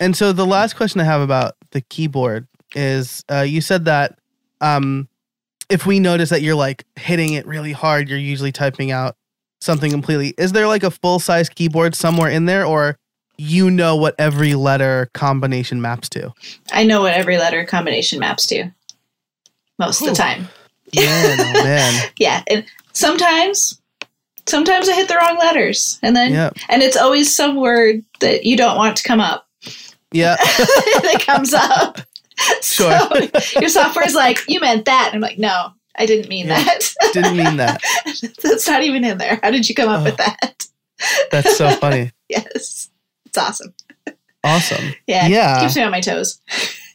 and 0.00 0.16
so 0.16 0.32
the 0.32 0.46
last 0.46 0.76
question 0.76 1.00
I 1.00 1.04
have 1.04 1.20
about 1.20 1.54
the 1.70 1.80
keyboard 1.80 2.46
is, 2.74 3.24
uh, 3.30 3.40
you 3.40 3.60
said 3.60 3.84
that, 3.86 4.18
um, 4.60 5.08
if 5.70 5.86
we 5.86 5.98
notice 5.98 6.30
that 6.30 6.42
you're 6.42 6.54
like 6.54 6.84
hitting 6.96 7.32
it 7.34 7.46
really 7.46 7.72
hard, 7.72 8.08
you're 8.08 8.18
usually 8.18 8.52
typing 8.52 8.90
out 8.90 9.16
something 9.60 9.90
completely. 9.90 10.34
Is 10.36 10.52
there 10.52 10.66
like 10.68 10.82
a 10.82 10.90
full 10.90 11.18
size 11.18 11.48
keyboard 11.48 11.94
somewhere 11.94 12.28
in 12.30 12.44
there, 12.46 12.64
or 12.66 12.98
you 13.38 13.70
know 13.70 13.96
what 13.96 14.14
every 14.18 14.54
letter 14.54 15.10
combination 15.14 15.80
maps 15.80 16.08
to? 16.10 16.32
I 16.72 16.84
know 16.84 17.00
what 17.02 17.14
every 17.14 17.38
letter 17.38 17.64
combination 17.64 18.20
maps 18.20 18.46
to 18.48 18.70
most 19.78 20.02
of 20.02 20.08
the 20.08 20.14
time. 20.14 20.48
Man, 20.94 21.40
oh 21.40 21.52
man. 21.64 22.10
Yeah, 22.18 22.42
and 22.48 22.64
sometimes, 22.92 23.80
sometimes 24.46 24.88
I 24.88 24.94
hit 24.94 25.08
the 25.08 25.16
wrong 25.16 25.38
letters, 25.38 25.98
and 26.02 26.14
then 26.14 26.32
Yeah. 26.32 26.50
and 26.68 26.82
it's 26.82 26.96
always 26.96 27.34
some 27.34 27.56
word 27.56 28.04
that 28.20 28.44
you 28.44 28.56
don't 28.56 28.76
want 28.76 28.96
to 28.98 29.02
come 29.02 29.20
up 29.20 29.48
Yeah. 30.14 30.36
that 30.40 31.22
comes 31.26 31.52
up. 31.52 32.00
Sure. 32.62 32.98
So 32.98 33.60
your 33.60 33.68
software 33.68 34.04
is 34.04 34.14
like, 34.16 34.40
you 34.48 34.58
meant 34.58 34.86
that, 34.86 35.10
and 35.12 35.16
I'm 35.16 35.20
like, 35.20 35.38
no, 35.38 35.68
I 35.96 36.04
didn't 36.04 36.28
mean 36.28 36.48
Yeah. 36.48 36.64
that. 36.64 36.94
Didn't 37.12 37.36
mean 37.36 37.58
that. 37.58 37.80
That's 38.42 38.66
not 38.66 38.82
even 38.82 39.04
in 39.04 39.18
there. 39.18 39.38
How 39.40 39.52
did 39.52 39.68
you 39.68 39.74
come 39.76 39.88
up 39.88 40.00
Oh. 40.00 40.04
with 40.04 40.16
that? 40.16 40.66
That's 41.30 41.56
so 41.56 41.70
funny. 41.76 42.10
Yes, 42.28 42.90
it's 43.26 43.38
awesome. 43.38 43.72
Awesome. 44.42 44.94
Yeah, 45.06 45.28
Yeah. 45.28 45.60
keeps 45.60 45.76
me 45.76 45.82
on 45.82 45.92
my 45.92 46.00
toes. 46.00 46.40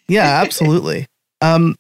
Yeah, 0.10 0.42
absolutely. 0.44 1.08
um, 1.40 1.78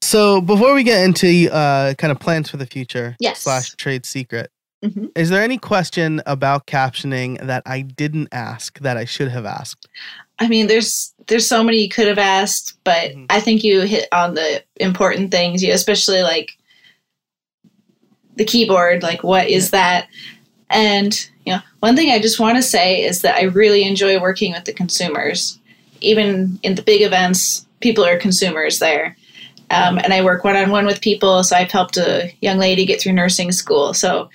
so 0.00 0.40
before 0.40 0.72
we 0.74 0.84
get 0.84 1.04
into 1.04 1.48
uh, 1.52 1.94
kind 1.94 2.12
of 2.12 2.20
plans 2.20 2.48
for 2.48 2.58
the 2.58 2.66
future 2.66 3.16
Yes. 3.18 3.40
slash 3.40 3.70
trade 3.74 4.06
secret, 4.06 4.52
Mhm. 4.84 5.10
is 5.16 5.30
there 5.30 5.42
any 5.42 5.58
question 5.58 6.22
about 6.26 6.66
captioning 6.66 7.44
that 7.46 7.62
I 7.66 7.80
didn't 7.80 8.28
ask 8.30 8.78
that 8.80 8.96
I 8.96 9.04
should 9.04 9.28
have 9.28 9.46
asked? 9.46 9.88
I 10.38 10.48
mean, 10.48 10.66
there's 10.66 11.14
there's 11.28 11.46
so 11.48 11.64
many 11.64 11.78
you 11.78 11.88
could 11.88 12.06
have 12.06 12.18
asked, 12.18 12.74
but 12.84 13.12
Mhm. 13.12 13.26
I 13.30 13.40
think 13.40 13.64
you 13.64 13.80
hit 13.82 14.06
on 14.12 14.34
the 14.34 14.62
important 14.76 15.30
things. 15.30 15.62
You 15.62 15.72
especially 15.72 16.22
like 16.22 16.56
the 18.36 18.44
keyboard. 18.44 19.02
Like, 19.02 19.24
what 19.24 19.48
is 19.48 19.70
that? 19.70 20.08
And 20.70 21.28
you 21.46 21.54
know, 21.54 21.60
one 21.80 21.96
thing 21.96 22.10
I 22.10 22.18
just 22.18 22.38
want 22.40 22.56
to 22.56 22.62
say 22.62 23.02
is 23.02 23.22
that 23.22 23.36
I 23.36 23.42
really 23.44 23.84
enjoy 23.84 24.18
working 24.20 24.52
with 24.52 24.64
the 24.64 24.72
consumers. 24.72 25.58
Even 26.00 26.58
in 26.62 26.74
the 26.74 26.82
big 26.82 27.02
events, 27.02 27.66
people 27.80 28.04
are 28.04 28.18
consumers 28.18 28.78
there. 28.78 29.16
Um, 29.70 29.98
and 29.98 30.12
I 30.12 30.22
work 30.22 30.44
one 30.44 30.56
on 30.56 30.70
one 30.70 30.86
with 30.86 31.00
people. 31.00 31.42
So 31.44 31.56
I've 31.56 31.70
helped 31.70 31.96
a 31.96 32.32
young 32.40 32.58
lady 32.58 32.84
get 32.84 33.00
through 33.00 33.12
nursing 33.14 33.52
school. 33.52 33.94
So 33.94 34.28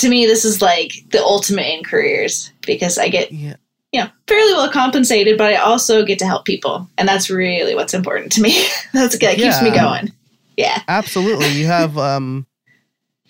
to 0.00 0.08
me, 0.08 0.26
this 0.26 0.44
is 0.44 0.60
like 0.60 0.92
the 1.10 1.22
ultimate 1.22 1.66
in 1.66 1.84
careers 1.84 2.52
because 2.66 2.98
I 2.98 3.08
get 3.08 3.32
Yeah. 3.32 3.56
you 3.92 4.02
know, 4.02 4.10
fairly 4.26 4.52
well 4.52 4.70
compensated, 4.70 5.38
but 5.38 5.52
I 5.52 5.56
also 5.56 6.04
get 6.04 6.18
to 6.20 6.26
help 6.26 6.44
people. 6.44 6.88
And 6.98 7.08
that's 7.08 7.30
really 7.30 7.74
what's 7.74 7.94
important 7.94 8.32
to 8.32 8.42
me. 8.42 8.66
that's 8.92 9.18
that 9.18 9.36
keeps 9.36 9.62
me 9.62 9.70
going. 9.70 10.12
Yeah. 10.56 10.82
Absolutely. 10.88 11.48
You 11.48 11.66
have 11.66 11.96
um, 11.96 12.46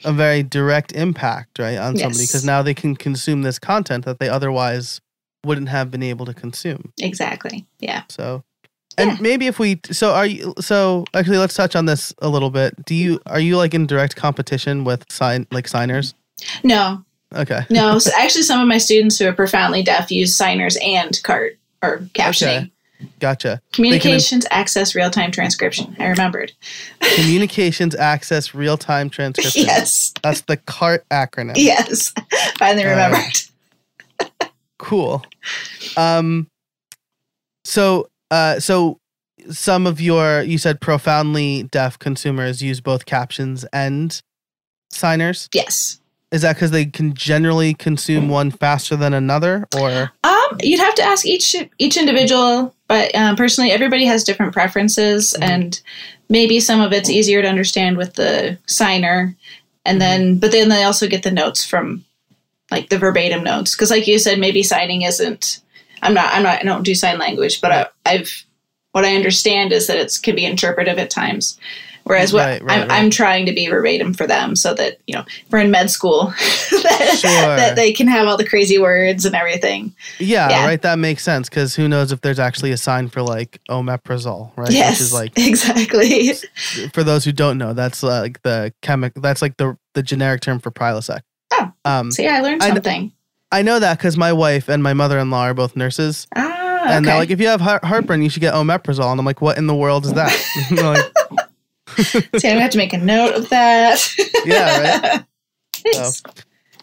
a 0.04 0.12
very 0.12 0.42
direct 0.42 0.92
impact, 0.92 1.58
right, 1.58 1.76
on 1.78 1.96
somebody 1.96 2.24
because 2.24 2.44
now 2.44 2.62
they 2.62 2.74
can 2.74 2.96
consume 2.96 3.42
this 3.42 3.58
content 3.58 4.04
that 4.04 4.18
they 4.18 4.28
otherwise 4.28 5.00
wouldn't 5.44 5.68
have 5.68 5.90
been 5.90 6.02
able 6.02 6.26
to 6.26 6.34
consume. 6.34 6.92
Exactly. 7.00 7.66
Yeah. 7.78 8.02
So, 8.08 8.42
and 8.98 9.12
Yeah. 9.12 9.16
maybe 9.20 9.46
if 9.46 9.58
we, 9.58 9.80
so 9.90 10.12
are 10.12 10.26
you, 10.26 10.52
so 10.60 11.04
actually 11.14 11.38
let's 11.38 11.54
touch 11.54 11.74
on 11.76 11.86
this 11.86 12.12
a 12.20 12.28
little 12.28 12.50
bit. 12.50 12.74
Do 12.84 12.94
you, 12.94 13.20
are 13.26 13.40
you 13.40 13.56
like 13.56 13.72
in 13.72 13.86
direct 13.86 14.16
competition 14.16 14.84
with 14.84 15.04
sign, 15.10 15.46
like 15.50 15.68
signers? 15.68 16.14
No, 16.64 17.05
Okay. 17.34 17.61
no. 17.70 17.99
so 17.99 18.11
actually, 18.18 18.43
some 18.43 18.61
of 18.61 18.66
my 18.68 18.78
students 18.78 19.18
who 19.18 19.26
are 19.26 19.32
profoundly 19.32 19.82
deaf 19.82 20.11
use 20.11 20.34
signers 20.34 20.76
and 20.82 21.20
CART 21.22 21.59
or 21.82 21.99
captioning. 22.14 22.70
Gotcha. 23.18 23.62
Communications 23.72 24.47
access 24.51 24.95
real 24.95 25.09
time 25.11 25.30
transcription. 25.30 25.97
I 25.99 26.09
remembered. 26.09 26.53
Communications 27.01 27.95
access 27.95 28.53
real 28.55 28.76
time 28.76 29.09
transcription. 29.09 29.62
yes. 29.64 30.12
That's 30.22 30.43
the 30.43 30.59
CART 30.59 31.09
acronym. 31.11 31.55
Yes. 31.57 32.12
Finally 32.59 32.84
Uh, 32.84 32.91
remembered. 32.91 33.41
Cool. 34.78 35.22
Um 35.97 36.49
so 37.64 38.09
uh 38.30 38.61
so 38.61 38.99
some 39.51 39.86
of 39.86 40.01
your 40.01 40.43
you 40.43 40.59
said 40.59 40.80
profoundly 40.80 41.62
deaf 41.64 41.99
consumers 41.99 42.62
use 42.62 42.80
both 42.80 43.07
captions 43.07 43.64
and 43.72 44.20
signers. 44.91 45.49
yes. 45.55 45.99
Is 46.33 46.43
that 46.43 46.57
cuz 46.59 46.70
they 46.70 46.85
can 46.85 47.12
generally 47.14 47.74
consume 47.74 48.28
one 48.28 48.51
faster 48.53 48.95
than 48.97 49.12
another 49.14 49.66
or 49.76 50.12
Um, 50.22 50.59
you'd 50.62 50.78
have 50.81 50.95
to 50.97 51.03
ask 51.03 51.26
each 51.26 51.57
each 51.78 51.97
individual, 51.97 52.74
but 52.87 53.12
um, 53.16 53.35
personally, 53.37 53.72
everybody 53.72 54.05
has 54.05 54.22
different 54.24 54.53
preferences, 54.53 55.35
Mhm. 55.39 55.49
and 55.49 55.81
maybe 56.28 56.61
some 56.61 56.81
of 56.81 56.93
it's 56.93 57.11
easier 57.11 57.43
to 57.43 57.49
understand 57.49 57.97
with 57.97 58.14
the 58.14 58.59
signer, 58.66 59.35
and 59.85 60.01
then 60.01 60.39
but 60.39 60.53
then 60.53 60.68
they 60.68 60.85
also 60.85 61.09
get 61.09 61.24
the 61.24 61.31
notes 61.33 61.64
from 61.64 62.05
like 62.70 62.89
the 62.91 62.99
verbatim 62.99 63.43
notes 63.43 63.74
because, 63.74 63.91
like 63.91 64.07
you 64.07 64.18
said, 64.20 64.39
maybe 64.39 64.62
signing 64.62 65.03
isn't. 65.03 65.59
I'm 66.03 66.14
not. 66.14 66.33
I'm 66.33 66.45
not. 66.45 66.61
I 66.61 66.62
don't 66.62 66.85
do 66.85 66.95
sign 66.95 67.18
language, 67.18 67.61
but 67.61 67.72
I, 67.72 67.87
I've 68.07 68.45
what 68.93 69.05
I 69.05 69.16
understand 69.16 69.72
is 69.72 69.89
that 69.89 69.97
it 69.99 70.16
can 70.22 70.37
be 70.37 70.45
interpretive 70.45 70.99
at 70.99 71.11
times. 71.11 71.59
Whereas 72.05 72.32
what 72.32 72.40
Right, 72.46 72.62
right, 72.64 72.82
I'm, 72.82 72.88
right. 72.88 73.03
I'm 73.03 73.11
trying 73.11 73.46
to 73.46 73.53
be 73.53 73.68
verbatim 73.68 74.14
for 74.14 74.26
them 74.26 74.57
so 74.57 74.74
that, 74.74 74.98
you 75.07 75.14
know, 75.14 75.24
we're 75.51 75.59
in 75.61 75.70
med 75.70 75.90
school, 75.90 76.26
that, 76.70 77.16
Sure. 77.20 77.30
that 77.57 77.76
they 77.76 77.92
can 77.92 78.09
have 78.09 78.26
all 78.26 78.36
the 78.36 78.46
crazy 78.48 78.78
words 78.78 79.24
and 79.24 79.34
everything. 79.34 79.94
Yeah, 80.18 80.48
Yeah. 80.51 80.66
right. 80.66 80.80
That 80.82 80.98
makes 80.98 81.22
sense 81.22 81.48
because 81.48 81.74
who 81.76 81.88
knows 81.88 82.11
if 82.11 82.20
there's 82.22 82.38
actually 82.38 82.72
a 82.72 82.76
sign 82.76 83.09
for 83.09 83.22
like 83.22 83.61
omeprazole, 83.70 84.51
right? 84.57 84.70
yes, 84.70 84.92
Which 84.92 85.01
is 85.01 85.12
like 85.12 85.32
exactly. 85.38 86.32
for 86.92 87.05
those 87.05 87.24
who 87.24 87.32
don't 87.32 87.59
know, 87.59 87.72
that's 87.74 88.03
like 88.03 88.42
the 88.42 88.72
chemic. 88.82 89.12
That's 89.14 89.42
like 89.42 89.57
the 89.59 89.76
the 89.94 90.03
generic 90.03 90.40
term 90.40 90.59
for 90.59 90.70
Prilosec. 90.70 91.20
Oh. 91.53 91.72
Um, 91.84 92.11
See, 92.11 92.26
I 92.26 92.40
learned 92.40 92.62
something. 92.62 93.12
I 93.53 93.62
know 93.62 93.78
that 93.80 93.98
because 93.98 94.16
my 94.16 94.32
wife 94.32 94.68
and 94.68 94.82
my 94.82 94.94
mother 94.94 95.18
in 95.18 95.30
law 95.30 95.42
are 95.42 95.55
both 95.55 95.74
nurses, 95.74 96.28
ah, 96.36 96.82
and 96.86 97.05
they're 97.05 97.16
like, 97.18 97.30
if 97.30 97.40
you 97.40 97.48
have 97.48 97.61
heart- 97.61 97.84
heartburn, 97.84 98.22
you 98.22 98.30
should 98.30 98.40
get 98.40 98.55
omeprazole. 98.55 99.11
And 99.11 99.18
I'm 99.18 99.26
like, 99.26 99.40
what 99.40 99.59
in 99.59 99.66
the 99.66 99.74
world 99.74 100.05
is 100.07 100.12
that? 100.12 100.30
Like, 100.70 101.39
See, 101.99 102.18
I'm 102.18 102.41
gonna 102.43 102.61
have 102.61 102.70
to 102.72 102.78
make 102.78 102.93
a 102.93 102.99
note 102.99 103.34
of 103.34 103.49
that. 103.51 104.01
Yeah, 104.45 105.01
right. 105.16 105.24
Thanks. 105.93 106.22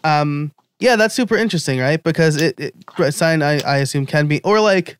um, 0.04 0.52
yeah, 0.80 0.96
that's 0.96 1.14
super 1.14 1.36
interesting, 1.36 1.78
right? 1.80 2.02
Because 2.02 2.36
it, 2.40 2.58
it 2.58 2.74
sign 3.14 3.42
I, 3.42 3.60
I 3.60 3.78
assume 3.78 4.06
can 4.06 4.26
be 4.28 4.40
or 4.42 4.60
like 4.60 4.98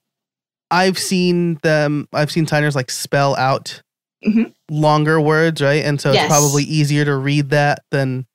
I've 0.71 0.99
seen 0.99 1.59
them. 1.63 2.09
I've 2.13 2.31
seen 2.31 2.47
signers 2.47 2.75
like 2.77 2.91
spell 2.91 3.35
out 3.37 3.83
Mhm. 4.25 4.53
longer 4.71 5.21
words, 5.21 5.63
right? 5.63 5.85
And 5.85 6.01
so 6.01 6.11
Yes. 6.13 6.25
it's 6.25 6.29
probably 6.33 6.65
easier 6.65 7.05
to 7.05 7.15
read 7.17 7.51
that 7.51 7.85
than 7.93 8.27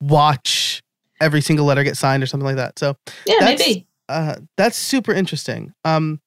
watch 0.00 0.82
every 1.20 1.40
single 1.40 1.64
letter 1.66 1.84
get 1.84 1.96
signed 1.96 2.22
or 2.22 2.26
something 2.26 2.44
like 2.46 2.56
that. 2.56 2.78
So 2.78 2.96
yeah, 3.26 3.36
that's- 3.40 3.58
maybe. 3.60 3.86
uh, 4.08 4.36
that's 4.56 4.76
super 4.76 5.12
interesting. 5.12 5.72
Um, 5.84 6.20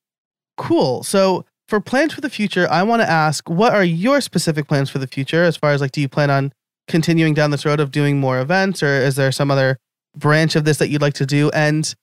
cool. 0.58 1.04
So 1.04 1.46
for 1.68 1.80
plans 1.80 2.14
for 2.14 2.22
the 2.22 2.30
future, 2.30 2.68
I 2.70 2.84
want 2.84 3.02
to 3.02 3.10
ask, 3.10 3.50
what 3.50 3.74
are 3.74 3.84
your 3.84 4.22
specific 4.22 4.68
plans 4.68 4.90
for 4.90 5.00
the 5.00 5.08
future? 5.08 5.44
As 5.44 5.58
far 5.58 5.72
as 5.72 5.82
like, 5.82 5.92
do 5.92 6.02
you 6.02 6.08
plan 6.10 6.30
on 6.30 6.54
continuing 6.88 7.34
down 7.34 7.52
this 7.52 7.66
road 7.66 7.80
of 7.80 7.92
doing 7.92 8.20
more 8.20 8.40
events, 8.40 8.82
or 8.82 8.88
is 8.88 9.16
there 9.16 9.32
some 9.32 9.52
other 9.52 9.78
branch 10.16 10.56
of 10.56 10.64
this 10.64 10.78
that 10.78 10.90
you'd 10.90 11.02
like 11.02 11.14
to 11.16 11.26
do? 11.26 11.50
And 11.52 11.94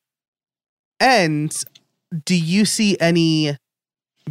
and 1.01 1.55
do 2.25 2.37
you 2.37 2.65
see 2.65 2.97
any 3.01 3.57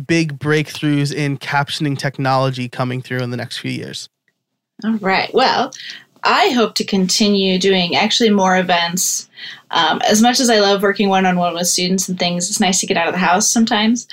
big 0.08 0.40
breakthroughs 0.40 1.14
in 1.14 1.38
captioning 1.38 1.98
technology 1.98 2.70
coming 2.70 3.02
through 3.02 3.20
in 3.20 3.32
the 3.32 3.38
next 3.38 3.58
few 3.58 3.72
years? 3.72 4.10
All 4.84 4.98
right. 4.98 5.34
Well, 5.34 5.72
I 6.24 6.50
hope 6.50 6.76
to 6.76 6.84
continue 6.84 7.60
doing 7.60 7.96
actually 7.96 8.30
more 8.30 8.58
events. 8.58 9.30
Um, 9.74 10.02
as 10.04 10.22
much 10.22 10.40
as 10.40 10.52
I 10.52 10.60
love 10.60 10.84
working 10.84 11.10
one 11.10 11.26
on 11.26 11.38
one 11.38 11.56
with 11.56 11.68
students 11.68 12.08
and 12.08 12.18
things, 12.18 12.48
it's 12.48 12.60
nice 12.60 12.80
to 12.80 12.86
get 12.86 12.96
out 12.96 13.08
of 13.08 13.14
the 13.14 13.20
house 13.20 13.50
sometimes. 13.50 14.08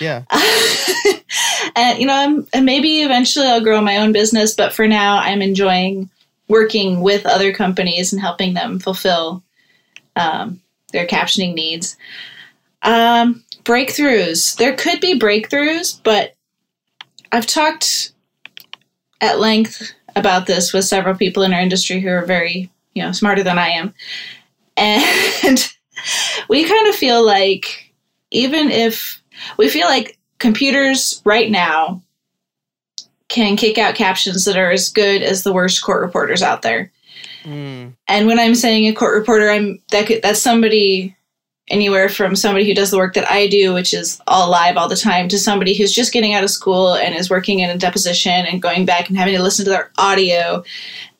Yeah. 0.00 0.24
and 1.76 1.98
you 1.98 2.06
know, 2.06 2.14
I'm, 2.14 2.46
and 2.52 2.66
maybe 2.66 3.00
eventually 3.00 3.46
I'll 3.46 3.62
grow 3.62 3.80
my 3.80 3.96
own 3.96 4.12
business, 4.12 4.54
but 4.54 4.74
for 4.74 4.86
now, 4.86 5.16
I'm 5.16 5.40
enjoying 5.40 6.10
working 6.46 7.00
with 7.00 7.24
other 7.24 7.54
companies 7.54 8.12
and 8.12 8.20
helping 8.20 8.52
them 8.52 8.78
fulfill 8.78 9.42
um, 10.14 10.60
their 10.92 11.06
captioning 11.06 11.54
needs. 11.54 11.96
Um, 12.82 13.44
breakthroughs. 13.64 14.56
There 14.56 14.76
could 14.76 15.00
be 15.00 15.18
breakthroughs, 15.18 16.00
but 16.02 16.34
I've 17.32 17.46
talked 17.46 18.12
at 19.20 19.40
length 19.40 19.94
about 20.16 20.46
this 20.46 20.72
with 20.72 20.84
several 20.84 21.14
people 21.14 21.42
in 21.42 21.54
our 21.54 21.60
industry 21.60 22.00
who 22.00 22.08
are 22.08 22.24
very, 22.24 22.70
you 22.94 23.02
know, 23.02 23.12
smarter 23.12 23.42
than 23.42 23.58
I 23.58 23.68
am. 23.68 23.94
And 24.78 25.72
we 26.48 26.64
kind 26.64 26.88
of 26.88 26.94
feel 26.94 27.24
like 27.24 27.92
even 28.30 28.70
if 28.70 29.22
we 29.56 29.68
feel 29.68 29.86
like 29.86 30.18
computers 30.38 31.22
right 31.24 31.50
now 31.50 32.02
can 33.28 33.56
kick 33.56 33.76
out 33.76 33.94
captions 33.94 34.44
that 34.44 34.56
are 34.56 34.70
as 34.70 34.88
good 34.90 35.22
as 35.22 35.42
the 35.42 35.52
worst 35.52 35.82
court 35.82 36.02
reporters 36.02 36.42
out 36.42 36.62
there. 36.62 36.90
Mm, 37.44 37.94
And 38.06 38.26
when 38.26 38.38
I'm 38.38 38.54
saying 38.54 38.86
a 38.86 38.94
court 38.94 39.18
reporter, 39.18 39.50
I'm 39.50 39.80
that 39.90 40.06
could, 40.06 40.22
that's 40.22 40.40
somebody 40.40 41.14
anywhere 41.68 42.08
from 42.08 42.34
somebody 42.34 42.66
who 42.66 42.74
does 42.74 42.90
the 42.90 42.96
work 42.96 43.14
that 43.14 43.30
I 43.30 43.46
do, 43.46 43.74
which 43.74 43.92
is 43.92 44.20
all 44.26 44.50
live 44.50 44.76
all 44.76 44.88
the 44.88 44.96
time, 44.96 45.28
to 45.28 45.38
somebody 45.38 45.76
who's 45.76 45.92
just 45.92 46.12
getting 46.12 46.32
out 46.32 46.42
of 46.42 46.50
school 46.50 46.94
and 46.94 47.14
is 47.14 47.28
working 47.28 47.60
in 47.60 47.68
a 47.68 47.76
deposition 47.76 48.46
and 48.46 48.62
going 48.62 48.86
back 48.86 49.08
and 49.08 49.18
having 49.18 49.36
to 49.36 49.42
listen 49.42 49.64
to 49.66 49.70
their 49.70 49.90
audio 49.98 50.64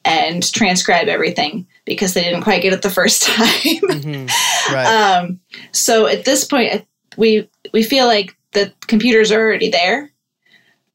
and 0.05 0.51
transcribe 0.53 1.09
everything 1.09 1.67
because 1.89 2.15
they 2.15 2.23
didn't 2.23 2.43
quite 2.43 2.63
get 2.63 2.73
it 2.73 2.83
the 2.83 2.91
first 2.91 3.23
time. 3.27 3.47
mhm, 3.49 4.31
Right. 4.73 4.87
Um, 4.87 5.41
so 5.73 6.07
at 6.07 6.25
this 6.25 6.45
point, 6.45 6.87
we 7.17 7.49
we 7.73 7.83
feel 7.83 8.07
like 8.07 8.37
the 8.53 8.73
computers 8.87 9.33
are 9.33 9.41
already 9.41 9.71
there, 9.71 10.11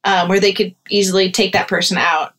um, 0.04 0.28
where 0.28 0.40
they 0.40 0.52
could 0.52 0.74
easily 0.88 1.30
take 1.30 1.52
that 1.52 1.68
person 1.68 1.98
out. 1.98 2.32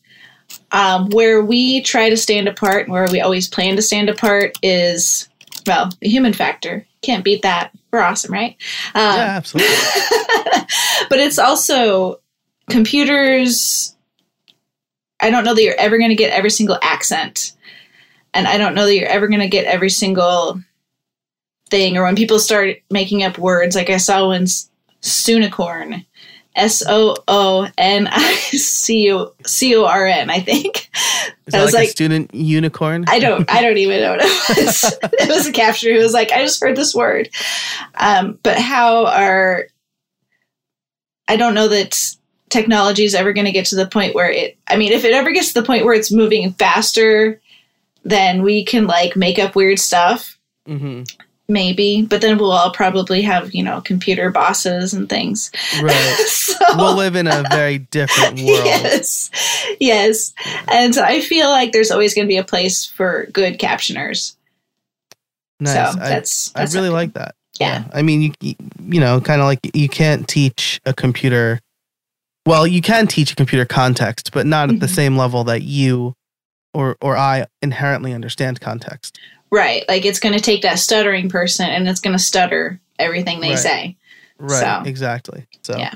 Um, 0.72 1.10
where 1.10 1.44
we 1.44 1.82
try 1.82 2.10
to 2.10 2.18
stand 2.18 2.48
apart, 2.48 2.84
and 2.84 2.94
where 2.94 3.08
we 3.12 3.22
always 3.22 3.48
plan 3.48 3.76
to 3.76 3.82
stand 3.82 4.10
apart, 4.10 4.58
is 4.62 5.28
well, 5.68 5.90
the 6.02 6.10
human 6.10 6.34
factor. 6.34 6.86
Can't 7.02 7.24
beat 7.24 7.42
that. 7.44 7.72
We're 7.92 8.02
awesome, 8.02 8.32
right? 8.34 8.56
Um, 8.94 9.16
yeah, 9.16 9.36
absolutely. 9.38 9.74
but 11.10 11.20
it's 11.20 11.40
also 11.40 12.20
computers. 12.70 13.96
I 15.20 15.30
don't 15.30 15.44
know 15.44 15.56
that 15.56 15.64
you're 15.64 15.80
ever 15.80 15.98
going 15.98 16.10
to 16.10 16.16
get 16.16 16.34
every 16.34 16.50
single 16.50 16.78
accent, 16.82 17.54
and 18.36 18.48
I 18.48 18.58
don't 18.58 18.76
know 18.76 18.86
that 18.86 18.96
you're 18.96 19.08
ever 19.08 19.28
going 19.28 19.40
to 19.40 19.48
get 19.48 19.66
every 19.66 19.90
single 19.90 20.62
thing. 21.70 21.98
Or 21.98 22.04
when 22.04 22.16
people 22.16 22.38
start 22.38 22.78
making 22.92 23.24
up 23.24 23.38
words, 23.40 23.76
like 23.76 23.90
I 23.90 23.98
saw 23.98 24.28
one's 24.28 24.70
Soonicorn, 25.02 26.06
S 26.56 26.84
O 26.88 27.16
O 27.28 27.68
N 27.78 28.08
I 28.12 28.34
C 28.36 29.12
O 29.12 29.34
C 29.46 29.76
O 29.76 29.86
R 29.86 30.06
N. 30.06 30.30
I 30.30 30.40
think 30.40 30.90
Is 31.48 31.54
I 31.54 31.62
was 31.64 31.74
like, 31.74 31.82
like- 31.82 31.90
student 31.90 32.34
unicorn? 32.34 33.06
I 33.08 33.20
don't 33.20 33.50
I 33.52 33.62
don't 33.62 33.78
even 33.78 34.02
know 34.02 34.12
what 34.12 34.22
it 34.22 34.58
was. 34.66 34.98
it 35.14 35.30
was 35.30 35.48
a 35.48 35.52
capture 35.52 35.94
who 35.94 36.00
was 36.00 36.14
like, 36.14 36.32
I 36.32 36.44
just 36.44 36.62
heard 36.62 36.76
this 36.76 36.94
word. 36.94 37.30
Um, 37.96 38.38
but 38.44 38.58
how 38.60 39.06
are 39.08 39.68
I 41.28 41.38
don't 41.38 41.56
know 41.56 41.68
that 41.70 41.98
technology 42.50 43.04
is 43.04 43.16
ever 43.16 43.34
going 43.34 43.46
to 43.46 43.52
get 43.52 43.66
to 43.68 43.76
the 43.76 43.88
point 43.88 44.14
where 44.14 44.30
it 44.30 44.58
I 44.68 44.76
mean, 44.78 44.92
if 44.92 45.04
it 45.04 45.14
ever 45.14 45.32
gets 45.32 45.50
to 45.54 45.62
the 45.62 45.66
point 45.66 45.86
where 45.86 45.96
it's 45.96 46.12
moving 46.12 46.52
faster 46.54 47.42
then 48.06 48.42
we 48.44 48.64
can 48.64 48.88
like 48.88 49.18
make 49.18 49.38
up 49.40 49.56
weird 49.56 49.80
stuff, 49.80 50.38
hmm 50.66 51.04
maybe. 51.48 52.02
But 52.02 52.22
then 52.22 52.40
we'll 52.40 52.52
all 52.52 52.72
probably 52.72 53.22
have, 53.22 53.54
you 53.54 53.62
know, 53.62 53.80
computer 53.80 54.32
bosses 54.32 54.96
and 54.96 55.08
things. 55.08 55.52
Right. 55.80 55.94
so 56.28 56.56
we'll 56.76 56.96
live 56.96 57.16
in 57.16 57.28
a 57.28 57.44
very 57.52 57.78
different 57.78 58.40
world. 58.40 58.66
Yes. 58.66 59.30
Yes. 59.80 60.34
And 60.72 60.98
I 60.98 61.22
feel 61.22 61.50
like 61.52 61.72
there's 61.72 61.92
always 61.92 62.16
going 62.16 62.26
to 62.26 62.28
be 62.28 62.38
a 62.38 62.44
place 62.44 62.84
for 62.88 63.28
good 63.32 63.60
captioners. 63.60 64.36
Nice. 65.60 65.74
So 65.94 66.00
I, 66.02 66.10
that's, 66.10 66.56
I 66.56 66.64
really 66.66 66.90
like 66.90 67.14
that. 67.14 67.36
Yeah. 67.60 67.84
I 67.94 68.02
mean, 68.02 68.34
you 68.42 68.56
you- 68.82 69.00
know, 69.00 69.22
kind 69.22 69.40
of 69.40 69.46
like 69.46 69.60
you 69.76 69.88
can't 69.88 70.28
teach 70.28 70.82
a 70.86 70.96
computer. 70.96 71.60
Well, 72.48 72.66
you 72.66 72.82
can 72.82 73.06
teach 73.06 73.32
a 73.32 73.36
computer 73.36 73.66
context, 73.66 74.32
but 74.34 74.48
not 74.48 74.72
at 74.72 74.80
the 74.80 74.88
Mhm. 74.88 74.96
same 74.96 75.16
level 75.16 75.44
that 75.44 75.62
you 75.62 76.16
or 76.76 76.98
or 77.02 77.18
I 77.18 77.46
inherently 77.62 78.14
understand 78.14 78.62
context. 78.62 79.18
Right. 79.52 79.84
Like 79.88 80.06
it's 80.06 80.20
going 80.20 80.34
to 80.36 80.42
take 80.42 80.62
that 80.64 80.80
stuttering 80.80 81.30
person 81.30 81.70
and 81.70 81.88
it's 81.88 82.00
going 82.02 82.16
to 82.18 82.22
stutter 82.24 82.80
everything 83.00 83.40
they 83.40 83.52
Right. 83.52 83.60
say. 83.60 83.98
Right. 84.38 84.60
So- 84.84 84.90
Exactly. 84.90 85.48
So 85.64 85.78
Yeah. 85.78 85.94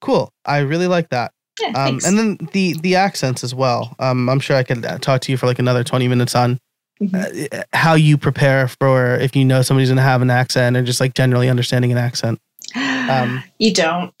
cool. 0.00 0.32
I 0.44 0.58
really 0.58 0.86
like 0.88 1.10
that. 1.10 1.32
Yeah. 1.60 1.68
Um, 1.68 1.74
thanks. 1.74 2.06
and 2.06 2.18
then 2.18 2.38
the 2.52 2.74
the 2.80 2.96
accents 2.96 3.42
as 3.44 3.54
well. 3.54 3.94
Um, 3.98 4.28
I'm 4.28 4.40
sure 4.40 4.56
I 4.56 4.62
could 4.62 4.84
uh, 4.84 4.98
talk 4.98 5.20
to 5.22 5.32
you 5.32 5.38
for 5.38 5.46
like 5.46 5.58
another 5.58 5.82
20 5.84 6.06
minutes 6.08 6.34
on 6.34 6.58
Mhm. 7.02 7.52
uh, 7.52 7.62
how 7.72 7.94
you 7.94 8.16
prepare 8.18 8.68
for 8.68 9.16
if 9.16 9.36
you 9.36 9.44
know 9.44 9.62
somebody's 9.62 9.88
going 9.90 9.96
to 9.96 10.02
have 10.02 10.22
an 10.22 10.30
accent 10.30 10.76
or 10.76 10.82
just 10.82 11.00
like 11.00 11.14
generally 11.14 11.48
understanding 11.48 11.92
an 11.92 11.98
accent. 11.98 12.40
um, 12.74 13.42
you 13.58 13.72
don't. 13.72 14.12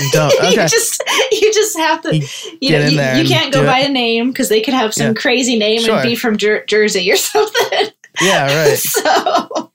You 0.00 0.10
don't? 0.12 0.32
you 0.42 0.48
Okay. 0.50 0.66
just 0.68 1.02
you 1.50 1.54
just 1.54 1.76
have 1.78 2.02
to. 2.02 2.16
You 2.16 2.26
You, 2.60 2.70
know, 2.72 2.84
you, 2.86 3.22
you 3.22 3.28
can't 3.28 3.52
go 3.52 3.62
it. 3.62 3.66
by 3.66 3.80
a 3.80 3.88
name 3.88 4.30
because 4.30 4.48
they 4.48 4.60
could 4.60 4.74
have 4.74 4.94
some 4.94 5.08
Yeah. 5.08 5.12
crazy 5.14 5.58
name 5.58 5.80
Sure. 5.80 5.96
and 5.96 6.02
be 6.08 6.14
from 6.14 6.36
Jer- 6.36 6.64
Jersey 6.66 7.10
or 7.10 7.16
something. 7.16 7.88
Yeah, 8.20 8.66
right. 8.68 8.78
so, 8.78 9.72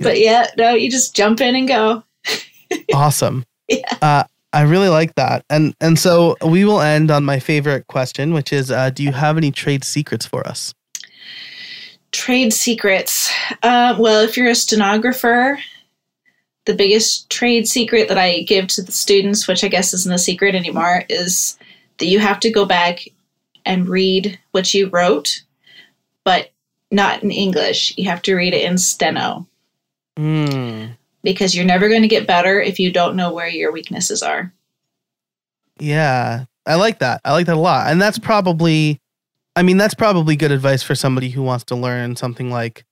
but 0.00 0.18
yeah, 0.18 0.48
no, 0.56 0.74
you 0.74 0.90
just 0.90 1.14
jump 1.14 1.40
in 1.40 1.54
and 1.54 1.68
go. 1.68 2.02
awesome. 2.94 3.44
Yeah. 3.68 3.96
Uh, 4.02 4.24
I 4.52 4.62
really 4.62 4.88
like 4.88 5.14
that. 5.16 5.44
And 5.50 5.74
and 5.80 5.98
so 5.98 6.36
we 6.46 6.64
will 6.64 6.80
end 6.80 7.10
on 7.10 7.24
my 7.24 7.38
favorite 7.40 7.86
question, 7.88 8.32
which 8.32 8.52
is 8.52 8.70
uh, 8.70 8.90
do 8.90 9.02
you 9.02 9.12
have 9.12 9.36
any 9.36 9.50
trade 9.50 9.82
secrets 9.84 10.24
for 10.26 10.46
us? 10.46 10.72
Trade 12.12 12.52
secrets. 12.52 13.30
Uh, 13.62 13.96
well, 13.98 14.22
if 14.22 14.36
you're 14.36 14.48
a 14.50 14.54
stenographer, 14.54 15.58
the 16.66 16.74
biggest 16.74 17.28
trade 17.30 17.68
secret 17.68 18.08
that 18.08 18.18
I 18.18 18.42
give 18.42 18.68
to 18.68 18.82
the 18.82 18.92
students, 18.92 19.46
which 19.46 19.64
I 19.64 19.68
guess 19.68 19.92
isn't 19.92 20.12
a 20.12 20.18
secret 20.18 20.54
anymore, 20.54 21.04
is 21.08 21.58
that 21.98 22.06
you 22.06 22.18
have 22.20 22.40
to 22.40 22.50
go 22.50 22.64
back 22.64 23.06
and 23.66 23.88
read 23.88 24.38
what 24.52 24.72
you 24.74 24.88
wrote, 24.88 25.42
but 26.24 26.50
not 26.90 27.22
in 27.22 27.30
English. 27.30 27.94
You 27.96 28.08
have 28.08 28.22
to 28.22 28.34
read 28.34 28.54
it 28.54 28.64
in 28.64 28.78
steno 28.78 29.46
Mm, 30.18 30.96
because 31.24 31.56
you're 31.56 31.64
never 31.64 31.88
going 31.88 32.02
to 32.02 32.08
get 32.08 32.26
better 32.26 32.60
if 32.60 32.78
you 32.78 32.92
don't 32.92 33.16
know 33.16 33.32
where 33.32 33.48
your 33.48 33.72
weaknesses 33.72 34.22
are. 34.22 34.52
yeah. 35.78 36.44
I 36.66 36.76
like 36.76 37.00
that. 37.00 37.20
I 37.26 37.32
like 37.32 37.46
that 37.46 37.56
a 37.56 37.60
lot. 37.60 37.90
And 37.90 38.00
that's 38.00 38.18
probably 38.18 39.00
I 39.56 39.62
mean, 39.62 39.76
that's 39.76 39.94
probably 39.94 40.34
good 40.34 40.50
advice 40.50 40.82
for 40.82 40.94
somebody 40.94 41.28
who 41.30 41.42
wants 41.42 41.64
to 41.64 41.76
learn 41.76 42.16
something 42.16 42.50
like 42.50 42.84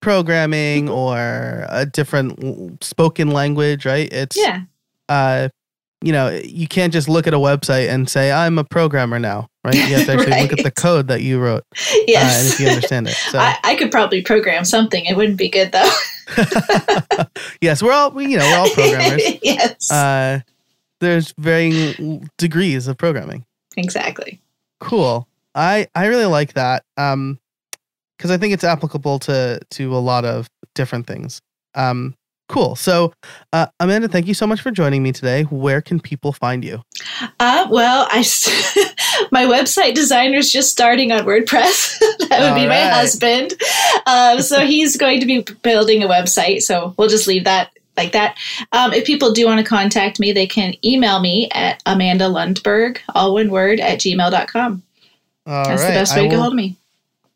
programming 0.00 0.88
or 0.88 1.66
a 1.68 1.86
different 1.86 2.82
spoken 2.84 3.30
language, 3.30 3.84
right? 3.86 4.12
It's 4.12 4.36
Yeah. 4.36 4.62
uh 5.08 5.48
you 6.00 6.12
know, 6.12 6.28
you 6.44 6.68
can't 6.68 6.92
just 6.92 7.08
look 7.08 7.26
at 7.26 7.34
a 7.34 7.38
website 7.38 7.88
and 7.88 8.08
say 8.08 8.30
I'm 8.30 8.56
a 8.56 8.62
programmer 8.62 9.18
now, 9.18 9.48
right? 9.64 9.74
You 9.74 9.96
have 9.96 10.06
to 10.06 10.12
actually 10.16 10.42
look 10.42 10.52
at 10.52 10.62
the 10.62 10.70
code 10.70 11.08
that 11.08 11.22
you 11.22 11.40
wrote 11.40 11.64
uh, 11.76 11.94
and 11.98 12.04
Yes. 12.06 12.52
if 12.52 12.60
you 12.60 12.68
understand 12.68 13.08
it. 13.08 13.14
So 13.14 13.38
I, 13.40 13.56
I 13.64 13.74
could 13.74 13.90
probably 13.90 14.22
program 14.22 14.64
something. 14.64 15.04
It 15.04 15.16
wouldn't 15.16 15.38
be 15.38 15.48
good 15.48 15.72
though. 15.72 15.90
yes, 17.60 17.82
we're 17.82 17.92
all 17.92 18.10
we- 18.12 18.26
you 18.30 18.38
know 18.38 18.44
we're 18.44 18.58
all 18.58 18.70
programmers. 18.70 19.22
yes. 19.42 19.90
Uh, 19.90 20.40
there's 21.00 21.32
varying 21.38 22.28
degrees 22.38 22.86
of 22.88 22.96
programming. 22.98 23.44
exactly. 23.76 24.40
Cool. 24.80 25.26
I 25.54 25.88
I 25.96 26.06
really 26.06 26.26
like 26.26 26.52
that. 26.54 26.84
Um, 26.96 27.40
because 28.18 28.30
I 28.30 28.36
think 28.36 28.52
it's 28.52 28.64
applicable 28.64 29.20
to 29.20 29.60
to 29.70 29.96
a 29.96 29.98
lot 29.98 30.24
of 30.24 30.48
different 30.74 31.06
things. 31.06 31.40
Um, 31.74 32.14
cool. 32.48 32.74
So, 32.74 33.12
uh, 33.52 33.66
Amanda, 33.80 34.08
thank 34.08 34.26
you 34.26 34.34
so 34.34 34.46
much 34.46 34.60
for 34.60 34.70
joining 34.70 35.02
me 35.02 35.12
today. 35.12 35.44
Where 35.44 35.80
can 35.80 36.00
people 36.00 36.32
find 36.32 36.64
you? 36.64 36.82
Uh, 37.38 37.66
well, 37.70 38.08
I 38.10 38.18
my 39.30 39.44
website 39.44 39.94
designer's 39.94 40.50
just 40.50 40.70
starting 40.70 41.12
on 41.12 41.20
WordPress. 41.20 41.98
that 42.28 42.40
would 42.40 42.54
be 42.54 42.62
All 42.62 42.68
my 42.68 42.88
husband. 42.88 43.54
Um, 44.06 44.42
so 44.42 44.60
he's 44.66 44.96
going 44.96 45.20
to 45.20 45.26
be 45.26 45.44
building 45.62 46.02
a 46.02 46.08
website. 46.08 46.62
So 46.62 46.94
we'll 46.96 47.08
just 47.08 47.26
leave 47.26 47.44
that 47.44 47.70
like 47.96 48.12
that. 48.12 48.36
Um, 48.72 48.92
if 48.92 49.04
people 49.04 49.32
do 49.32 49.46
want 49.46 49.58
to 49.58 49.66
contact 49.66 50.20
me, 50.20 50.32
they 50.32 50.46
can 50.46 50.74
email 50.84 51.20
me 51.20 51.48
at 51.52 51.82
Amanda 51.84 52.26
Lundberg, 52.26 52.98
all 53.14 53.34
one 53.34 53.50
word, 53.50 53.80
at 53.80 53.98
gmail.com. 53.98 54.82
All 55.46 55.64
That's 55.64 55.82
the 55.82 55.88
right, 55.88 55.94
best 55.94 56.12
I 56.12 56.16
way 56.16 56.22
to 56.24 56.28
get 56.28 56.38
hold 56.38 56.52
of 56.52 56.56
me. 56.56 56.76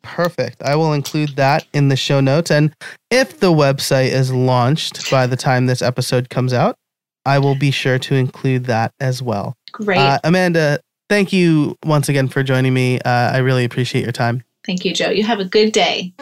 Perfect. 0.03 0.62
I 0.62 0.76
will 0.76 0.92
include 0.92 1.36
that 1.36 1.66
in 1.72 1.88
the 1.88 1.96
show 1.96 2.20
notes. 2.20 2.50
And 2.50 2.74
if 3.11 3.40
the 3.40 3.53
website 3.53 4.11
is 4.11 4.32
launched 4.32 5.11
by 5.11 5.26
the 5.26 5.36
time 5.36 5.66
this 5.66 5.82
episode 5.82 6.28
comes 6.28 6.53
out, 6.53 6.76
I 7.24 7.38
will 7.38 7.55
be 7.55 7.70
sure 7.70 7.98
to 8.00 8.14
include 8.14 8.64
that 8.64 8.92
as 9.00 9.22
well. 9.22 9.55
Great. 9.70 9.98
Uh, 9.98 10.18
Amanda, 10.24 10.80
thank 11.09 11.32
you 11.32 11.76
once 11.84 12.09
again 12.09 12.28
for 12.28 12.42
joining 12.42 12.74
me. 12.74 13.00
Uh, 13.00 13.09
I 13.32 13.38
really 13.38 13.64
appreciate 13.64 14.03
your 14.03 14.12
time. 14.12 14.42
Thank 14.66 14.84
you, 14.84 14.92
Joe. 14.92 15.11
You 15.11 15.22
have 15.24 15.40
a 15.40 15.44
good 15.44 15.72
day. 15.72 16.12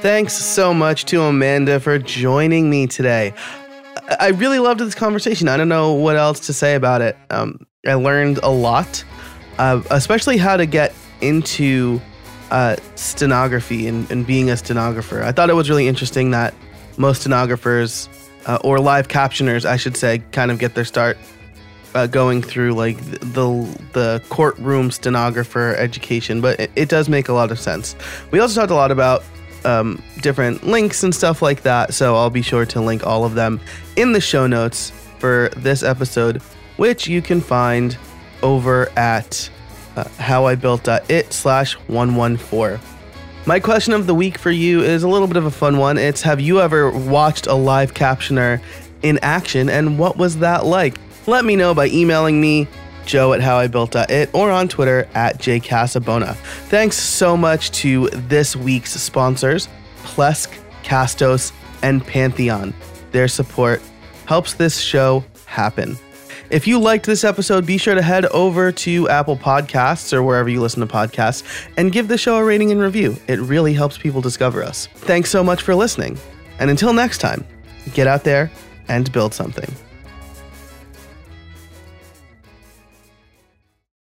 Thanks 0.00 0.34
so 0.34 0.72
much 0.74 1.04
to 1.06 1.22
Amanda 1.22 1.80
for 1.80 1.98
joining 1.98 2.68
me 2.70 2.86
today. 2.86 3.32
I- 4.20 4.28
really 4.28 4.58
loved 4.58 4.80
this 4.80 4.94
conversation. 4.94 5.48
I 5.48 5.56
don't 5.56 5.68
know 5.68 5.92
what 5.92 6.16
else 6.16 6.40
to 6.46 6.52
say 6.52 6.74
about 6.74 7.00
it. 7.00 7.16
Um, 7.30 7.66
I 7.86 7.94
learned 7.94 8.38
a 8.42 8.50
lot, 8.50 9.02
uh, 9.58 9.80
especially 9.90 10.36
how 10.36 10.56
to 10.56 10.66
get 10.66 10.94
into 11.22 12.00
uh, 12.50 12.76
stenography 12.94 13.86
and, 13.86 14.10
and 14.10 14.26
being 14.26 14.50
a 14.50 14.56
stenographer. 14.56 15.22
I 15.22 15.32
thought 15.32 15.50
it 15.50 15.54
was 15.54 15.68
really 15.68 15.88
interesting 15.88 16.30
that 16.30 16.54
most 16.96 17.22
stenographers 17.22 18.08
uh, 18.46 18.58
or 18.62 18.78
live 18.78 19.08
captioners, 19.08 19.64
I 19.64 19.76
should 19.76 19.96
say, 19.96 20.22
kind 20.32 20.50
of 20.50 20.58
get 20.58 20.74
their 20.74 20.84
start 20.84 21.18
uh, 21.94 22.06
going 22.06 22.42
through 22.42 22.74
like 22.74 22.98
the 23.20 23.78
the 23.92 24.22
courtroom 24.28 24.90
stenographer 24.90 25.74
education. 25.76 26.40
But 26.40 26.60
it, 26.60 26.70
it 26.76 26.88
does 26.88 27.08
make 27.08 27.28
a 27.28 27.32
lot 27.32 27.50
of 27.50 27.58
sense. 27.58 27.96
We 28.30 28.38
also 28.38 28.60
talked 28.60 28.70
a 28.70 28.74
lot 28.74 28.90
about 28.90 29.24
um, 29.64 30.02
different 30.20 30.64
links 30.66 31.02
and 31.02 31.14
stuff 31.14 31.42
like 31.42 31.62
that. 31.62 31.94
So 31.94 32.14
I'll 32.14 32.30
be 32.30 32.42
sure 32.42 32.66
to 32.66 32.80
link 32.80 33.06
all 33.06 33.24
of 33.24 33.34
them 33.34 33.60
in 33.96 34.12
the 34.12 34.20
show 34.20 34.46
notes 34.46 34.92
for 35.18 35.50
this 35.56 35.82
episode, 35.82 36.42
which 36.76 37.08
you 37.08 37.22
can 37.22 37.40
find 37.40 37.96
over 38.42 38.90
at 38.96 39.50
uh, 39.96 40.04
howibuilt.it 40.04 41.32
slash 41.32 41.74
114. 41.88 42.78
My 43.46 43.60
question 43.60 43.92
of 43.92 44.06
the 44.06 44.14
week 44.14 44.38
for 44.38 44.50
you 44.50 44.82
is 44.82 45.02
a 45.02 45.08
little 45.08 45.28
bit 45.28 45.36
of 45.36 45.44
a 45.44 45.50
fun 45.50 45.78
one. 45.78 45.98
It's 45.98 46.22
Have 46.22 46.40
you 46.40 46.60
ever 46.60 46.90
watched 46.90 47.46
a 47.46 47.54
live 47.54 47.94
captioner 47.94 48.60
in 49.02 49.18
action 49.22 49.68
and 49.68 49.98
what 49.98 50.16
was 50.16 50.38
that 50.38 50.66
like? 50.66 50.96
Let 51.26 51.44
me 51.44 51.56
know 51.56 51.74
by 51.74 51.86
emailing 51.88 52.40
me, 52.40 52.68
joe 53.04 53.32
at 53.32 53.40
howibuilt.it, 53.40 54.30
or 54.32 54.50
on 54.50 54.68
Twitter 54.68 55.08
at 55.14 55.38
jcasabona. 55.38 56.34
Thanks 56.68 56.96
so 56.96 57.36
much 57.36 57.70
to 57.72 58.08
this 58.10 58.56
week's 58.56 58.92
sponsors, 58.92 59.68
Plesk, 60.02 60.58
Castos, 60.82 61.52
and 61.82 62.04
Pantheon. 62.04 62.74
Their 63.12 63.28
support 63.28 63.80
helps 64.26 64.54
this 64.54 64.80
show 64.80 65.24
happen. 65.46 65.96
If 66.48 66.66
you 66.66 66.78
liked 66.78 67.06
this 67.06 67.24
episode, 67.24 67.66
be 67.66 67.76
sure 67.76 67.94
to 67.94 68.02
head 68.02 68.26
over 68.26 68.70
to 68.70 69.08
Apple 69.08 69.36
Podcasts 69.36 70.12
or 70.12 70.22
wherever 70.22 70.48
you 70.48 70.60
listen 70.60 70.80
to 70.80 70.86
podcasts 70.86 71.42
and 71.76 71.90
give 71.92 72.08
the 72.08 72.16
show 72.18 72.36
a 72.36 72.44
rating 72.44 72.70
and 72.70 72.80
review. 72.80 73.16
It 73.26 73.40
really 73.40 73.72
helps 73.72 73.98
people 73.98 74.20
discover 74.20 74.62
us. 74.62 74.86
Thanks 74.94 75.30
so 75.30 75.42
much 75.42 75.62
for 75.62 75.74
listening. 75.74 76.18
And 76.58 76.70
until 76.70 76.92
next 76.92 77.18
time, 77.18 77.44
get 77.94 78.06
out 78.06 78.24
there 78.24 78.50
and 78.88 79.10
build 79.12 79.34
something. 79.34 79.74